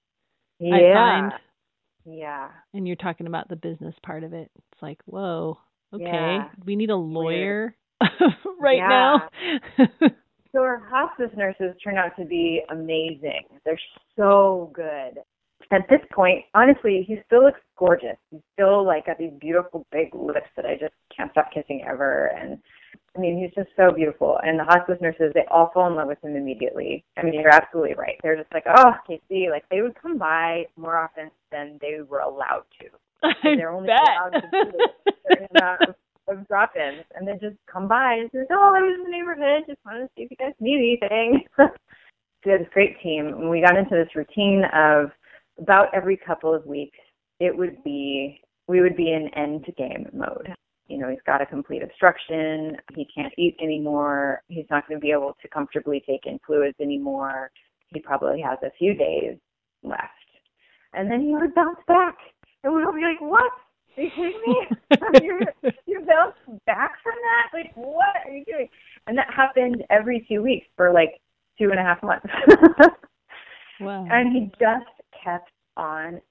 Yeah. 0.60 1.30
Yeah. 2.06 2.50
And 2.74 2.88
you're 2.88 2.98
talking 2.98 3.28
about 3.28 3.48
the 3.48 3.56
business 3.56 3.96
part 4.06 4.24
of 4.24 4.34
it. 4.34 4.50
It's 4.56 4.82
like, 4.82 5.00
whoa, 5.06 5.58
okay, 5.94 6.04
yeah. 6.04 6.50
we 6.66 6.76
need 6.76 6.90
a 6.90 6.96
lawyer 6.96 7.76
right 8.60 8.80
now. 8.80 9.30
so 10.52 10.60
our 10.60 10.84
hospice 10.90 11.32
nurses 11.38 11.76
turn 11.82 11.98
out 11.98 12.12
to 12.20 12.26
be 12.26 12.62
amazing. 12.70 13.44
They're 13.64 13.80
so 14.18 14.72
good 14.74 15.20
at 15.74 15.88
this 15.90 16.02
point, 16.12 16.44
honestly, 16.54 17.04
he 17.08 17.18
still 17.26 17.44
looks 17.44 17.60
gorgeous. 17.78 18.18
He's 18.32 18.42
still 18.54 18.86
like 18.86 19.06
got 19.06 19.18
these 19.18 19.34
beautiful 19.40 19.86
big 19.92 20.14
lips 20.14 20.50
that 20.56 20.66
I 20.66 20.76
just 20.76 20.94
can't 21.16 21.32
stop 21.32 21.52
kissing 21.54 21.84
ever. 21.88 22.28
And 22.28 22.58
I 23.16 23.20
mean, 23.20 23.40
he's 23.40 23.54
just 23.54 23.76
so 23.78 23.94
beautiful. 23.94 24.40
And 24.44 24.60
the 24.60 24.64
hospice 24.64 24.98
nurses, 25.02 25.32
they 25.34 25.46
all 25.50 25.72
fall 25.74 25.88
in 25.88 25.96
love 25.96 26.08
with 26.08 26.24
him 26.24 26.36
immediately. 26.36 27.06
I 27.18 27.24
mean, 27.24 27.34
you're 27.34 27.54
absolutely 27.54 27.96
right. 27.96 28.18
They're 28.24 28.36
just 28.36 28.52
like, 28.54 28.66
oh, 28.68 28.94
Casey, 29.08 29.48
like 29.50 29.64
they 29.70 29.82
would 29.82 30.00
come 30.02 30.18
by 30.18 30.66
more 30.76 30.98
often 30.98 31.32
than 31.52 31.78
they 31.82 32.00
were 32.08 32.20
allowed 32.20 32.64
to. 32.82 32.88
I 33.24 33.56
they're 33.56 33.72
only 33.72 33.88
bet. 33.88 34.00
allowed 34.02 34.42
to 34.42 34.50
do 34.52 34.80
a 35.08 35.12
certain 35.30 35.48
amount 35.56 35.82
of, 35.84 35.96
of 36.28 36.48
drop-ins, 36.48 37.06
and 37.16 37.28
they 37.28 37.34
just 37.34 37.56
come 37.72 37.88
by 37.88 38.16
and 38.16 38.30
say, 38.32 38.40
oh, 38.52 38.74
I 38.76 38.82
was 38.82 38.96
in 38.98 39.04
the 39.06 39.12
neighborhood, 39.12 39.64
just 39.68 39.80
wanted 39.86 40.02
to 40.02 40.10
see 40.18 40.24
if 40.24 40.32
you 40.32 40.38
guys 40.38 40.54
need 40.60 41.00
anything. 41.02 41.44
we 42.46 42.52
had 42.52 42.62
this 42.62 42.68
great 42.74 43.02
team, 43.02 43.28
and 43.28 43.50
we 43.50 43.62
got 43.62 43.78
into 43.78 43.96
this 43.96 44.14
routine 44.16 44.64
of 44.74 45.12
about 45.60 45.94
every 45.94 46.18
couple 46.18 46.54
of 46.54 46.66
weeks, 46.66 46.98
it 47.40 47.56
would 47.56 47.84
be 47.84 48.40
we 48.68 48.82
would 48.82 48.96
be 48.96 49.12
in 49.12 49.30
end 49.36 49.66
game 49.78 50.08
mode. 50.14 50.54
You 50.88 50.98
know, 50.98 51.10
he's 51.10 51.20
got 51.26 51.42
a 51.42 51.46
complete 51.46 51.82
obstruction. 51.82 52.78
He 52.94 53.08
can't 53.16 53.34
eat 53.38 53.56
anymore. 53.62 54.42
He's 54.48 54.66
not 54.70 54.88
going 54.88 55.00
to 55.00 55.02
be 55.02 55.12
able 55.12 55.36
to 55.42 55.48
comfortably 55.48 56.04
take 56.08 56.26
in 56.26 56.40
fluids 56.46 56.76
anymore. 56.80 57.52
He 57.88 58.00
probably 58.00 58.42
has 58.42 58.60
a 58.64 58.72
few 58.78 58.94
days 58.94 59.38
left. 59.82 60.10
And 60.94 61.10
then 61.10 61.22
he 61.22 61.34
would 61.34 61.56
bounce 61.56 61.80
back. 61.88 62.18
And 62.64 62.74
we 62.74 62.86
would 62.86 62.96
be 62.96 63.02
like, 63.02 63.22
what? 63.22 63.52
Are 63.98 64.04
you 64.04 64.10
kidding 64.16 64.42
me? 64.46 64.68
you 65.22 65.40
you 65.86 66.00
bounced 66.06 66.66
back 66.66 66.94
from 67.04 67.14
that? 67.22 67.58
Like, 67.58 67.72
what 67.76 68.16
are 68.26 68.32
you 68.32 68.44
doing? 68.46 68.68
And 69.08 69.18
that 69.18 69.28
happened 69.34 69.84
every 69.90 70.26
two 70.30 70.42
weeks 70.42 70.68
for 70.76 70.92
like 70.92 71.20
two 71.60 71.70
and 71.70 71.80
a 71.80 71.84
half 71.84 72.02
months. 72.02 72.26
wow. 73.80 74.06
And 74.10 74.34
he 74.34 74.52
just 74.60 74.86
kept 75.24 75.52
on 75.78 76.22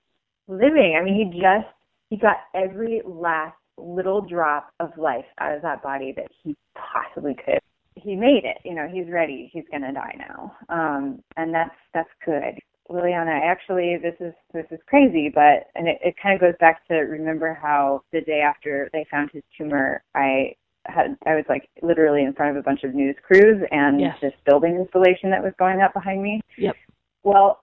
living. 0.48 0.96
I 0.98 1.04
mean, 1.04 1.14
he 1.14 1.40
just 1.40 1.66
he 2.10 2.16
got 2.16 2.36
every 2.54 3.02
last 3.04 3.56
little 3.78 4.20
drop 4.20 4.70
of 4.80 4.90
life 4.96 5.24
out 5.40 5.54
of 5.54 5.62
that 5.62 5.82
body 5.82 6.12
that 6.16 6.28
he 6.42 6.56
possibly 6.74 7.34
could. 7.34 7.60
He 7.94 8.16
made 8.16 8.42
it. 8.44 8.58
You 8.64 8.74
know, 8.74 8.88
he's 8.92 9.10
ready. 9.10 9.50
He's 9.52 9.64
gonna 9.70 9.92
die 9.92 10.16
now, 10.18 10.56
um, 10.68 11.22
and 11.36 11.54
that's 11.54 11.74
that's 11.94 12.08
good. 12.24 12.58
Liliana, 12.90 13.40
actually, 13.44 13.96
this 14.02 14.14
is 14.20 14.34
this 14.52 14.66
is 14.70 14.80
crazy, 14.86 15.30
but 15.32 15.68
and 15.74 15.88
it, 15.88 15.98
it 16.02 16.14
kind 16.22 16.34
of 16.34 16.40
goes 16.40 16.58
back 16.58 16.86
to 16.88 16.94
remember 16.94 17.58
how 17.60 18.02
the 18.12 18.20
day 18.20 18.40
after 18.40 18.90
they 18.92 19.06
found 19.10 19.30
his 19.32 19.42
tumor, 19.56 20.02
I 20.14 20.54
had 20.86 21.16
I 21.26 21.34
was 21.34 21.44
like 21.48 21.68
literally 21.82 22.22
in 22.22 22.32
front 22.32 22.56
of 22.56 22.60
a 22.60 22.62
bunch 22.62 22.82
of 22.82 22.94
news 22.94 23.16
crews 23.22 23.62
and 23.70 24.00
yes. 24.00 24.16
this 24.20 24.32
building 24.44 24.76
installation 24.76 25.30
that 25.30 25.42
was 25.42 25.52
going 25.58 25.80
up 25.80 25.94
behind 25.94 26.22
me. 26.22 26.40
Yep. 26.58 26.76
Well, 27.22 27.61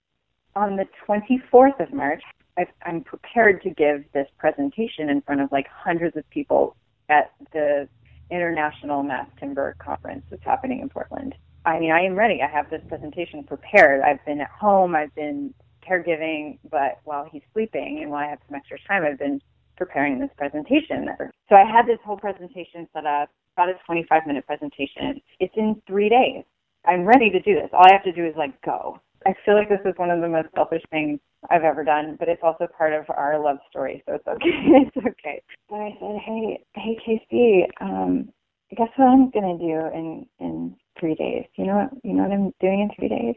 on 0.56 0.76
the 0.76 0.86
24th 1.08 1.80
of 1.80 1.94
March, 1.94 2.22
I, 2.58 2.66
I'm 2.86 3.04
prepared 3.04 3.62
to 3.64 3.70
give 3.70 4.04
this 4.14 4.28
presentation 4.38 5.10
in 5.10 5.22
front 5.22 5.42
of 5.42 5.52
like 5.52 5.68
hundreds 5.68 6.18
of 6.18 6.30
people 6.30 6.76
at 7.10 7.32
the 7.54 7.88
International 8.32 9.02
Mass 9.04 9.28
Timber 9.40 9.76
Conference 9.80 10.24
that's 10.30 10.44
happening 10.44 10.82
in 10.82 10.90
Portland. 10.90 11.36
I 11.66 11.80
mean, 11.80 11.92
I 11.92 12.02
am 12.02 12.16
ready. 12.16 12.42
I 12.42 12.48
have 12.48 12.70
this 12.70 12.82
presentation 12.88 13.44
prepared. 13.44 14.02
I've 14.02 14.24
been 14.26 14.42
at 14.42 14.50
home. 14.50 14.96
I've 14.96 15.14
been 15.16 15.54
caregiving, 15.88 16.60
but 16.70 17.00
while 17.04 17.28
he's 17.32 17.42
sleeping 17.54 18.00
and 18.02 18.12
while 18.12 18.26
I 18.26 18.30
have 18.30 18.40
some 18.48 18.56
extra 18.56 18.78
time, 18.88 19.04
I've 19.04 19.20
been 19.20 19.42
preparing 19.78 20.20
this 20.20 20.30
presentation. 20.38 21.08
So 21.48 21.56
I 21.56 21.64
had 21.66 21.86
this 21.88 22.00
whole 22.06 22.18
presentation 22.18 22.88
set 22.94 23.06
up, 23.06 23.30
about 23.56 23.70
a 23.70 23.74
25 23.86 24.28
minute 24.28 24.46
presentation. 24.46 25.22
It's 25.40 25.54
in 25.58 25.82
three 25.88 26.10
days. 26.10 26.44
I'm 26.86 27.06
ready 27.06 27.30
to 27.30 27.42
do 27.42 27.56
this. 27.56 27.70
All 27.74 27.86
I 27.86 27.94
have 27.94 28.04
to 28.04 28.12
do 28.12 28.26
is 28.26 28.36
like 28.38 28.62
go. 28.62 29.00
I 29.26 29.34
feel 29.46 29.56
like 29.56 29.70
this 29.70 29.80
is 29.86 29.94
one 29.98 30.12
of 30.12 30.22
the 30.22 30.30
most 30.30 30.48
selfish 30.56 30.84
things 30.92 31.20
I've 31.50 31.64
ever 31.64 31.84
done, 31.84 32.16
but 32.20 32.30
it's 32.30 32.42
also 32.44 32.68
part 32.78 32.94
of 32.94 33.06
our 33.10 33.40
love 33.42 33.58
story, 33.70 34.04
so 34.06 34.16
it's 34.16 34.28
okay. 34.28 34.40
it's 34.96 34.98
okay. 34.98 35.42
But 35.70 35.78
I 35.78 35.98
said, 36.00 36.16
hey, 36.26 36.66
hey, 36.76 36.98
Casey, 37.06 37.66
um, 37.82 38.30
guess 38.76 38.90
what 38.96 39.08
I'm 39.08 39.30
gonna 39.32 39.58
do 39.58 39.90
in 39.94 40.26
in 40.40 40.76
three 41.00 41.16
days? 41.16 41.46
You 41.56 41.66
know 41.66 41.76
what? 41.76 41.90
You 42.04 42.14
know 42.14 42.24
what 42.24 42.32
I'm 42.32 42.54
doing 42.60 42.82
in 42.82 42.90
three 42.96 43.10
days? 43.10 43.36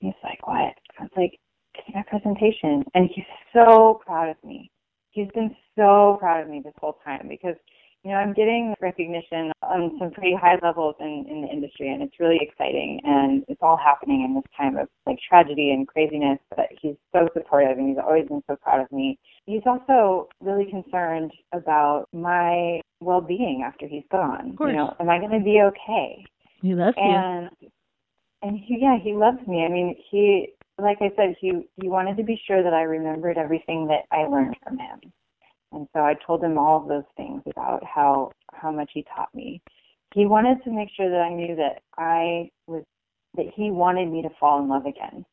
he's 0.00 0.14
like, 0.24 0.46
what? 0.46 0.74
I 0.98 1.02
was 1.02 1.10
like, 1.16 1.38
my 1.94 2.02
presentation, 2.08 2.84
and 2.94 3.08
he's 3.14 3.24
so 3.52 4.00
proud 4.04 4.28
of 4.28 4.36
me. 4.44 4.70
He's 5.10 5.28
been 5.34 5.54
so 5.76 6.16
proud 6.20 6.42
of 6.42 6.48
me 6.48 6.60
this 6.64 6.74
whole 6.80 6.98
time 7.04 7.26
because 7.28 7.56
you 8.04 8.10
know, 8.10 8.16
I'm 8.16 8.32
getting 8.32 8.74
recognition 8.80 9.52
on 9.62 9.96
some 9.98 10.10
pretty 10.10 10.34
high 10.34 10.56
levels 10.62 10.94
in, 11.00 11.26
in 11.28 11.42
the 11.42 11.48
industry, 11.48 11.92
and 11.92 12.02
it's 12.02 12.18
really 12.18 12.38
exciting. 12.40 12.98
And 13.04 13.44
it's 13.46 13.60
all 13.62 13.76
happening 13.76 14.24
in 14.24 14.34
this 14.34 14.50
time 14.56 14.78
of 14.78 14.88
like 15.06 15.18
tragedy 15.28 15.70
and 15.72 15.86
craziness. 15.86 16.38
But 16.56 16.66
he's 16.80 16.96
so 17.12 17.28
supportive, 17.34 17.76
and 17.76 17.90
he's 17.90 17.98
always 18.02 18.26
been 18.26 18.42
so 18.48 18.56
proud 18.56 18.80
of 18.80 18.90
me. 18.90 19.18
He's 19.44 19.62
also 19.66 20.28
really 20.40 20.70
concerned 20.70 21.32
about 21.52 22.06
my 22.14 22.80
well-being 23.00 23.64
after 23.66 23.86
he's 23.86 24.04
gone. 24.10 24.50
Of 24.50 24.56
course. 24.56 24.70
You 24.70 24.78
know, 24.78 24.96
am 24.98 25.10
I 25.10 25.18
going 25.18 25.38
to 25.38 25.44
be 25.44 25.60
okay? 25.60 26.24
He 26.62 26.74
loves 26.74 26.96
and, 26.96 27.50
you. 27.60 27.68
And 28.42 28.58
he, 28.58 28.78
yeah, 28.80 28.96
he 29.02 29.12
loves 29.12 29.46
me. 29.46 29.62
I 29.62 29.68
mean, 29.68 29.94
he, 30.10 30.48
like 30.78 30.98
I 31.02 31.10
said, 31.16 31.34
he 31.38 31.68
he 31.76 31.90
wanted 31.90 32.16
to 32.16 32.22
be 32.22 32.40
sure 32.46 32.62
that 32.62 32.72
I 32.72 32.82
remembered 32.82 33.36
everything 33.36 33.88
that 33.88 34.04
I 34.10 34.26
learned 34.26 34.56
from 34.64 34.78
him 34.78 35.12
and 35.72 35.86
so 35.92 36.00
I 36.00 36.14
told 36.26 36.42
him 36.42 36.58
all 36.58 36.82
of 36.82 36.88
those 36.88 37.08
things 37.16 37.42
about 37.46 37.84
how 37.84 38.32
how 38.52 38.70
much 38.70 38.90
he 38.92 39.04
taught 39.14 39.34
me. 39.34 39.62
He 40.14 40.26
wanted 40.26 40.62
to 40.64 40.70
make 40.70 40.88
sure 40.96 41.08
that 41.08 41.20
I 41.20 41.32
knew 41.32 41.54
that 41.56 41.82
I 41.96 42.50
was 42.66 42.84
that 43.36 43.46
he 43.54 43.70
wanted 43.70 44.10
me 44.10 44.22
to 44.22 44.30
fall 44.40 44.60
in 44.60 44.68
love 44.68 44.86
again. 44.86 45.24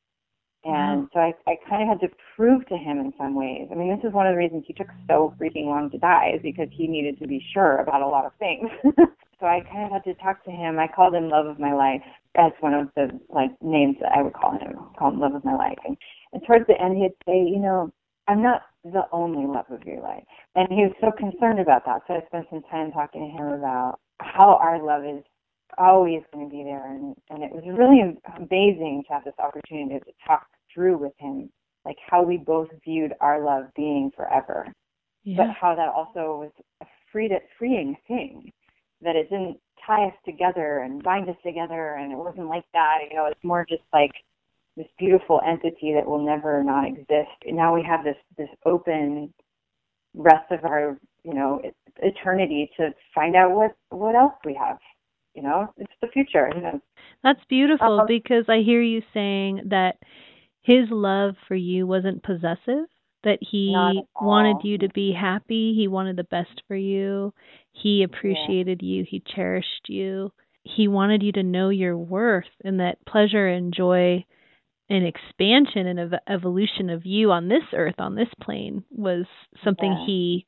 And 0.63 1.07
so 1.13 1.19
I, 1.19 1.33
I 1.47 1.55
kind 1.69 1.81
of 1.83 1.87
had 1.87 2.05
to 2.05 2.13
prove 2.35 2.65
to 2.67 2.75
him 2.77 2.99
in 2.99 3.13
some 3.17 3.35
ways. 3.35 3.69
I 3.71 3.75
mean, 3.75 3.95
this 3.95 4.05
is 4.05 4.13
one 4.13 4.27
of 4.27 4.33
the 4.33 4.37
reasons 4.37 4.65
he 4.67 4.73
took 4.73 4.87
so 5.07 5.33
freaking 5.39 5.65
long 5.65 5.89
to 5.91 5.97
die 5.97 6.33
is 6.35 6.41
because 6.41 6.67
he 6.71 6.87
needed 6.87 7.19
to 7.19 7.27
be 7.27 7.41
sure 7.53 7.77
about 7.77 8.01
a 8.01 8.07
lot 8.07 8.25
of 8.25 8.33
things. 8.37 8.69
so 8.83 9.45
I 9.45 9.61
kind 9.61 9.85
of 9.85 9.91
had 9.91 10.03
to 10.03 10.13
talk 10.15 10.43
to 10.43 10.51
him. 10.51 10.77
I 10.77 10.87
called 10.87 11.15
him 11.15 11.29
love 11.29 11.45
of 11.45 11.57
my 11.57 11.73
life. 11.73 12.01
That's 12.35 12.55
one 12.59 12.73
of 12.73 12.89
the 12.95 13.17
like 13.29 13.51
names 13.61 13.95
that 14.01 14.11
I 14.13 14.21
would 14.21 14.33
call 14.33 14.59
him. 14.59 14.75
Call 14.99 15.11
him 15.11 15.19
love 15.21 15.35
of 15.35 15.45
my 15.45 15.55
life. 15.55 15.77
And, 15.85 15.95
and 16.33 16.41
towards 16.45 16.67
the 16.67 16.79
end, 16.81 16.97
he'd 16.97 17.15
say, 17.25 17.37
you 17.37 17.59
know, 17.59 17.93
I'm 18.27 18.41
not 18.41 18.61
the 18.83 19.03
only 19.11 19.45
love 19.47 19.65
of 19.69 19.83
your 19.85 20.01
life. 20.01 20.23
And 20.55 20.67
he 20.69 20.83
was 20.83 20.93
so 21.01 21.11
concerned 21.11 21.59
about 21.59 21.85
that. 21.85 22.01
So 22.07 22.15
I 22.15 22.25
spent 22.27 22.47
some 22.49 22.61
time 22.69 22.91
talking 22.91 23.21
to 23.21 23.43
him 23.43 23.47
about 23.53 23.99
how 24.19 24.57
our 24.61 24.83
love 24.83 25.03
is 25.05 25.23
always 25.77 26.21
going 26.33 26.49
to 26.49 26.55
be 26.55 26.63
there. 26.63 26.85
And, 26.91 27.15
and 27.29 27.43
it 27.43 27.51
was 27.51 27.63
really 27.67 28.17
amazing 28.37 29.03
to 29.07 29.13
have 29.13 29.23
this 29.23 29.33
opportunity 29.39 29.99
to 29.99 30.11
talk 30.25 30.47
through 30.73 30.97
with 30.97 31.13
him, 31.17 31.49
like 31.85 31.97
how 32.05 32.23
we 32.23 32.37
both 32.37 32.69
viewed 32.83 33.13
our 33.21 33.43
love 33.43 33.65
being 33.75 34.11
forever, 34.15 34.67
yeah. 35.23 35.37
but 35.37 35.47
how 35.59 35.75
that 35.75 35.89
also 35.89 36.39
was 36.39 36.51
a 36.81 36.85
free 37.11 37.27
to, 37.29 37.39
freeing 37.57 37.95
thing, 38.07 38.51
that 39.01 39.15
it 39.15 39.29
didn't 39.29 39.57
tie 39.85 40.05
us 40.05 40.13
together 40.25 40.79
and 40.79 41.03
bind 41.03 41.29
us 41.29 41.35
together. 41.45 41.95
And 41.95 42.11
it 42.11 42.17
wasn't 42.17 42.47
like 42.47 42.65
that. 42.73 42.99
You 43.09 43.15
know, 43.15 43.25
it's 43.25 43.43
more 43.43 43.65
just 43.67 43.83
like 43.93 44.11
this 44.77 44.87
beautiful 44.97 45.41
entity 45.45 45.93
that 45.95 46.07
will 46.07 46.25
never 46.25 46.63
not 46.63 46.87
exist. 46.87 47.35
And 47.45 47.57
now 47.57 47.75
we 47.75 47.83
have 47.83 48.05
this 48.05 48.15
this 48.37 48.49
open 48.65 49.33
rest 50.13 50.49
of 50.51 50.63
our 50.63 50.97
you 51.23 51.33
know 51.33 51.61
eternity 51.97 52.71
to 52.77 52.93
find 53.13 53.35
out 53.35 53.51
what 53.51 53.75
what 53.89 54.15
else 54.15 54.33
we 54.45 54.53
have 54.53 54.77
you 55.37 55.43
know, 55.43 55.71
it's 55.77 55.93
the 56.01 56.07
future. 56.07 56.49
You 56.53 56.61
know? 56.61 56.81
That's 57.23 57.39
beautiful 57.47 58.01
um, 58.01 58.07
because 58.07 58.45
I 58.49 58.63
hear 58.65 58.81
you 58.81 59.03
saying 59.13 59.61
that 59.69 59.97
his 60.61 60.87
love 60.89 61.35
for 61.47 61.55
you 61.55 61.85
wasn't 61.85 62.23
possessive, 62.23 62.85
that 63.23 63.37
he 63.39 63.71
wanted 64.19 64.67
you 64.67 64.79
to 64.79 64.89
be 64.89 65.13
happy, 65.13 65.75
he 65.77 65.87
wanted 65.87 66.17
the 66.17 66.23
best 66.23 66.63
for 66.67 66.75
you, 66.75 67.33
he 67.71 68.03
appreciated 68.03 68.81
yeah. 68.81 68.97
you, 68.97 69.05
he 69.07 69.23
cherished 69.35 69.87
you. 69.87 70.31
He 70.63 70.87
wanted 70.87 71.21
you 71.21 71.31
to 71.33 71.43
know 71.43 71.69
your 71.69 71.95
worth 71.95 72.45
and 72.65 72.79
that 72.79 72.97
pleasure 73.05 73.47
and 73.47 73.73
joy 73.73 74.25
and 74.89 75.05
expansion 75.05 75.87
and 75.87 75.99
ev- 75.99 76.19
evolution 76.27 76.89
of 76.89 77.05
you 77.05 77.31
on 77.31 77.47
this 77.47 77.63
earth, 77.73 77.99
on 77.99 78.15
this 78.15 78.29
plane, 78.41 78.83
was 78.91 79.25
something 79.63 79.91
yeah. 79.91 80.05
he 80.05 80.45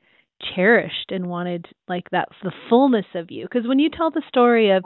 cherished 0.56 1.12
and 1.12 1.28
wanted 1.28 1.68
like 1.88 2.10
that 2.12 2.30
the 2.44 2.52
fullness 2.70 3.06
of 3.14 3.30
you 3.30 3.44
because 3.44 3.68
when 3.68 3.80
you 3.80 3.90
tell 3.90 4.10
the 4.10 4.22
story 4.30 4.72
of 4.72 4.86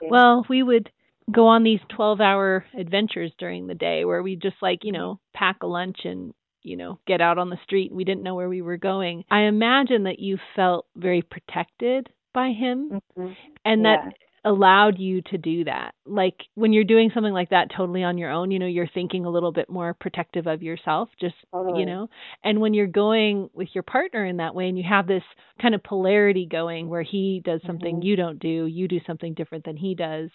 well 0.00 0.46
we 0.48 0.62
would 0.62 0.90
go 1.30 1.46
on 1.46 1.64
these 1.64 1.80
12 1.94 2.20
hour 2.20 2.64
adventures 2.78 3.30
during 3.38 3.66
the 3.66 3.74
day 3.74 4.04
where 4.04 4.22
we 4.22 4.36
just 4.36 4.56
like 4.62 4.80
you 4.84 4.92
know 4.92 5.20
pack 5.34 5.56
a 5.62 5.66
lunch 5.66 5.98
and 6.04 6.32
you 6.62 6.76
know 6.76 6.98
get 7.06 7.20
out 7.20 7.36
on 7.36 7.50
the 7.50 7.58
street 7.62 7.92
we 7.92 8.04
didn't 8.04 8.22
know 8.22 8.34
where 8.34 8.48
we 8.48 8.62
were 8.62 8.78
going 8.78 9.22
i 9.30 9.40
imagine 9.40 10.04
that 10.04 10.18
you 10.18 10.38
felt 10.54 10.86
very 10.96 11.20
protected 11.20 12.08
by 12.32 12.48
him 12.48 13.02
mm-hmm. 13.18 13.32
and 13.64 13.82
yeah. 13.82 14.08
Allowed 14.46 14.98
you 14.98 15.20
to 15.22 15.36
do 15.36 15.64
that. 15.64 15.94
Like 16.06 16.36
when 16.54 16.72
you're 16.72 16.84
doing 16.84 17.10
something 17.12 17.32
like 17.32 17.50
that 17.50 17.68
totally 17.76 18.04
on 18.04 18.16
your 18.16 18.30
own, 18.30 18.52
you 18.52 18.60
know, 18.60 18.66
you're 18.66 18.88
thinking 18.94 19.24
a 19.24 19.30
little 19.30 19.52
bit 19.52 19.68
more 19.68 19.92
protective 19.92 20.46
of 20.46 20.62
yourself, 20.62 21.08
just, 21.20 21.34
totally. 21.52 21.80
you 21.80 21.86
know. 21.86 22.08
And 22.44 22.60
when 22.60 22.72
you're 22.72 22.86
going 22.86 23.50
with 23.52 23.68
your 23.74 23.82
partner 23.82 24.24
in 24.24 24.36
that 24.36 24.54
way 24.54 24.68
and 24.68 24.78
you 24.78 24.84
have 24.88 25.08
this 25.08 25.24
kind 25.60 25.74
of 25.74 25.82
polarity 25.82 26.46
going 26.50 26.88
where 26.88 27.02
he 27.02 27.42
does 27.44 27.60
something 27.66 27.96
mm-hmm. 27.96 28.06
you 28.06 28.16
don't 28.16 28.38
do, 28.38 28.66
you 28.66 28.86
do 28.86 29.00
something 29.06 29.34
different 29.34 29.64
than 29.64 29.76
he 29.76 29.96
does, 29.96 30.30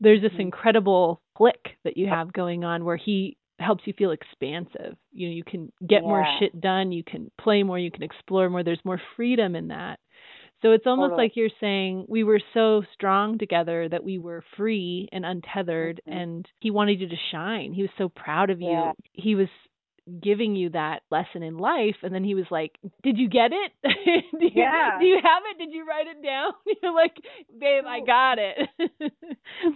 there's 0.00 0.22
this 0.22 0.32
mm-hmm. 0.32 0.40
incredible 0.40 1.20
click 1.36 1.76
that 1.84 1.98
you 1.98 2.08
have 2.08 2.32
going 2.32 2.64
on 2.64 2.84
where 2.84 2.96
he 2.96 3.36
helps 3.58 3.86
you 3.86 3.92
feel 3.92 4.10
expansive. 4.10 4.96
You 5.12 5.28
know, 5.28 5.34
you 5.34 5.44
can 5.44 5.70
get 5.86 6.02
yeah. 6.02 6.08
more 6.08 6.24
shit 6.38 6.58
done, 6.60 6.92
you 6.92 7.04
can 7.04 7.30
play 7.38 7.62
more, 7.62 7.78
you 7.78 7.90
can 7.90 8.02
explore 8.02 8.48
more. 8.48 8.64
There's 8.64 8.80
more 8.84 9.00
freedom 9.16 9.54
in 9.54 9.68
that. 9.68 9.99
So 10.62 10.72
it's 10.72 10.86
almost 10.86 11.12
totally. 11.12 11.24
like 11.24 11.36
you're 11.36 11.48
saying 11.60 12.06
we 12.08 12.24
were 12.24 12.40
so 12.52 12.82
strong 12.94 13.38
together 13.38 13.88
that 13.88 14.04
we 14.04 14.18
were 14.18 14.44
free 14.56 15.08
and 15.10 15.24
untethered 15.24 16.00
mm-hmm. 16.06 16.18
and 16.18 16.48
he 16.60 16.70
wanted 16.70 17.00
you 17.00 17.08
to 17.08 17.16
shine. 17.32 17.72
He 17.72 17.82
was 17.82 17.90
so 17.96 18.08
proud 18.08 18.50
of 18.50 18.60
you. 18.60 18.70
Yeah. 18.70 18.92
He 19.12 19.34
was 19.34 19.48
giving 20.22 20.56
you 20.56 20.70
that 20.70 21.00
lesson 21.10 21.42
in 21.42 21.56
life 21.56 21.96
and 22.02 22.14
then 22.14 22.24
he 22.24 22.34
was 22.34 22.46
like, 22.50 22.72
"Did 23.02 23.16
you 23.16 23.28
get 23.28 23.52
it? 23.52 23.72
do 23.84 24.44
you, 24.44 24.50
yeah. 24.54 24.98
do 24.98 25.06
you 25.06 25.18
have 25.22 25.42
it? 25.50 25.58
Did 25.58 25.72
you 25.72 25.86
write 25.86 26.06
it 26.06 26.22
down?" 26.22 26.52
You're 26.82 26.94
like, 26.94 27.16
"Babe, 27.58 27.84
I 27.86 28.00
got 28.00 28.38
it." 28.38 29.12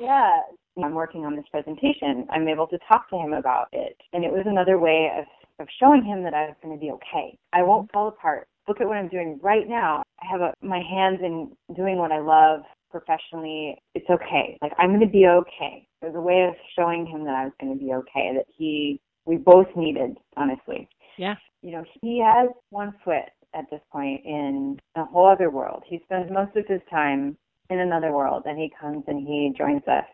yeah. 0.00 0.40
I'm 0.82 0.94
working 0.94 1.24
on 1.24 1.36
this 1.36 1.44
presentation. 1.52 2.26
I'm 2.30 2.48
able 2.48 2.66
to 2.66 2.78
talk 2.90 3.08
to 3.10 3.16
him 3.16 3.32
about 3.32 3.68
it. 3.72 3.96
And 4.12 4.24
it 4.24 4.32
was 4.32 4.42
another 4.44 4.78
way 4.78 5.08
of 5.16 5.24
of 5.60 5.68
showing 5.80 6.04
him 6.04 6.24
that 6.24 6.34
I 6.34 6.46
was 6.46 6.56
going 6.62 6.76
to 6.76 6.80
be 6.80 6.90
okay. 6.90 7.38
I 7.52 7.62
won't 7.62 7.90
fall 7.92 8.08
apart 8.08 8.48
look 8.68 8.80
at 8.80 8.86
what 8.86 8.96
I'm 8.96 9.08
doing 9.08 9.38
right 9.42 9.68
now. 9.68 10.02
I 10.22 10.26
have 10.30 10.40
a, 10.40 10.54
my 10.62 10.80
hands 10.80 11.20
in 11.22 11.52
doing 11.74 11.98
what 11.98 12.12
I 12.12 12.20
love 12.20 12.62
professionally. 12.90 13.76
It's 13.94 14.08
okay. 14.08 14.58
Like 14.62 14.72
I'm 14.78 14.90
going 14.90 15.00
to 15.00 15.06
be 15.06 15.26
okay. 15.26 15.86
It 16.02 16.06
was 16.06 16.14
a 16.14 16.20
way 16.20 16.46
of 16.48 16.54
showing 16.76 17.06
him 17.06 17.24
that 17.24 17.34
I 17.34 17.44
was 17.44 17.52
going 17.60 17.76
to 17.76 17.84
be 17.84 17.92
okay. 17.92 18.32
That 18.34 18.46
he, 18.56 19.00
we 19.26 19.36
both 19.36 19.68
needed, 19.76 20.16
honestly. 20.36 20.88
Yeah. 21.18 21.34
You 21.62 21.72
know, 21.72 21.84
he 22.02 22.22
has 22.24 22.50
one 22.70 22.94
foot 23.04 23.30
at 23.54 23.64
this 23.70 23.80
point 23.90 24.22
in 24.24 24.78
a 24.96 25.04
whole 25.04 25.26
other 25.26 25.50
world. 25.50 25.82
He 25.86 26.00
spends 26.04 26.30
most 26.30 26.56
of 26.56 26.66
his 26.66 26.80
time 26.90 27.36
in 27.70 27.80
another 27.80 28.12
world, 28.12 28.42
and 28.46 28.58
he 28.58 28.70
comes 28.78 29.04
and 29.06 29.26
he 29.26 29.52
joins 29.56 29.82
us 29.88 30.04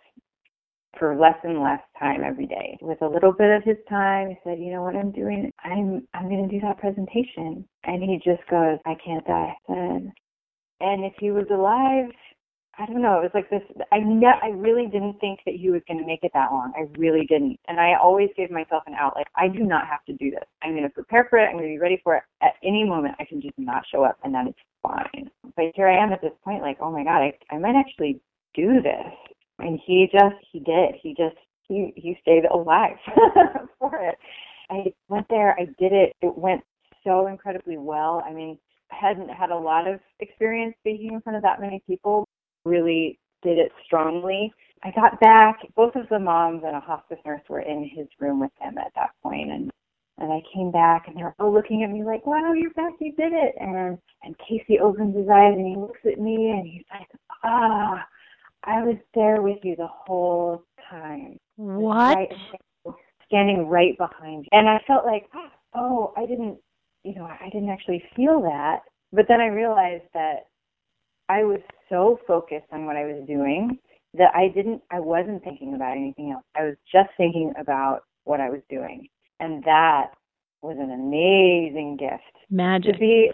for 0.99 1.17
less 1.17 1.37
and 1.45 1.63
less 1.63 1.81
time 1.99 2.23
every 2.25 2.47
day. 2.47 2.79
With 2.81 3.03
a 3.03 3.09
little 3.09 3.33
bit 3.33 3.51
of 3.51 3.63
his 3.65 3.77
time, 3.89 4.31
he 4.31 4.37
said, 4.45 4.59
"You 4.59 4.73
know 4.73 4.83
what 4.83 4.97
I'm 4.97 5.13
doing? 5.13 5.53
I'm 5.65 6.07
I'm 6.15 6.29
going 6.29 6.49
to 6.49 6.55
do 6.55 6.61
that 6.61 6.79
presentation." 6.79 7.67
And 7.85 8.03
he 8.03 8.21
just 8.25 8.47
goes, 8.49 8.79
"I 8.87 8.95
can't 9.05 9.27
die." 9.27 9.55
And 9.69 10.13
and 10.81 11.05
if 11.05 11.15
he 11.19 11.31
was 11.31 11.47
alive, 11.51 12.11
I 12.79 12.87
don't 12.87 13.03
know. 13.03 13.19
It 13.19 13.23
was 13.23 13.35
like 13.35 13.51
this. 13.51 13.63
I 13.93 13.99
ne- 14.01 14.41
I 14.43 14.49
really 14.49 14.87
didn't 14.87 15.21
think 15.21 15.41
that 15.45 15.55
he 15.55 15.71
was 15.71 15.83
going 15.87 16.01
to 16.01 16.07
make 16.07 16.25
it 16.25 16.33
that 16.35 16.53
long. 16.53 16.73
I 16.77 16.87
really 16.99 17.27
didn't. 17.27 17.59
And 17.69 17.79
I 17.79 17.95
always 18.03 18.31
gave 18.37 18.51
myself 18.51 18.83
an 18.87 18.95
out. 18.95 19.15
Like 19.17 19.29
I 19.37 19.49
do 19.49 19.61
not 19.61 19.87
have 19.87 20.05
to 20.07 20.13
do 20.15 20.31
this. 20.31 20.45
I'm 20.63 20.73
going 20.73 20.85
to 20.85 20.89
prepare 20.91 21.27
for 21.29 21.39
it. 21.39 21.47
I'm 21.47 21.57
going 21.57 21.65
to 21.65 21.75
be 21.75 21.79
ready 21.79 22.01
for 22.03 22.17
it 22.17 22.23
at 22.43 22.55
any 22.65 22.85
moment. 22.85 23.17
I 23.19 23.25
can 23.25 23.41
just 23.41 23.59
not 23.59 23.85
show 23.93 24.03
up, 24.03 24.19
and 24.25 24.35
then 24.35 24.49
it's 24.49 24.59
fine. 24.83 25.31
But 25.57 25.73
here 25.75 25.89
I 25.89 26.03
am 26.03 26.13
at 26.13 26.23
this 26.23 26.33
point. 26.43 26.63
Like, 26.63 26.79
oh 26.81 26.91
my 26.91 27.05
god, 27.05 27.21
I 27.23 27.39
I 27.51 27.59
might 27.59 27.77
actually 27.77 28.21
do 28.55 28.81
this 28.83 29.13
and 29.61 29.81
he 29.85 30.09
just 30.13 30.37
he 30.53 30.61
did. 30.61 30.95
He 31.03 31.11
just 31.11 31.37
he 31.69 31.93
he 31.97 32.17
stayed 32.23 32.45
alive 32.47 32.97
for 33.79 33.97
it. 33.97 34.17
I 34.71 34.93
went 35.09 35.27
there 35.29 35.57
i 35.59 35.65
did 35.79 35.93
it. 35.93 36.15
It 36.23 36.37
went 36.37 36.63
so 37.05 37.27
incredibly 37.27 37.79
well. 37.79 38.23
I 38.27 38.33
mean 38.33 38.59
I 38.91 38.97
hadn't 38.97 39.29
had 39.29 39.51
a 39.51 39.57
lot 39.57 39.87
of 39.87 40.01
experience 40.21 40.75
speaking 40.81 41.13
in 41.13 41.21
front 41.21 41.37
of 41.37 41.43
that 41.43 41.61
many 41.61 41.83
people. 41.87 42.27
Really 42.65 43.19
did 43.43 43.59
it 43.59 43.73
strongly. 43.85 44.53
I 44.83 44.91
got 44.93 45.21
back 45.21 45.61
both 45.77 45.95
of 45.95 46.09
the 46.09 46.19
moms 46.19 46.63
and 46.65 46.77
a 46.77 46.81
hospice 46.81 47.19
nurse 47.25 47.43
were 47.49 47.61
in 47.61 47.89
his 47.95 48.07
room 48.19 48.41
with 48.41 48.53
him 48.61 48.79
at 48.79 48.93
that 48.95 49.11
point 49.23 49.51
and 49.51 49.71
and 50.19 50.31
I 50.31 50.43
came 50.55 50.71
back 50.71 51.09
and 51.09 51.17
they 51.17 51.23
were 51.23 51.35
all 51.39 51.51
looking 51.51 51.83
at 51.83 51.91
me 51.91 52.05
like, 52.05 52.27
Wow, 52.27 52.53
you're 52.53 52.75
back, 52.75 52.93
you 53.01 53.13
did 53.13 53.33
it. 53.33 53.55
And 53.59 53.99
and 54.23 54.37
Casey 54.39 54.79
opens 54.79 55.17
his 55.17 55.29
eyes 55.29 55.55
and 55.57 55.67
he 55.67 55.77
looks 55.77 56.01
at 56.05 56.21
me 56.21 56.51
and 56.51 56.67
he's 56.67 56.85
like, 56.93 57.09
Ah 57.43 58.07
I 58.65 58.83
was 58.83 58.97
there 59.15 59.43
with 59.43 59.59
you 59.63 59.77
the 59.77 59.87
whole 59.87 60.65
time. 60.91 61.39
What? 61.57 62.17
Right, 62.17 62.29
standing 63.27 63.69
right 63.69 63.97
behind 63.97 64.45
you. 64.45 64.49
And 64.53 64.69
I 64.69 64.81
felt 64.87 65.05
like, 65.05 65.27
oh, 65.75 66.13
I 66.17 66.27
didn't, 66.27 66.59
you 67.05 67.15
know, 67.15 67.25
I 67.25 67.49
didn't 67.53 67.71
actually 67.71 68.03
feel 68.17 68.41
that. 68.43 68.81
But 69.13 69.27
then 69.29 69.41
I 69.41 69.47
realized 69.47 70.05
that 70.15 70.49
I 71.29 71.45
was 71.45 71.61
so 71.89 72.19
focused 72.27 72.67
on 72.73 72.87
what 72.87 72.97
I 72.97 73.05
was 73.05 73.25
doing 73.27 73.79
that 74.15 74.35
I 74.35 74.49
didn't, 74.49 74.83
I 74.91 74.99
wasn't 74.99 75.45
thinking 75.45 75.75
about 75.75 75.97
anything 75.97 76.33
else. 76.33 76.45
I 76.57 76.65
was 76.65 76.77
just 76.91 77.11
thinking 77.17 77.53
about 77.59 78.01
what 78.25 78.41
I 78.41 78.51
was 78.51 78.63
doing. 78.69 79.07
And 79.39 79.63
that 79.65 80.11
was 80.61 80.77
an 80.79 80.91
amazing 80.91 81.97
gift. 81.99 82.37
Magic. 82.51 82.95
To 82.95 82.99
be, 82.99 83.31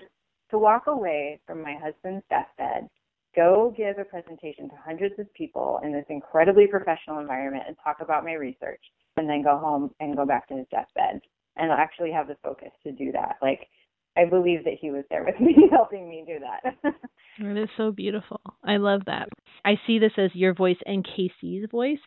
to 0.51 0.59
walk 0.59 0.87
away 0.87 1.41
from 1.47 1.63
my 1.63 1.75
husband's 1.83 2.25
deathbed 2.29 2.89
go 3.37 3.75
give 3.77 3.99
a 3.99 4.05
presentation 4.05 4.69
to 4.71 4.75
hundreds 4.85 5.15
of 5.19 5.33
people 5.35 5.81
in 5.85 5.93
this 5.93 6.07
incredibly 6.09 6.67
professional 6.67 7.19
environment 7.21 7.65
and 7.67 7.77
talk 7.85 7.99
about 8.01 8.25
my 8.25 8.33
research 8.33 8.81
and 9.17 9.29
then 9.29 9.43
go 9.43 9.59
home 9.59 9.91
and 10.01 10.17
go 10.17 10.27
back 10.27 10.49
to 10.49 10.57
his 10.57 10.67
deathbed 10.71 11.21
and 11.57 11.71
actually 11.71 12.11
have 12.11 12.27
the 12.27 12.37
focus 12.43 12.71
to 12.83 12.93
do 12.93 13.13
that. 13.13 13.37
Like 13.43 13.69
I 14.17 14.25
believe 14.25 14.65
that 14.65 14.79
he 14.81 14.91
was 14.91 15.05
there 15.11 15.25
with 15.25 15.39
me 15.41 15.55
helping 15.71 16.09
me 16.09 16.25
do 16.27 16.39
that. 16.41 16.95
it 17.39 17.63
is 17.63 17.69
so 17.77 17.93
beautiful. 17.93 18.41
I 18.65 18.79
love 18.79 19.03
that. 19.07 19.29
I 19.65 19.75
see 19.87 19.99
this 19.99 20.13
as 20.17 20.31
your 20.35 20.55
voice 20.55 20.79
and 20.87 21.07
Casey's 21.07 21.67
voice. 21.71 21.99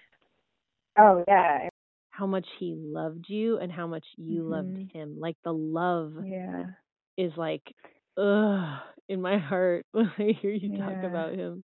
Oh 0.97 1.23
yeah. 1.27 1.69
How 2.09 2.25
much 2.25 2.47
he 2.59 2.75
loved 2.77 3.25
you 3.29 3.59
and 3.59 3.71
how 3.71 3.87
much 3.87 4.05
you 4.17 4.41
mm-hmm. 4.41 4.51
loved 4.51 4.91
him. 4.91 5.17
Like 5.19 5.37
the 5.43 5.53
love 5.53 6.13
yeah. 6.25 6.63
is 7.17 7.31
like 7.37 7.63
ugh 8.19 8.79
in 9.09 9.21
my 9.21 9.37
heart 9.37 9.85
when 9.91 10.11
I 10.17 10.31
hear 10.39 10.51
you 10.51 10.77
yeah. 10.77 10.85
talk 10.85 11.03
about 11.03 11.33
him. 11.33 11.63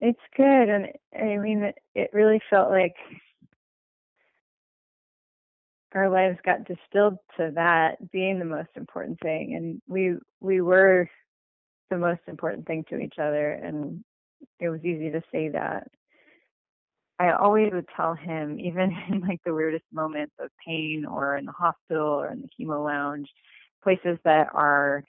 It's 0.00 0.20
good, 0.36 0.68
and 0.68 0.86
I 1.16 1.38
mean, 1.38 1.64
it, 1.64 1.74
it 1.94 2.10
really 2.12 2.40
felt 2.50 2.70
like 2.70 2.94
our 5.94 6.08
lives 6.08 6.38
got 6.44 6.66
distilled 6.66 7.18
to 7.36 7.50
that 7.54 7.96
being 8.12 8.38
the 8.38 8.44
most 8.44 8.68
important 8.76 9.18
thing, 9.20 9.54
and 9.56 9.82
we 9.88 10.16
we 10.40 10.60
were 10.60 11.08
the 11.90 11.98
most 11.98 12.20
important 12.28 12.66
thing 12.66 12.84
to 12.90 12.98
each 12.98 13.18
other, 13.18 13.50
and 13.52 14.04
it 14.60 14.68
was 14.68 14.84
easy 14.84 15.10
to 15.10 15.22
say 15.32 15.48
that. 15.48 15.88
I 17.20 17.32
always 17.32 17.72
would 17.72 17.88
tell 17.96 18.14
him, 18.14 18.60
even 18.60 18.92
in 19.10 19.20
like 19.20 19.40
the 19.44 19.54
weirdest 19.54 19.84
moments 19.92 20.34
of 20.38 20.50
pain 20.64 21.04
or 21.10 21.36
in 21.36 21.44
the 21.44 21.52
hospital 21.52 22.06
or 22.06 22.30
in 22.30 22.42
the 22.42 22.48
chemo 22.64 22.84
lounge, 22.84 23.28
places 23.82 24.18
that 24.24 24.48
are 24.54 25.02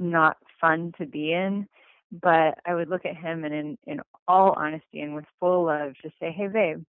not 0.00 0.36
fun 0.60 0.92
to 0.98 1.06
be 1.06 1.32
in. 1.32 1.66
But 2.10 2.58
I 2.64 2.74
would 2.74 2.88
look 2.88 3.04
at 3.04 3.16
him 3.16 3.44
and 3.44 3.54
in, 3.54 3.78
in 3.86 4.00
all 4.26 4.52
honesty 4.52 5.00
and 5.00 5.14
with 5.14 5.26
full 5.40 5.66
love 5.66 5.92
just 6.02 6.14
say, 6.18 6.32
Hey 6.32 6.48
babe, 6.48 6.82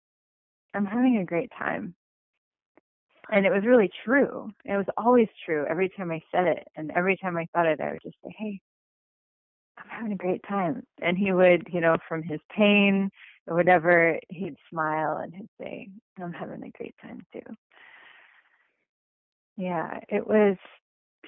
I'm 0.75 0.85
having 0.85 1.19
a 1.19 1.25
great 1.25 1.51
time. 1.59 1.95
And 3.31 3.45
it 3.45 3.51
was 3.51 3.65
really 3.65 3.91
true. 4.05 4.51
It 4.65 4.77
was 4.77 4.87
always 4.97 5.29
true 5.45 5.67
every 5.69 5.89
time 5.89 6.13
I 6.13 6.21
said 6.31 6.47
it. 6.47 6.69
And 6.77 6.93
every 6.95 7.17
time 7.17 7.37
I 7.37 7.47
thought 7.53 7.67
it, 7.67 7.81
I 7.81 7.93
would 7.93 8.03
just 8.03 8.17
say, 8.25 8.35
Hey, 8.37 8.61
I'm 9.79 9.89
having 9.89 10.13
a 10.13 10.17
great 10.17 10.43
time. 10.49 10.83
And 11.01 11.17
he 11.17 11.33
would, 11.33 11.69
you 11.73 11.81
know, 11.81 11.97
from 12.09 12.23
his 12.23 12.41
pain 12.51 13.11
or 13.47 13.57
whatever, 13.57 14.19
he'd 14.29 14.57
smile 14.71 15.19
and 15.23 15.35
he'd 15.35 15.49
say, 15.61 15.89
I'm 16.21 16.33
having 16.33 16.63
a 16.63 16.71
great 16.71 16.95
time 17.03 17.25
too. 17.33 17.55
Yeah, 19.57 20.01
it 20.09 20.27
was 20.27 20.57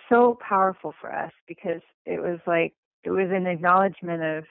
so 0.09 0.38
powerful 0.46 0.94
for 1.01 1.14
us 1.14 1.32
because 1.46 1.80
it 2.05 2.20
was 2.20 2.38
like 2.46 2.74
it 3.05 3.11
was 3.11 3.30
an 3.30 3.46
acknowledgement 3.46 4.22
of 4.22 4.44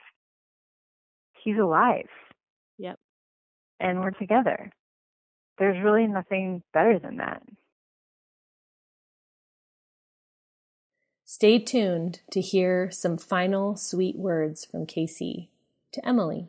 he's 1.42 1.58
alive. 1.58 2.08
Yep. 2.78 2.98
And 3.80 4.00
we're 4.00 4.10
together. 4.10 4.72
There's 5.58 5.82
really 5.82 6.06
nothing 6.06 6.62
better 6.72 6.98
than 6.98 7.16
that. 7.16 7.42
Stay 11.24 11.58
tuned 11.58 12.20
to 12.30 12.40
hear 12.40 12.90
some 12.90 13.16
final 13.16 13.76
sweet 13.76 14.16
words 14.16 14.64
from 14.64 14.86
Casey 14.86 15.50
to 15.92 16.06
Emily. 16.06 16.48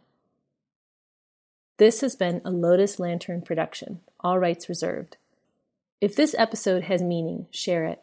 This 1.77 2.01
has 2.01 2.15
been 2.15 2.41
a 2.43 2.49
Lotus 2.49 2.99
Lantern 2.99 3.41
production, 3.41 4.01
all 4.19 4.39
rights 4.39 4.69
reserved. 4.69 5.17
If 6.01 6.15
this 6.15 6.35
episode 6.37 6.83
has 6.83 7.01
meaning, 7.01 7.47
share 7.51 7.85
it. 7.85 8.01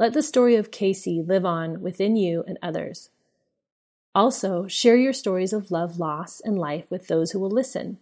Let 0.00 0.14
the 0.14 0.22
story 0.22 0.56
of 0.56 0.70
Casey 0.70 1.20
live 1.20 1.44
on 1.44 1.82
within 1.82 2.16
you 2.16 2.42
and 2.48 2.58
others. 2.62 3.10
Also, 4.14 4.66
share 4.66 4.96
your 4.96 5.12
stories 5.12 5.52
of 5.52 5.70
love, 5.70 5.98
loss, 5.98 6.40
and 6.40 6.58
life 6.58 6.90
with 6.90 7.08
those 7.08 7.32
who 7.32 7.38
will 7.38 7.50
listen. 7.50 7.98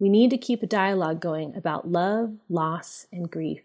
We 0.00 0.08
need 0.08 0.30
to 0.30 0.36
keep 0.36 0.64
a 0.64 0.66
dialogue 0.66 1.20
going 1.20 1.54
about 1.54 1.88
love, 1.88 2.38
loss, 2.48 3.06
and 3.12 3.30
grief. 3.30 3.62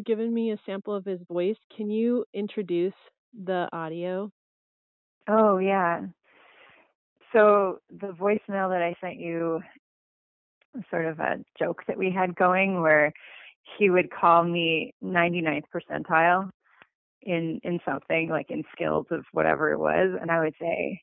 You've 0.00 0.18
given 0.18 0.32
me 0.32 0.52
a 0.52 0.56
sample 0.64 0.94
of 0.94 1.04
his 1.04 1.20
voice. 1.30 1.56
Can 1.76 1.90
you 1.90 2.24
introduce 2.32 2.94
the 3.44 3.68
audio? 3.72 4.30
Oh, 5.28 5.58
yeah. 5.58 6.02
So 7.32 7.80
the 7.90 8.08
voicemail 8.08 8.70
that 8.70 8.82
I 8.82 8.94
sent 9.00 9.20
you 9.20 9.60
sort 10.88 11.06
of 11.06 11.20
a 11.20 11.36
joke 11.58 11.82
that 11.86 11.98
we 11.98 12.10
had 12.10 12.34
going 12.34 12.80
where 12.80 13.12
he 13.78 13.90
would 13.90 14.10
call 14.10 14.42
me 14.44 14.94
99th 15.04 15.64
percentile 15.74 16.50
in 17.22 17.60
in 17.62 17.78
something 17.84 18.30
like 18.30 18.50
in 18.50 18.62
skills 18.72 19.04
of 19.10 19.24
whatever 19.32 19.72
it 19.72 19.78
was 19.78 20.16
and 20.20 20.30
I 20.30 20.40
would 20.40 20.54
say 20.58 21.02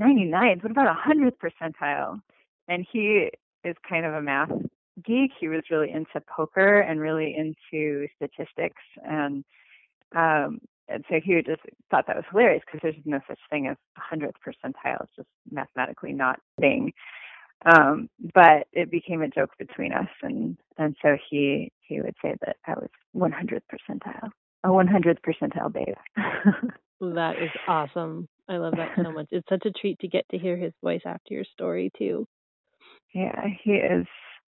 99th 0.00 0.62
what 0.62 0.72
about 0.72 0.88
a 0.88 1.08
100th 1.08 1.36
percentile 1.38 2.20
and 2.68 2.84
he 2.90 3.30
is 3.62 3.76
kind 3.88 4.04
of 4.04 4.14
a 4.14 4.22
math 4.22 4.50
geek. 5.04 5.30
He 5.38 5.48
was 5.48 5.62
really 5.70 5.90
into 5.90 6.20
poker 6.34 6.80
and 6.80 7.00
really 7.00 7.34
into 7.36 8.08
statistics, 8.16 8.82
and 9.04 9.44
um, 10.14 10.60
and 10.88 11.04
so 11.08 11.20
he 11.22 11.34
just 11.42 11.62
thought 11.90 12.06
that 12.06 12.16
was 12.16 12.24
hilarious 12.30 12.62
because 12.66 12.80
there's 12.82 12.94
no 13.04 13.20
such 13.28 13.38
thing 13.50 13.68
as 13.68 13.76
a 13.96 14.00
hundredth 14.00 14.36
percentile. 14.46 15.02
It's 15.02 15.16
just 15.16 15.28
mathematically 15.50 16.12
not 16.12 16.38
a 16.58 16.60
thing. 16.60 16.92
Um, 17.64 18.08
but 18.34 18.66
it 18.72 18.90
became 18.90 19.22
a 19.22 19.28
joke 19.28 19.50
between 19.58 19.92
us, 19.92 20.08
and 20.22 20.56
and 20.78 20.96
so 21.00 21.16
he 21.30 21.70
he 21.80 22.00
would 22.00 22.16
say 22.20 22.34
that 22.44 22.56
I 22.66 22.72
was 22.72 22.88
100th 23.14 23.62
percentile, 23.72 24.30
a 24.64 24.68
100th 24.68 25.18
percentile 25.20 25.72
babe. 25.72 25.94
that 27.00 27.36
is 27.40 27.50
awesome. 27.68 28.28
I 28.48 28.56
love 28.56 28.74
that 28.76 28.90
so 28.96 29.12
much. 29.12 29.28
It's 29.30 29.48
such 29.48 29.64
a 29.64 29.70
treat 29.70 29.98
to 30.00 30.08
get 30.08 30.28
to 30.30 30.38
hear 30.38 30.56
his 30.56 30.72
voice 30.82 31.02
after 31.06 31.34
your 31.34 31.44
story 31.44 31.92
too. 31.96 32.26
Yeah, 33.14 33.44
he 33.62 33.72
is 33.72 34.06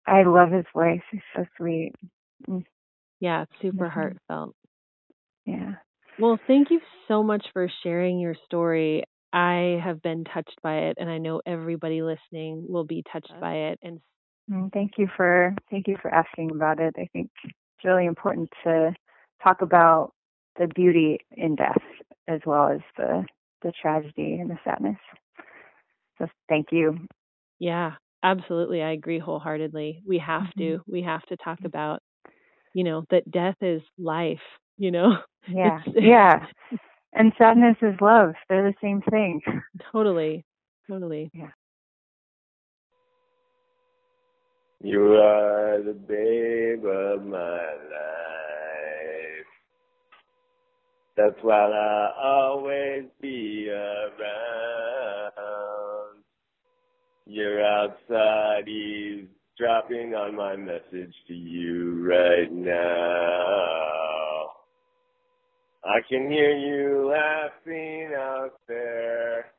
I 0.07 0.23
love 0.23 0.51
his 0.51 0.65
voice. 0.73 1.01
He's 1.11 1.21
so 1.35 1.45
sweet. 1.57 1.93
Mm. 2.47 2.63
Yeah, 3.19 3.45
super 3.61 3.85
mm-hmm. 3.85 3.99
heartfelt. 3.99 4.55
Yeah. 5.45 5.73
Well, 6.19 6.39
thank 6.47 6.71
you 6.71 6.79
so 7.07 7.23
much 7.23 7.45
for 7.53 7.69
sharing 7.83 8.19
your 8.19 8.35
story. 8.45 9.03
I 9.33 9.81
have 9.83 10.01
been 10.01 10.23
touched 10.23 10.57
by 10.63 10.75
it, 10.75 10.97
and 10.99 11.09
I 11.09 11.17
know 11.17 11.41
everybody 11.45 12.01
listening 12.01 12.65
will 12.69 12.85
be 12.85 13.03
touched 13.11 13.33
by 13.41 13.53
it. 13.53 13.79
And 13.81 13.99
mm, 14.49 14.71
thank 14.71 14.93
you 14.97 15.07
for 15.15 15.53
thank 15.69 15.87
you 15.87 15.97
for 16.01 16.13
asking 16.13 16.51
about 16.51 16.79
it. 16.79 16.95
I 16.97 17.07
think 17.11 17.29
it's 17.43 17.83
really 17.83 18.05
important 18.05 18.49
to 18.63 18.93
talk 19.43 19.61
about 19.61 20.13
the 20.57 20.67
beauty 20.67 21.19
in 21.31 21.55
death 21.55 21.81
as 22.27 22.39
well 22.45 22.69
as 22.69 22.79
the 22.97 23.25
the 23.61 23.73
tragedy 23.81 24.35
and 24.39 24.49
the 24.49 24.57
sadness. 24.63 24.97
So 26.17 26.27
thank 26.47 26.67
you. 26.71 26.97
Yeah, 27.59 27.93
Absolutely, 28.25 28.81
I 28.81 28.91
agree 28.93 29.19
wholeheartedly. 29.19 30.01
We 30.05 30.17
have 30.17 30.41
mm-hmm. 30.41 30.59
to. 30.59 30.79
We 30.87 31.03
have 31.03 31.21
to 31.27 31.37
talk 31.37 31.59
mm-hmm. 31.59 31.67
about, 31.67 32.01
you 32.73 32.83
know, 32.83 33.05
that 33.11 33.29
death 33.29 33.57
is 33.61 33.83
life, 33.97 34.41
you 34.77 34.91
know. 34.91 35.17
Yeah. 35.47 35.81
yeah. 35.95 36.45
And 37.13 37.31
sadness 37.37 37.77
is 37.83 37.93
love. 38.01 38.33
They're 38.49 38.63
the 38.63 38.73
same 38.81 39.01
thing. 39.09 39.41
Totally. 39.91 40.43
Totally. 40.89 41.29
Yeah. 41.35 41.51
You 44.81 45.13
are 45.13 45.81
the 45.83 45.93
babe 45.93 46.83
of 46.83 47.25
my 47.25 47.37
life. 47.37 47.85
That's 51.15 51.37
why 51.43 51.69
I'll 51.69 52.13
always 52.17 53.03
be 53.21 53.69
around. 53.69 55.24
You're 57.27 57.65
outside 57.65 58.67
eavesdropping 58.67 60.13
on 60.13 60.35
my 60.35 60.55
message 60.55 61.13
to 61.27 61.33
you 61.33 62.07
right 62.07 62.51
now. 62.51 62.75
I 65.83 66.01
can 66.07 66.29
hear 66.29 66.55
you 66.55 67.11
laughing 67.11 68.11
out 68.15 68.59
there, 68.67 69.51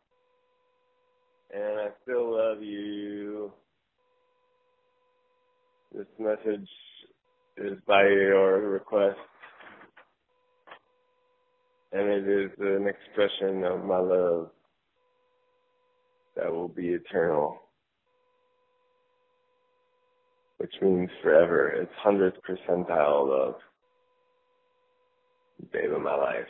and 1.52 1.80
I 1.80 1.88
still 2.04 2.36
love 2.36 2.62
you. 2.62 3.52
This 5.92 6.06
message 6.20 6.68
is 7.56 7.78
by 7.86 8.02
your 8.02 8.60
request, 8.60 9.18
and 11.92 12.08
it 12.08 12.28
is 12.28 12.52
an 12.60 12.86
expression 12.86 13.64
of 13.64 13.84
my 13.84 13.98
love 13.98 14.50
that 16.36 16.52
will 16.52 16.68
be 16.68 16.88
eternal, 16.88 17.58
which 20.58 20.74
means 20.82 21.10
forever. 21.22 21.68
It's 21.68 21.92
hundredth 21.98 22.38
percentile 22.48 23.28
love. 23.28 23.54
Babe 25.72 25.92
of 25.92 26.02
my 26.02 26.14
life. 26.14 26.46